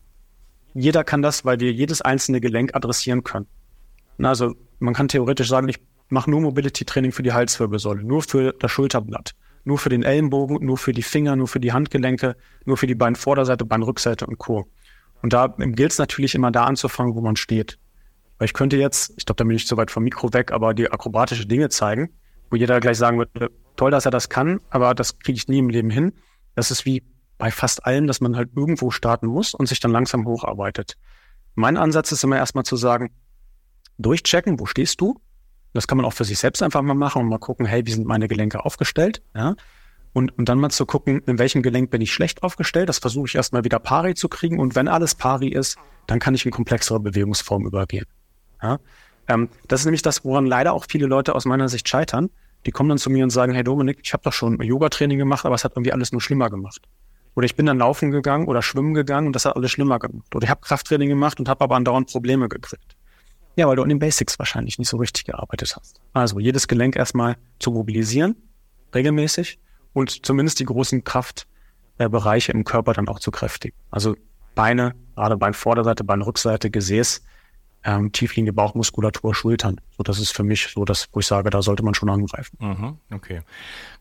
Jeder 0.74 1.04
kann 1.04 1.22
das, 1.22 1.44
weil 1.44 1.60
wir 1.60 1.72
jedes 1.72 2.00
einzelne 2.00 2.40
Gelenk 2.40 2.74
adressieren 2.74 3.24
können. 3.24 3.46
Also 4.18 4.54
man 4.78 4.94
kann 4.94 5.08
theoretisch 5.08 5.48
sagen, 5.48 5.68
ich 5.68 5.80
mache 6.08 6.30
nur 6.30 6.40
Mobility 6.40 6.84
Training 6.84 7.12
für 7.12 7.22
die 7.22 7.32
Halswirbelsäule, 7.32 8.04
nur 8.04 8.22
für 8.22 8.52
das 8.52 8.70
Schulterblatt, 8.70 9.34
nur 9.64 9.78
für 9.78 9.88
den 9.88 10.02
Ellenbogen, 10.02 10.64
nur 10.64 10.78
für 10.78 10.92
die 10.92 11.02
Finger, 11.02 11.36
nur 11.36 11.48
für 11.48 11.60
die 11.60 11.72
Handgelenke, 11.72 12.36
nur 12.64 12.76
für 12.76 12.86
die 12.86 12.94
Beinvorderseite, 12.94 13.64
Beinrückseite 13.64 14.26
und 14.26 14.38
Co. 14.38 14.66
Und 15.22 15.32
da 15.32 15.48
gilt 15.56 15.92
es 15.92 15.98
natürlich 15.98 16.34
immer 16.34 16.50
da 16.50 16.64
anzufangen, 16.64 17.14
wo 17.14 17.20
man 17.20 17.36
steht. 17.36 17.78
Weil 18.38 18.46
ich 18.46 18.54
könnte 18.54 18.76
jetzt, 18.76 19.14
ich 19.16 19.24
glaube, 19.24 19.36
da 19.36 19.44
bin 19.44 19.56
ich 19.56 19.66
zu 19.66 19.76
weit 19.76 19.90
vom 19.90 20.02
Mikro 20.02 20.32
weg, 20.32 20.50
aber 20.52 20.74
die 20.74 20.90
akrobatische 20.90 21.46
Dinge 21.46 21.68
zeigen, 21.68 22.10
wo 22.50 22.56
jeder 22.56 22.80
gleich 22.80 22.98
sagen 22.98 23.18
würde, 23.18 23.50
toll, 23.76 23.90
dass 23.90 24.04
er 24.04 24.10
das 24.10 24.28
kann, 24.28 24.60
aber 24.70 24.94
das 24.94 25.18
kriege 25.20 25.36
ich 25.36 25.48
nie 25.48 25.58
im 25.58 25.70
Leben 25.70 25.90
hin. 25.90 26.12
Das 26.54 26.70
ist 26.70 26.84
wie 26.84 27.04
bei 27.38 27.50
fast 27.50 27.86
allem, 27.86 28.06
dass 28.06 28.20
man 28.20 28.36
halt 28.36 28.50
irgendwo 28.56 28.90
starten 28.90 29.26
muss 29.26 29.54
und 29.54 29.66
sich 29.66 29.80
dann 29.80 29.92
langsam 29.92 30.26
hocharbeitet. 30.26 30.96
Mein 31.54 31.76
Ansatz 31.76 32.12
ist 32.12 32.24
immer 32.24 32.36
erstmal 32.36 32.64
zu 32.64 32.76
sagen, 32.76 33.10
durchchecken, 33.98 34.58
wo 34.58 34.66
stehst 34.66 35.00
du? 35.00 35.20
Das 35.72 35.86
kann 35.86 35.96
man 35.96 36.04
auch 36.04 36.12
für 36.12 36.24
sich 36.24 36.38
selbst 36.38 36.62
einfach 36.62 36.82
mal 36.82 36.94
machen 36.94 37.22
und 37.22 37.28
mal 37.28 37.38
gucken, 37.38 37.66
hey, 37.66 37.86
wie 37.86 37.92
sind 37.92 38.06
meine 38.06 38.28
Gelenke 38.28 38.64
aufgestellt? 38.64 39.22
Ja. 39.34 39.54
Und, 40.12 40.36
und 40.36 40.48
dann 40.48 40.58
mal 40.60 40.70
zu 40.70 40.84
gucken, 40.84 41.22
in 41.26 41.38
welchem 41.38 41.62
Gelenk 41.62 41.90
bin 41.90 42.02
ich 42.02 42.12
schlecht 42.12 42.42
aufgestellt. 42.42 42.88
Das 42.88 42.98
versuche 42.98 43.26
ich 43.28 43.34
erstmal 43.34 43.64
wieder 43.64 43.78
pari 43.78 44.14
zu 44.14 44.28
kriegen. 44.28 44.58
Und 44.58 44.74
wenn 44.74 44.88
alles 44.88 45.14
pari 45.14 45.48
ist, 45.48 45.78
dann 46.06 46.18
kann 46.18 46.34
ich 46.34 46.44
in 46.44 46.52
komplexere 46.52 47.00
Bewegungsformen 47.00 47.66
übergehen. 47.66 48.06
Ja. 48.62 48.78
Ähm, 49.28 49.48
das 49.68 49.80
ist 49.80 49.86
nämlich 49.86 50.02
das, 50.02 50.24
woran 50.24 50.46
leider 50.46 50.74
auch 50.74 50.84
viele 50.88 51.06
Leute 51.06 51.34
aus 51.34 51.46
meiner 51.46 51.68
Sicht 51.68 51.88
scheitern. 51.88 52.28
Die 52.66 52.70
kommen 52.70 52.90
dann 52.90 52.98
zu 52.98 53.10
mir 53.10 53.24
und 53.24 53.30
sagen, 53.30 53.54
hey 53.54 53.64
Dominik, 53.64 54.00
ich 54.02 54.12
habe 54.12 54.22
doch 54.22 54.32
schon 54.32 54.60
Yoga-Training 54.60 55.18
gemacht, 55.18 55.46
aber 55.46 55.54
es 55.54 55.64
hat 55.64 55.72
irgendwie 55.72 55.92
alles 55.92 56.12
nur 56.12 56.20
schlimmer 56.20 56.50
gemacht. 56.50 56.82
Oder 57.34 57.46
ich 57.46 57.56
bin 57.56 57.66
dann 57.66 57.78
laufen 57.78 58.10
gegangen 58.10 58.46
oder 58.46 58.62
schwimmen 58.62 58.94
gegangen 58.94 59.28
und 59.28 59.32
das 59.34 59.46
hat 59.46 59.56
alles 59.56 59.70
schlimmer 59.70 59.98
gemacht. 59.98 60.34
Oder 60.34 60.44
ich 60.44 60.50
habe 60.50 60.60
Krafttraining 60.60 61.08
gemacht 61.08 61.40
und 61.40 61.48
habe 61.48 61.64
aber 61.64 61.76
andauernd 61.76 62.10
Probleme 62.10 62.48
gekriegt. 62.48 62.96
Ja, 63.56 63.68
weil 63.68 63.76
du 63.76 63.82
an 63.82 63.88
den 63.88 63.98
Basics 63.98 64.38
wahrscheinlich 64.38 64.78
nicht 64.78 64.88
so 64.88 64.96
richtig 64.96 65.24
gearbeitet 65.24 65.76
hast. 65.76 66.00
Also 66.12 66.38
jedes 66.38 66.68
Gelenk 66.68 66.96
erstmal 66.96 67.36
zu 67.58 67.70
mobilisieren, 67.70 68.36
regelmäßig 68.94 69.58
und 69.92 70.24
zumindest 70.24 70.60
die 70.60 70.64
großen 70.64 71.04
Kraftbereiche 71.04 72.52
im 72.52 72.64
Körper 72.64 72.94
dann 72.94 73.08
auch 73.08 73.20
zu 73.20 73.30
kräftigen. 73.30 73.76
Also 73.90 74.16
Beine, 74.54 74.94
gerade 75.16 75.36
Beinvorderseite, 75.36 76.04
Beinrückseite, 76.04 76.70
Gesäß, 76.70 77.22
ähm, 77.84 78.12
tiefliegende 78.12 78.52
Bauchmuskulatur, 78.52 79.34
Schultern. 79.34 79.80
So, 79.96 80.02
das 80.02 80.18
ist 80.18 80.32
für 80.32 80.42
mich 80.42 80.68
so 80.68 80.84
das, 80.84 81.08
wo 81.12 81.20
ich 81.20 81.26
sage, 81.26 81.50
da 81.50 81.62
sollte 81.62 81.82
man 81.82 81.94
schon 81.94 82.10
angreifen. 82.10 82.56
Mhm, 82.60 82.98
okay. 83.14 83.40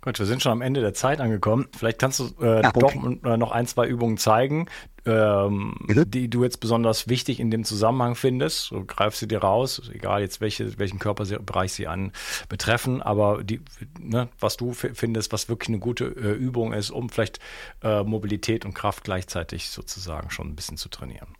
Gut, 0.01 0.19
wir 0.19 0.25
sind 0.25 0.41
schon 0.41 0.51
am 0.51 0.61
Ende 0.61 0.81
der 0.81 0.93
Zeit 0.93 1.19
angekommen. 1.19 1.67
Vielleicht 1.77 1.99
kannst 1.99 2.19
du 2.19 2.31
äh, 2.41 2.61
ja, 2.61 2.71
doch 2.71 2.93
äh, 2.93 3.37
noch 3.37 3.51
ein, 3.51 3.67
zwei 3.67 3.87
Übungen 3.87 4.17
zeigen, 4.17 4.67
ähm, 5.05 5.75
die 5.87 6.29
du 6.29 6.43
jetzt 6.43 6.59
besonders 6.59 7.07
wichtig 7.07 7.39
in 7.39 7.51
dem 7.51 7.63
Zusammenhang 7.63 8.15
findest. 8.15 8.65
So 8.65 8.83
greif 8.85 9.15
sie 9.15 9.27
dir 9.27 9.39
raus, 9.39 9.91
egal 9.93 10.21
jetzt 10.21 10.41
welche, 10.41 10.77
welchen 10.77 10.99
Körperbereich 10.99 11.73
sie 11.73 11.87
an 11.87 12.11
betreffen, 12.49 13.01
aber 13.01 13.43
die, 13.43 13.61
ne, 13.99 14.29
was 14.39 14.57
du 14.57 14.73
findest, 14.73 15.31
was 15.31 15.49
wirklich 15.49 15.69
eine 15.69 15.79
gute 15.79 16.05
äh, 16.05 16.33
Übung 16.33 16.73
ist, 16.73 16.91
um 16.91 17.09
vielleicht 17.09 17.39
äh, 17.83 18.03
Mobilität 18.03 18.65
und 18.65 18.73
Kraft 18.73 19.03
gleichzeitig 19.03 19.69
sozusagen 19.69 20.29
schon 20.29 20.49
ein 20.49 20.55
bisschen 20.55 20.77
zu 20.77 20.89
trainieren. 20.89 21.35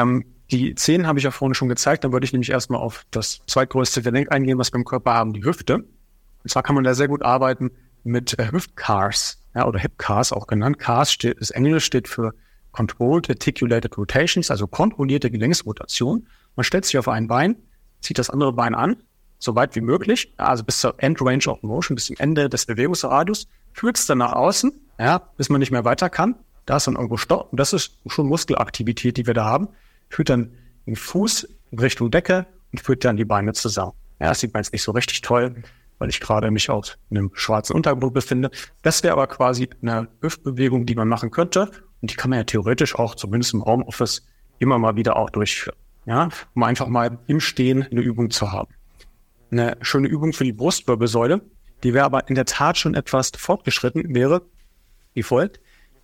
Ähm, 0.00 0.24
die 0.50 0.74
Zehen 0.74 1.06
habe 1.06 1.18
ich 1.18 1.24
ja 1.24 1.30
vorhin 1.30 1.54
schon 1.54 1.68
gezeigt. 1.68 2.04
Dann 2.04 2.12
würde 2.12 2.24
ich 2.24 2.32
nämlich 2.32 2.50
erstmal 2.50 2.80
auf 2.80 3.04
das 3.10 3.40
zweitgrößte 3.46 4.02
Gelenk 4.02 4.32
eingehen, 4.32 4.58
was 4.58 4.72
wir 4.72 4.78
im 4.78 4.84
Körper 4.84 5.14
haben, 5.14 5.32
die 5.32 5.44
Hüfte. 5.44 5.76
Und 5.76 6.50
zwar 6.50 6.62
kann 6.62 6.74
man 6.74 6.84
da 6.84 6.94
sehr 6.94 7.08
gut 7.08 7.22
arbeiten 7.22 7.70
mit 8.02 8.38
äh, 8.38 8.50
Hüftcars 8.50 9.38
ja, 9.54 9.66
oder 9.66 9.78
Hipcars 9.78 10.32
auch 10.32 10.46
genannt. 10.46 10.78
Cars 10.78 11.12
steht, 11.12 11.38
ist 11.38 11.50
Englisch, 11.50 11.84
steht 11.84 12.08
für 12.08 12.34
Controlled 12.72 13.28
Articulated 13.28 13.96
Rotations, 13.98 14.50
also 14.50 14.66
kontrollierte 14.66 15.30
Gelenksrotation. 15.30 16.26
Man 16.56 16.64
stellt 16.64 16.84
sich 16.84 16.98
auf 16.98 17.08
ein 17.08 17.26
Bein, 17.26 17.56
zieht 18.00 18.18
das 18.18 18.30
andere 18.30 18.52
Bein 18.52 18.74
an, 18.74 19.02
so 19.38 19.54
weit 19.54 19.74
wie 19.74 19.80
möglich, 19.80 20.32
also 20.36 20.64
bis 20.64 20.80
zur 20.80 20.94
End 21.02 21.20
Range 21.20 21.44
of 21.46 21.62
Motion, 21.62 21.94
bis 21.94 22.06
zum 22.06 22.16
Ende 22.18 22.48
des 22.48 22.66
Bewegungsradius, 22.66 23.48
führt 23.72 23.98
es 23.98 24.06
dann 24.06 24.18
nach 24.18 24.32
außen, 24.32 24.72
ja, 24.98 25.18
bis 25.36 25.48
man 25.48 25.58
nicht 25.58 25.72
mehr 25.72 25.84
weiter 25.84 26.10
kann. 26.10 26.36
Da 26.66 26.76
ist 26.76 26.86
dann 26.86 26.94
irgendwo 26.94 27.16
Stopp. 27.16 27.50
Und 27.50 27.58
das 27.58 27.72
ist 27.72 27.98
schon 28.06 28.28
Muskelaktivität, 28.28 29.16
die 29.16 29.26
wir 29.26 29.34
da 29.34 29.44
haben 29.44 29.68
führt 30.10 30.28
dann 30.28 30.54
den 30.86 30.96
Fuß 30.96 31.48
in 31.70 31.78
Richtung 31.78 32.10
Decke 32.10 32.46
und 32.72 32.80
führt 32.80 33.04
dann 33.04 33.16
die 33.16 33.24
Beine 33.24 33.52
zusammen. 33.52 33.92
Ja, 34.20 34.28
das 34.28 34.40
sieht 34.40 34.52
man 34.52 34.62
jetzt 34.62 34.72
nicht 34.72 34.82
so 34.82 34.92
richtig 34.92 35.22
toll, 35.22 35.62
weil 35.98 36.10
ich 36.10 36.20
gerade 36.20 36.50
mich 36.50 36.68
auf 36.68 36.98
einem 37.10 37.30
schwarzen 37.34 37.74
Untergrund 37.74 38.12
befinde. 38.12 38.50
Das 38.82 39.02
wäre 39.02 39.14
aber 39.14 39.26
quasi 39.28 39.70
eine 39.80 40.08
Hüftbewegung, 40.20 40.84
die 40.84 40.94
man 40.94 41.08
machen 41.08 41.30
könnte. 41.30 41.70
Und 42.02 42.10
die 42.10 42.16
kann 42.16 42.30
man 42.30 42.40
ja 42.40 42.44
theoretisch 42.44 42.94
auch 42.96 43.14
zumindest 43.14 43.54
im 43.54 43.64
Homeoffice 43.64 44.26
immer 44.58 44.78
mal 44.78 44.96
wieder 44.96 45.16
auch 45.16 45.30
durchführen. 45.30 45.76
Ja, 46.06 46.28
um 46.54 46.62
einfach 46.62 46.88
mal 46.88 47.18
im 47.26 47.40
Stehen 47.40 47.82
eine 47.82 48.00
Übung 48.00 48.30
zu 48.30 48.52
haben. 48.52 48.72
Eine 49.50 49.76
schöne 49.82 50.08
Übung 50.08 50.32
für 50.32 50.44
die 50.44 50.52
Brustwirbelsäule, 50.52 51.42
die 51.82 51.94
wäre 51.94 52.04
aber 52.04 52.28
in 52.28 52.34
der 52.34 52.46
Tat 52.46 52.78
schon 52.78 52.94
etwas 52.94 53.32
fortgeschritten, 53.36 54.14
wäre 54.14 54.42
wie 55.14 55.22
folgt. 55.22 55.60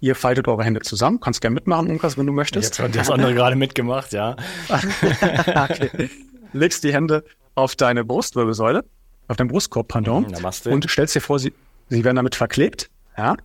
Ihr 0.07 0.14
faltet 0.14 0.47
eure 0.47 0.62
Hände 0.62 0.83
zusammen. 0.83 1.19
Kannst 1.19 1.40
gerne 1.40 1.55
mitmachen, 1.55 1.88
Unkas, 1.88 2.16
wenn 2.16 2.27
du 2.27 2.33
möchtest. 2.33 2.64
Jetzt 2.64 2.79
hat 2.79 2.95
das 2.95 3.11
andere 3.11 3.35
gerade 3.35 3.57
mitgemacht, 3.57 4.12
ja. 4.12 4.37
okay. 4.69 6.09
Legst 6.53 6.85
die 6.85 6.92
Hände 6.92 7.25
auf 7.57 7.75
deine 7.75 8.05
Brustwirbelsäule, 8.05 8.85
auf 9.27 9.37
deinen 9.37 9.49
Brustkorb, 9.49 9.88
pardon, 9.88 10.29
mhm, 10.29 10.73
und 10.73 10.88
stellst 10.88 11.16
dir 11.16 11.21
vor, 11.21 11.40
sie, 11.40 11.53
sie 11.88 12.05
werden 12.05 12.14
damit 12.14 12.37
verklebt. 12.37 12.88
Ja. 13.19 13.37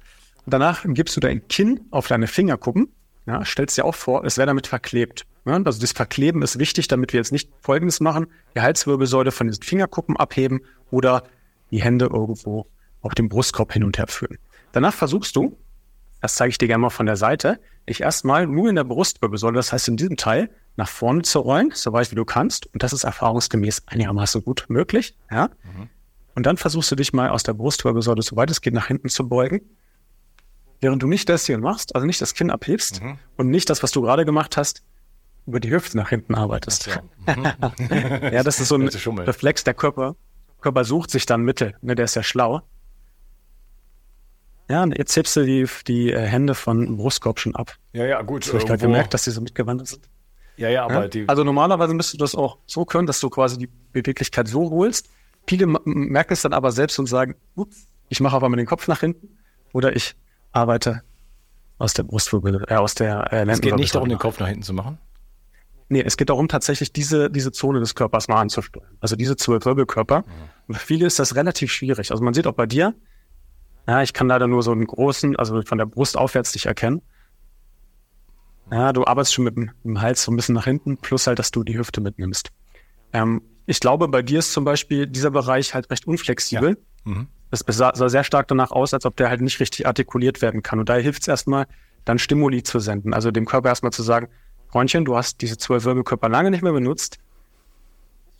Danach 0.46 0.86
gibst 0.86 1.16
du 1.16 1.20
dein 1.20 1.48
Kinn 1.48 1.80
auf 1.90 2.08
deine 2.08 2.28
Fingerkuppen. 2.28 2.90
Ja, 3.26 3.44
stellst 3.44 3.76
dir 3.76 3.86
auch 3.86 3.96
vor, 3.96 4.24
es 4.24 4.38
wäre 4.38 4.46
damit 4.46 4.68
verklebt. 4.68 5.26
Ja, 5.46 5.54
also 5.54 5.82
das 5.82 5.94
Verkleben 5.94 6.44
ist 6.44 6.60
wichtig, 6.60 6.88
damit 6.88 7.12
wir 7.12 7.20
jetzt 7.20 7.32
nicht 7.32 7.50
Folgendes 7.62 8.02
machen: 8.02 8.28
die 8.56 8.62
Halswirbelsäule 8.62 9.32
von 9.32 9.48
diesen 9.48 9.64
Fingerkuppen 9.64 10.16
abheben 10.16 10.62
oder 10.92 11.24
die 11.72 11.82
Hände 11.82 12.06
irgendwo 12.06 12.68
auf 13.02 13.16
dem 13.16 13.30
Brustkorb 13.30 13.74
hin 13.74 13.84
und 13.84 13.98
her 13.98 14.06
führen. 14.08 14.38
Danach 14.74 14.94
versuchst 14.94 15.36
du, 15.36 15.58
das 16.22 16.36
zeige 16.36 16.52
ich 16.52 16.58
dir 16.58 16.68
gerne 16.68 16.84
mal 16.84 16.90
von 16.90 17.08
der 17.08 17.18
Seite, 17.18 17.60
dich 17.90 18.02
erstmal 18.02 18.48
nur 18.48 18.70
in 18.70 18.76
der 18.76 18.84
Brustwirbelsäule, 18.84 19.56
das 19.56 19.74
heißt 19.74 19.88
in 19.88 19.98
diesem 19.98 20.18
Teil, 20.18 20.50
nach 20.78 20.88
vorne 20.88 21.24
zu 21.24 21.40
rollen, 21.40 21.72
so 21.74 21.92
weit 21.92 22.12
wie 22.12 22.16
du 22.16 22.26
kannst. 22.26 22.68
Und 22.68 22.84
das 22.84 22.94
ist 22.94 23.04
erfahrungsgemäß 23.04 23.84
einigermaßen 23.88 24.44
gut 24.44 24.66
möglich. 24.70 25.18
Ja? 25.30 25.50
Mhm. 25.64 25.90
Und 26.36 26.46
dann 26.46 26.58
versuchst 26.58 26.92
du 26.92 26.96
dich 26.96 27.12
mal 27.12 27.30
aus 27.30 27.44
der 27.44 27.54
Brustwirbelsäule, 27.54 28.22
so 28.22 28.36
weit 28.36 28.52
es 28.52 28.62
geht, 28.62 28.74
nach 28.74 28.88
hinten 28.88 29.10
zu 29.10 29.28
beugen. 29.28 29.62
Während 30.80 31.04
du 31.04 31.08
nicht 31.08 31.28
das 31.28 31.46
hier 31.46 31.58
machst, 31.58 31.94
also 31.96 32.08
nicht 32.08 32.22
das 32.22 32.34
Kinn 32.34 32.50
abhebst 32.50 33.02
mhm. 33.04 33.20
und 33.36 33.50
nicht 33.50 33.70
das, 33.70 33.84
was 33.84 33.92
du 33.92 34.02
gerade 34.02 34.26
gemacht 34.26 34.58
hast, 34.58 34.84
über 35.46 35.60
die 35.60 35.72
Hüfte 35.72 35.98
nach 35.98 36.10
hinten 36.10 36.36
arbeitest. 36.36 36.88
Ja, 36.88 37.02
mhm. 37.36 37.46
ja 38.32 38.44
das 38.44 38.60
ist 38.60 38.70
so 38.70 38.76
ein 38.76 38.88
Reflex, 38.88 39.64
der 39.64 39.74
Körper, 39.74 40.16
Körper 40.62 40.86
sucht 40.86 41.12
sich 41.12 41.26
dann 41.26 41.42
Mittel, 41.42 41.76
ne, 41.82 41.96
der 41.96 42.06
ist 42.06 42.16
ja 42.16 42.24
schlau. 42.24 42.62
Ja, 44.72 44.86
jetzt 44.96 45.16
hebst 45.18 45.36
du 45.36 45.44
die, 45.44 45.68
die 45.86 46.14
äh, 46.14 46.26
Hände 46.26 46.56
von 46.56 46.96
Brustkorb 46.96 47.40
schon 47.40 47.56
ab. 47.56 47.76
Ja, 47.92 48.06
ja, 48.06 48.22
gut. 48.22 48.46
Hast 48.46 48.54
du 48.54 48.58
gerade 48.60 48.78
gemerkt, 48.78 49.14
dass 49.14 49.26
die 49.26 49.32
so 49.32 49.42
mitgewandert 49.42 49.88
sind? 49.88 50.08
Ja, 50.56 50.70
ja, 50.70 50.86
aber 50.86 51.02
ja? 51.02 51.08
die. 51.10 51.28
Also 51.28 51.44
normalerweise 51.44 51.94
müsstest 51.94 52.22
du 52.22 52.24
das 52.24 52.36
auch 52.36 52.58
so 52.66 52.86
können, 52.86 53.06
dass 53.06 53.20
du 53.20 53.30
quasi 53.30 53.58
die 53.58 53.70
Beweglichkeit 53.92 54.48
so 54.48 54.70
holst. 54.70 55.10
Viele 55.46 55.66
merken 55.66 56.32
es 56.32 56.42
dann 56.42 56.54
aber 56.54 56.72
selbst 56.72 56.98
und 57.00 57.08
sagen, 57.08 57.36
ups, 57.56 57.88
ich 58.08 58.22
mache 58.22 58.36
aber 58.36 58.48
mit 58.48 58.60
dem 58.60 58.66
Kopf 58.66 58.88
nach 58.88 59.02
hinten 59.02 59.40
oder 59.74 59.94
ich 59.94 60.16
arbeite 60.54 61.02
aus 61.78 61.94
der 61.94 62.04
Brustwirbel, 62.04 62.64
äh, 62.70 62.76
aus 62.76 62.96
der 62.96 63.34
äh, 63.34 63.50
Es 63.50 63.60
geht 63.60 63.76
nicht 63.76 63.94
darum, 63.94 64.08
den 64.08 64.20
Kopf 64.20 64.40
nach 64.40 64.48
hinten 64.48 64.64
zu 64.64 64.74
machen? 64.74 65.00
Nee, 65.90 66.04
es 66.06 66.16
geht 66.16 66.30
darum, 66.30 66.48
tatsächlich 66.48 66.94
diese, 66.94 67.30
diese 67.30 67.52
Zone 67.52 67.82
des 67.82 67.96
Körpers 67.96 68.30
mal 68.30 68.40
anzusteuern. 68.40 68.88
Also 69.02 69.18
diese 69.18 69.36
zwölf 69.36 69.66
Wirbelkörper. 69.66 70.24
Mhm. 70.68 70.74
Für 70.76 70.80
viele 70.80 71.08
ist 71.08 71.20
das 71.20 71.36
relativ 71.36 71.74
schwierig. 71.74 72.12
Also 72.12 72.24
man 72.24 72.34
sieht 72.34 72.48
auch 72.48 72.54
bei 72.54 72.66
dir, 72.66 72.94
ja, 73.88 74.02
ich 74.02 74.14
kann 74.14 74.28
leider 74.28 74.48
nur 74.48 74.64
so 74.64 74.72
einen 74.72 74.86
großen, 74.86 75.36
also 75.36 75.62
von 75.64 75.78
der 75.78 75.86
Brust 75.86 76.18
aufwärts 76.18 76.52
dich 76.52 76.66
erkennen. 76.66 77.02
Ja, 78.72 78.94
du 78.94 79.06
arbeitest 79.06 79.34
schon 79.34 79.46
mit 79.46 79.58
dem, 79.58 79.64
mit 79.84 79.84
dem 79.84 80.02
Hals 80.02 80.24
so 80.24 80.32
ein 80.32 80.36
bisschen 80.36 80.56
nach 80.56 80.66
hinten, 80.66 80.98
plus 80.98 81.28
halt, 81.28 81.40
dass 81.40 81.52
du 81.52 81.64
die 81.64 81.78
Hüfte 81.78 82.00
mitnimmst. 82.00 82.50
Ähm, 83.12 83.42
ich 83.66 83.80
glaube, 83.80 84.08
bei 84.08 84.22
dir 84.22 84.40
ist 84.40 84.54
zum 84.54 84.64
Beispiel 84.64 85.08
dieser 85.08 85.32
Bereich 85.32 85.74
halt 85.74 85.90
recht 85.90 86.08
unflexibel. 86.08 86.78
Ja. 87.06 87.12
Mhm. 87.12 87.28
Das 87.50 87.66
sah, 87.68 87.94
sah 87.94 88.08
sehr 88.08 88.24
stark 88.24 88.48
danach 88.48 88.72
aus, 88.72 88.94
als 88.94 89.06
ob 89.06 89.18
der 89.18 89.30
halt 89.30 89.42
nicht 89.42 89.60
richtig 89.60 89.86
artikuliert 89.86 90.42
werden 90.42 90.64
kann. 90.64 90.80
Und 90.80 90.88
daher 90.88 91.02
hilft 91.02 91.24
es 91.24 91.28
erstmal, 91.28 91.66
dann 92.06 92.18
Stimuli 92.18 92.64
zu 92.64 92.80
senden. 92.80 93.14
Also 93.14 93.30
dem 93.32 93.46
Körper 93.46 93.70
erstmal 93.70 93.92
zu 93.92 94.04
sagen, 94.04 94.30
Freundchen, 94.70 95.04
du 95.04 95.18
hast 95.18 95.42
diese 95.42 95.58
zwölf 95.58 95.84
Wirbelkörper 95.84 96.30
lange 96.30 96.50
nicht 96.50 96.64
mehr 96.64 96.72
benutzt. 96.72 97.18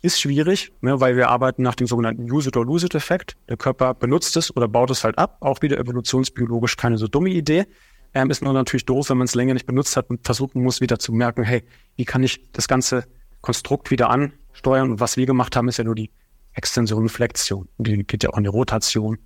Ist 0.02 0.20
schwierig, 0.20 0.72
ne, 0.80 1.00
weil 1.00 1.16
wir 1.16 1.28
arbeiten 1.28 1.62
nach 1.62 1.76
dem 1.76 1.86
sogenannten 1.86 2.30
Use-it-or-lose-it-Effekt. 2.30 3.36
Der 3.48 3.56
Körper 3.56 3.94
benutzt 3.94 4.36
es 4.36 4.54
oder 4.54 4.66
baut 4.66 4.90
es 4.90 5.04
halt 5.04 5.16
ab. 5.16 5.36
Auch 5.38 5.62
wieder 5.62 5.78
evolutionsbiologisch 5.78 6.76
keine 6.76 6.98
so 6.98 7.06
dumme 7.06 7.30
Idee. 7.30 7.66
Ähm, 8.12 8.28
ist 8.28 8.42
nur 8.42 8.52
natürlich 8.52 8.84
doof, 8.84 9.10
wenn 9.10 9.18
man 9.18 9.26
es 9.26 9.36
länger 9.36 9.54
nicht 9.54 9.66
benutzt 9.66 9.96
hat 9.96 10.10
und 10.10 10.24
versuchen 10.24 10.62
muss, 10.62 10.80
wieder 10.80 10.98
zu 10.98 11.12
merken, 11.12 11.44
hey, 11.44 11.62
wie 11.94 12.04
kann 12.04 12.24
ich 12.24 12.50
das 12.50 12.66
ganze 12.66 13.04
Konstrukt 13.42 13.92
wieder 13.92 14.10
ansteuern? 14.10 14.90
Und 14.90 15.00
was 15.00 15.16
wir 15.16 15.24
gemacht 15.24 15.54
haben, 15.54 15.68
ist 15.68 15.76
ja 15.76 15.84
nur 15.84 15.94
die 15.94 16.10
Extension 16.54 17.02
und 17.02 17.08
Flexion. 17.08 17.68
Die 17.78 18.04
geht 18.04 18.24
ja 18.24 18.30
auch 18.30 18.38
in 18.38 18.44
die 18.44 18.50
Rotation, 18.50 19.18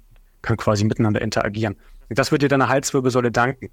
kann 0.43 0.59
quasi 0.59 0.85
miteinander 0.85 1.23
interagieren. 1.23 1.77
Das 2.11 2.31
wird 2.31 2.43
dir 2.43 2.49
deine 2.49 2.69
Halswirbelsäule 2.69 3.33
danken. 3.33 3.71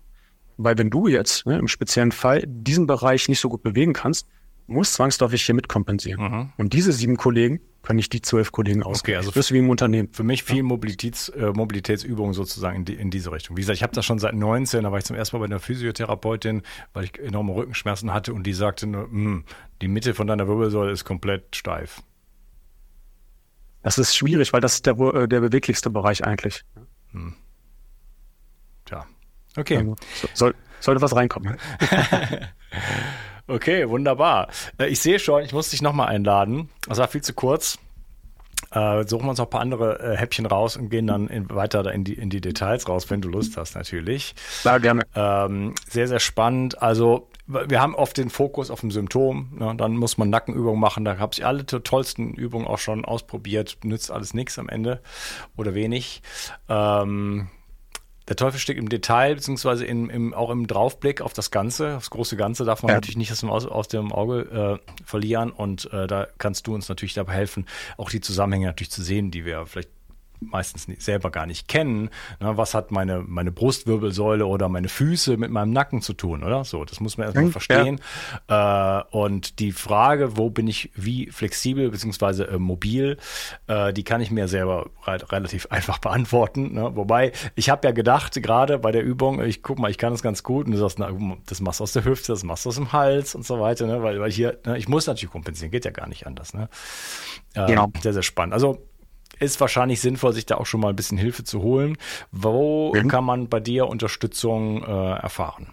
Weil 0.57 0.77
wenn 0.77 0.89
du 0.89 1.07
jetzt 1.07 1.45
ne, 1.45 1.59
im 1.59 1.67
speziellen 1.67 2.11
Fall 2.11 2.43
diesen 2.47 2.87
Bereich 2.87 3.27
nicht 3.27 3.39
so 3.39 3.49
gut 3.49 3.61
bewegen 3.61 3.93
kannst, 3.93 4.27
muss 4.67 4.93
zwangsläufig 4.93 5.43
hier 5.45 5.55
mitkompensieren. 5.55 6.21
Mhm. 6.21 6.49
Und 6.57 6.73
diese 6.73 6.91
sieben 6.91 7.17
Kollegen 7.17 7.59
können 7.83 7.97
nicht 7.97 8.13
die 8.13 8.21
zwölf 8.21 8.51
Kollegen 8.51 8.81
aus. 8.81 9.01
Okay, 9.01 9.15
also 9.15 9.29
das 9.29 9.51
wie 9.51 9.59
im 9.59 9.69
Unternehmen. 9.69 10.09
Für 10.11 10.23
mich 10.23 10.43
viel 10.43 10.63
Mobilitäts, 10.63 11.29
äh, 11.29 11.51
Mobilitätsübungen 11.53 12.33
sozusagen 12.33 12.77
in, 12.77 12.85
die, 12.85 12.93
in 12.93 13.11
diese 13.11 13.31
Richtung. 13.31 13.57
Wie 13.57 13.61
gesagt, 13.61 13.75
ich 13.75 13.83
habe 13.83 13.93
das 13.93 14.05
schon 14.05 14.19
seit 14.19 14.33
19, 14.33 14.83
da 14.83 14.91
war 14.91 14.99
ich 14.99 15.05
zum 15.05 15.17
ersten 15.17 15.35
Mal 15.35 15.41
bei 15.41 15.45
einer 15.47 15.59
Physiotherapeutin, 15.59 16.61
weil 16.93 17.03
ich 17.03 17.19
enorme 17.19 17.53
Rückenschmerzen 17.53 18.13
hatte 18.13 18.33
und 18.33 18.43
die 18.43 18.53
sagte 18.53 18.87
nur, 18.87 19.03
hm, 19.03 19.43
die 19.81 19.89
Mitte 19.89 20.13
von 20.13 20.27
deiner 20.27 20.47
Wirbelsäule 20.47 20.91
ist 20.91 21.03
komplett 21.03 21.55
steif. 21.55 22.01
Das 23.81 23.97
ist 23.97 24.15
schwierig, 24.15 24.53
weil 24.53 24.61
das 24.61 24.75
ist 24.75 24.85
der, 24.85 24.97
äh, 24.97 25.27
der 25.27 25.41
beweglichste 25.41 25.89
Bereich 25.89 26.23
eigentlich. 26.23 26.63
Hm. 27.11 27.35
Tja. 28.85 29.05
Okay. 29.57 29.77
Also, 29.77 29.95
soll, 30.33 30.55
sollte 30.79 31.01
was 31.01 31.13
reinkommen. 31.15 31.57
Okay, 33.47 33.89
wunderbar. 33.89 34.47
Äh, 34.77 34.87
ich 34.87 34.99
sehe 34.99 35.19
schon, 35.19 35.43
ich 35.43 35.53
muss 35.53 35.69
dich 35.69 35.81
nochmal 35.81 36.07
einladen. 36.07 36.69
Das 36.87 36.97
war 36.97 37.07
viel 37.07 37.21
zu 37.21 37.33
kurz. 37.33 37.77
Äh, 38.71 39.05
suchen 39.05 39.25
wir 39.25 39.29
uns 39.29 39.39
noch 39.39 39.47
ein 39.47 39.51
paar 39.51 39.61
andere 39.61 39.99
äh, 39.99 40.17
Häppchen 40.17 40.45
raus 40.45 40.77
und 40.77 40.89
gehen 40.89 41.05
dann 41.05 41.27
in, 41.27 41.49
weiter 41.49 41.91
in 41.91 42.03
die, 42.03 42.13
in 42.13 42.29
die 42.29 42.41
Details 42.41 42.87
raus, 42.87 43.09
wenn 43.09 43.21
du 43.21 43.29
Lust 43.29 43.57
hast, 43.57 43.75
natürlich. 43.75 44.33
Ja, 44.63 44.77
gerne. 44.77 45.03
Ähm, 45.15 45.75
sehr, 45.89 46.07
sehr 46.07 46.19
spannend. 46.19 46.81
Also, 46.81 47.27
wir 47.45 47.81
haben 47.81 47.93
oft 47.93 48.17
den 48.17 48.29
Fokus 48.29 48.71
auf 48.71 48.79
dem 48.79 48.89
Symptom. 48.89 49.49
Ne? 49.59 49.73
Dann 49.77 49.97
muss 49.97 50.17
man 50.17 50.29
Nackenübungen 50.29 50.79
machen. 50.79 51.03
Da 51.03 51.17
habe 51.17 51.33
ich 51.33 51.45
alle 51.45 51.65
tollsten 51.65 52.33
Übungen 52.33 52.65
auch 52.65 52.79
schon 52.79 53.03
ausprobiert. 53.03 53.77
Nützt 53.83 54.09
alles 54.09 54.33
nichts 54.33 54.57
am 54.57 54.69
Ende 54.69 55.01
oder 55.57 55.75
wenig. 55.75 56.21
Ähm, 56.69 57.49
der 58.27 58.35
Teufel 58.35 58.59
steckt 58.59 58.79
im 58.79 58.89
Detail, 58.89 59.35
beziehungsweise 59.35 59.85
in, 59.85 60.09
im, 60.09 60.33
auch 60.33 60.49
im 60.49 60.67
Draufblick 60.67 61.21
auf 61.21 61.33
das 61.33 61.51
Ganze. 61.51 61.87
Das 61.89 62.09
große 62.09 62.37
Ganze 62.37 62.63
darf 62.63 62.81
man 62.81 62.89
ja. 62.89 62.95
natürlich 62.95 63.17
nicht 63.17 63.31
aus 63.31 63.41
dem, 63.41 63.49
aus 63.49 63.87
dem 63.87 64.11
Auge 64.13 64.79
äh, 64.81 65.03
verlieren. 65.03 65.51
Und 65.51 65.91
äh, 65.91 66.07
da 66.07 66.27
kannst 66.37 66.67
du 66.67 66.73
uns 66.73 66.87
natürlich 66.87 67.13
dabei 67.13 67.33
helfen, 67.33 67.65
auch 67.97 68.09
die 68.09 68.21
Zusammenhänge 68.21 68.67
natürlich 68.67 68.91
zu 68.91 69.03
sehen, 69.03 69.29
die 69.31 69.45
wir 69.45 69.65
vielleicht 69.65 69.89
meistens 70.51 70.87
selber 71.03 71.31
gar 71.31 71.45
nicht 71.45 71.67
kennen. 71.67 72.09
Na, 72.39 72.57
was 72.57 72.73
hat 72.73 72.91
meine, 72.91 73.19
meine 73.19 73.51
Brustwirbelsäule 73.51 74.45
oder 74.45 74.69
meine 74.69 74.89
Füße 74.89 75.37
mit 75.37 75.51
meinem 75.51 75.71
Nacken 75.71 76.01
zu 76.01 76.13
tun, 76.13 76.43
oder? 76.43 76.63
So, 76.63 76.85
das 76.85 76.99
muss 76.99 77.17
man 77.17 77.27
erstmal 77.27 77.51
verstehen. 77.51 77.99
Ja. 78.49 79.01
Äh, 79.01 79.03
und 79.11 79.59
die 79.59 79.71
Frage, 79.71 80.37
wo 80.37 80.49
bin 80.49 80.67
ich 80.67 80.91
wie 80.95 81.29
flexibel 81.31 81.89
bzw. 81.89 82.43
Äh, 82.43 82.59
mobil, 82.59 83.17
äh, 83.67 83.93
die 83.93 84.03
kann 84.03 84.21
ich 84.21 84.31
mir 84.31 84.47
selber 84.47 84.89
re 85.05 85.19
relativ 85.31 85.67
einfach 85.69 85.99
beantworten. 85.99 86.73
Ne? 86.73 86.95
Wobei, 86.95 87.31
ich 87.55 87.69
habe 87.69 87.87
ja 87.87 87.93
gedacht, 87.93 88.33
gerade 88.41 88.79
bei 88.79 88.91
der 88.91 89.03
Übung, 89.03 89.43
ich 89.43 89.63
guck 89.63 89.79
mal, 89.79 89.91
ich 89.91 89.97
kann 89.97 90.11
das 90.11 90.21
ganz 90.21 90.43
gut 90.43 90.65
und 90.65 90.73
du 90.73 90.77
sagst, 90.77 90.99
na, 90.99 91.09
das 91.45 91.61
machst 91.61 91.79
du 91.79 91.83
aus 91.83 91.93
der 91.93 92.05
Hüfte, 92.05 92.31
das 92.31 92.43
machst 92.43 92.65
du 92.65 92.69
aus 92.69 92.75
dem 92.75 92.91
Hals 92.91 93.35
und 93.35 93.45
so 93.45 93.59
weiter, 93.59 93.87
ne? 93.87 94.03
weil, 94.03 94.19
weil 94.19 94.31
hier, 94.31 94.59
ne, 94.65 94.77
ich 94.77 94.87
muss 94.87 95.07
natürlich 95.07 95.31
kompensieren, 95.31 95.71
geht 95.71 95.85
ja 95.85 95.91
gar 95.91 96.07
nicht 96.07 96.27
anders. 96.27 96.53
Ne? 96.53 96.69
Äh, 97.53 97.67
genau. 97.67 97.91
Sehr, 98.01 98.13
sehr 98.13 98.23
spannend. 98.23 98.53
Also 98.53 98.79
ist 99.39 99.59
wahrscheinlich 99.59 100.01
sinnvoll, 100.01 100.33
sich 100.33 100.45
da 100.45 100.55
auch 100.55 100.65
schon 100.65 100.81
mal 100.81 100.89
ein 100.89 100.95
bisschen 100.95 101.17
Hilfe 101.17 101.43
zu 101.43 101.61
holen. 101.61 101.97
Wo 102.31 102.93
mhm. 102.93 103.07
kann 103.07 103.23
man 103.23 103.49
bei 103.49 103.59
dir 103.59 103.87
Unterstützung 103.87 104.83
äh, 104.83 105.13
erfahren? 105.19 105.67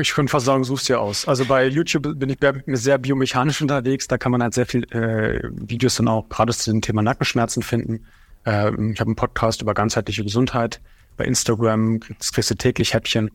Ich 0.00 0.12
könnte 0.12 0.30
fast 0.30 0.44
sagen, 0.44 0.62
suchst 0.62 0.90
dir 0.90 1.00
aus. 1.00 1.26
Also 1.26 1.46
bei 1.46 1.66
YouTube 1.66 2.18
bin 2.18 2.28
ich 2.28 2.38
sehr 2.66 2.98
biomechanisch 2.98 3.62
unterwegs. 3.62 4.06
Da 4.06 4.18
kann 4.18 4.30
man 4.30 4.42
halt 4.42 4.52
sehr 4.52 4.66
viel 4.66 4.84
äh, 4.92 5.40
Videos 5.52 5.94
dann 5.96 6.08
auch 6.08 6.28
gerade 6.28 6.52
zu 6.52 6.70
dem 6.70 6.82
Thema 6.82 7.00
Nackenschmerzen 7.00 7.62
finden. 7.62 8.04
Äh, 8.44 8.68
ich 8.92 9.00
habe 9.00 9.08
einen 9.08 9.16
Podcast 9.16 9.62
über 9.62 9.72
ganzheitliche 9.72 10.22
Gesundheit. 10.22 10.82
Bei 11.16 11.24
Instagram 11.24 12.00
kriegst, 12.00 12.34
kriegst 12.34 12.50
du 12.50 12.56
täglich 12.56 12.92
Häppchen. 12.92 13.30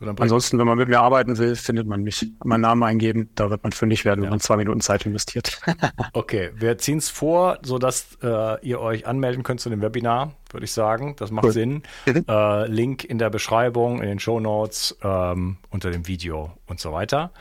Ansonsten, 0.00 0.58
wenn 0.58 0.66
man 0.66 0.78
mit 0.78 0.88
mir 0.88 1.00
arbeiten 1.00 1.38
will, 1.38 1.56
findet 1.56 1.86
man 1.86 2.02
mich. 2.02 2.32
Meinen 2.44 2.62
Namen 2.62 2.82
eingeben, 2.82 3.30
da 3.34 3.50
wird 3.50 3.62
man 3.62 3.72
fündig 3.72 4.04
werden, 4.04 4.20
ja. 4.20 4.24
wenn 4.24 4.30
man 4.30 4.40
zwei 4.40 4.56
Minuten 4.56 4.80
Zeit 4.80 5.04
investiert. 5.06 5.60
okay, 6.12 6.50
wir 6.54 6.78
ziehen 6.78 6.98
es 6.98 7.08
vor, 7.10 7.58
sodass 7.62 8.18
äh, 8.22 8.66
ihr 8.66 8.80
euch 8.80 9.06
anmelden 9.06 9.42
könnt 9.42 9.60
zu 9.60 9.70
dem 9.70 9.82
Webinar, 9.82 10.34
würde 10.50 10.64
ich 10.64 10.72
sagen. 10.72 11.16
Das 11.18 11.30
macht 11.30 11.46
cool. 11.46 11.52
Sinn. 11.52 11.82
Äh, 12.06 12.66
Link 12.66 13.04
in 13.04 13.18
der 13.18 13.30
Beschreibung, 13.30 14.00
in 14.00 14.08
den 14.08 14.18
Show 14.18 14.40
Notes, 14.40 14.96
ähm, 15.02 15.58
unter 15.70 15.90
dem 15.90 16.06
Video 16.06 16.52
und 16.66 16.80
so 16.80 16.92
weiter. 16.92 17.32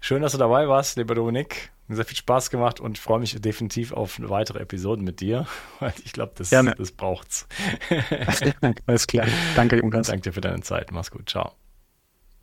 Schön, 0.00 0.22
dass 0.22 0.32
du 0.32 0.38
dabei 0.38 0.68
warst, 0.68 0.96
lieber 0.96 1.14
Dominik 1.14 1.70
sehr 1.88 2.04
viel 2.04 2.16
Spaß 2.16 2.50
gemacht 2.50 2.80
und 2.80 2.98
freue 2.98 3.18
mich 3.18 3.40
definitiv 3.40 3.92
auf 3.92 4.20
weitere 4.22 4.60
Episoden 4.60 5.04
mit 5.04 5.20
dir, 5.20 5.46
weil 5.80 5.92
ich 6.04 6.12
glaube, 6.12 6.32
das, 6.36 6.50
das 6.50 6.92
braucht's. 6.92 7.46
Alles 8.86 9.06
klar. 9.06 9.26
Danke, 9.56 9.76
Jungs. 9.76 10.08
Danke 10.08 10.22
dir 10.22 10.32
für 10.32 10.40
deine 10.40 10.60
Zeit. 10.60 10.92
Mach's 10.92 11.10
gut. 11.10 11.28
Ciao. 11.28 11.52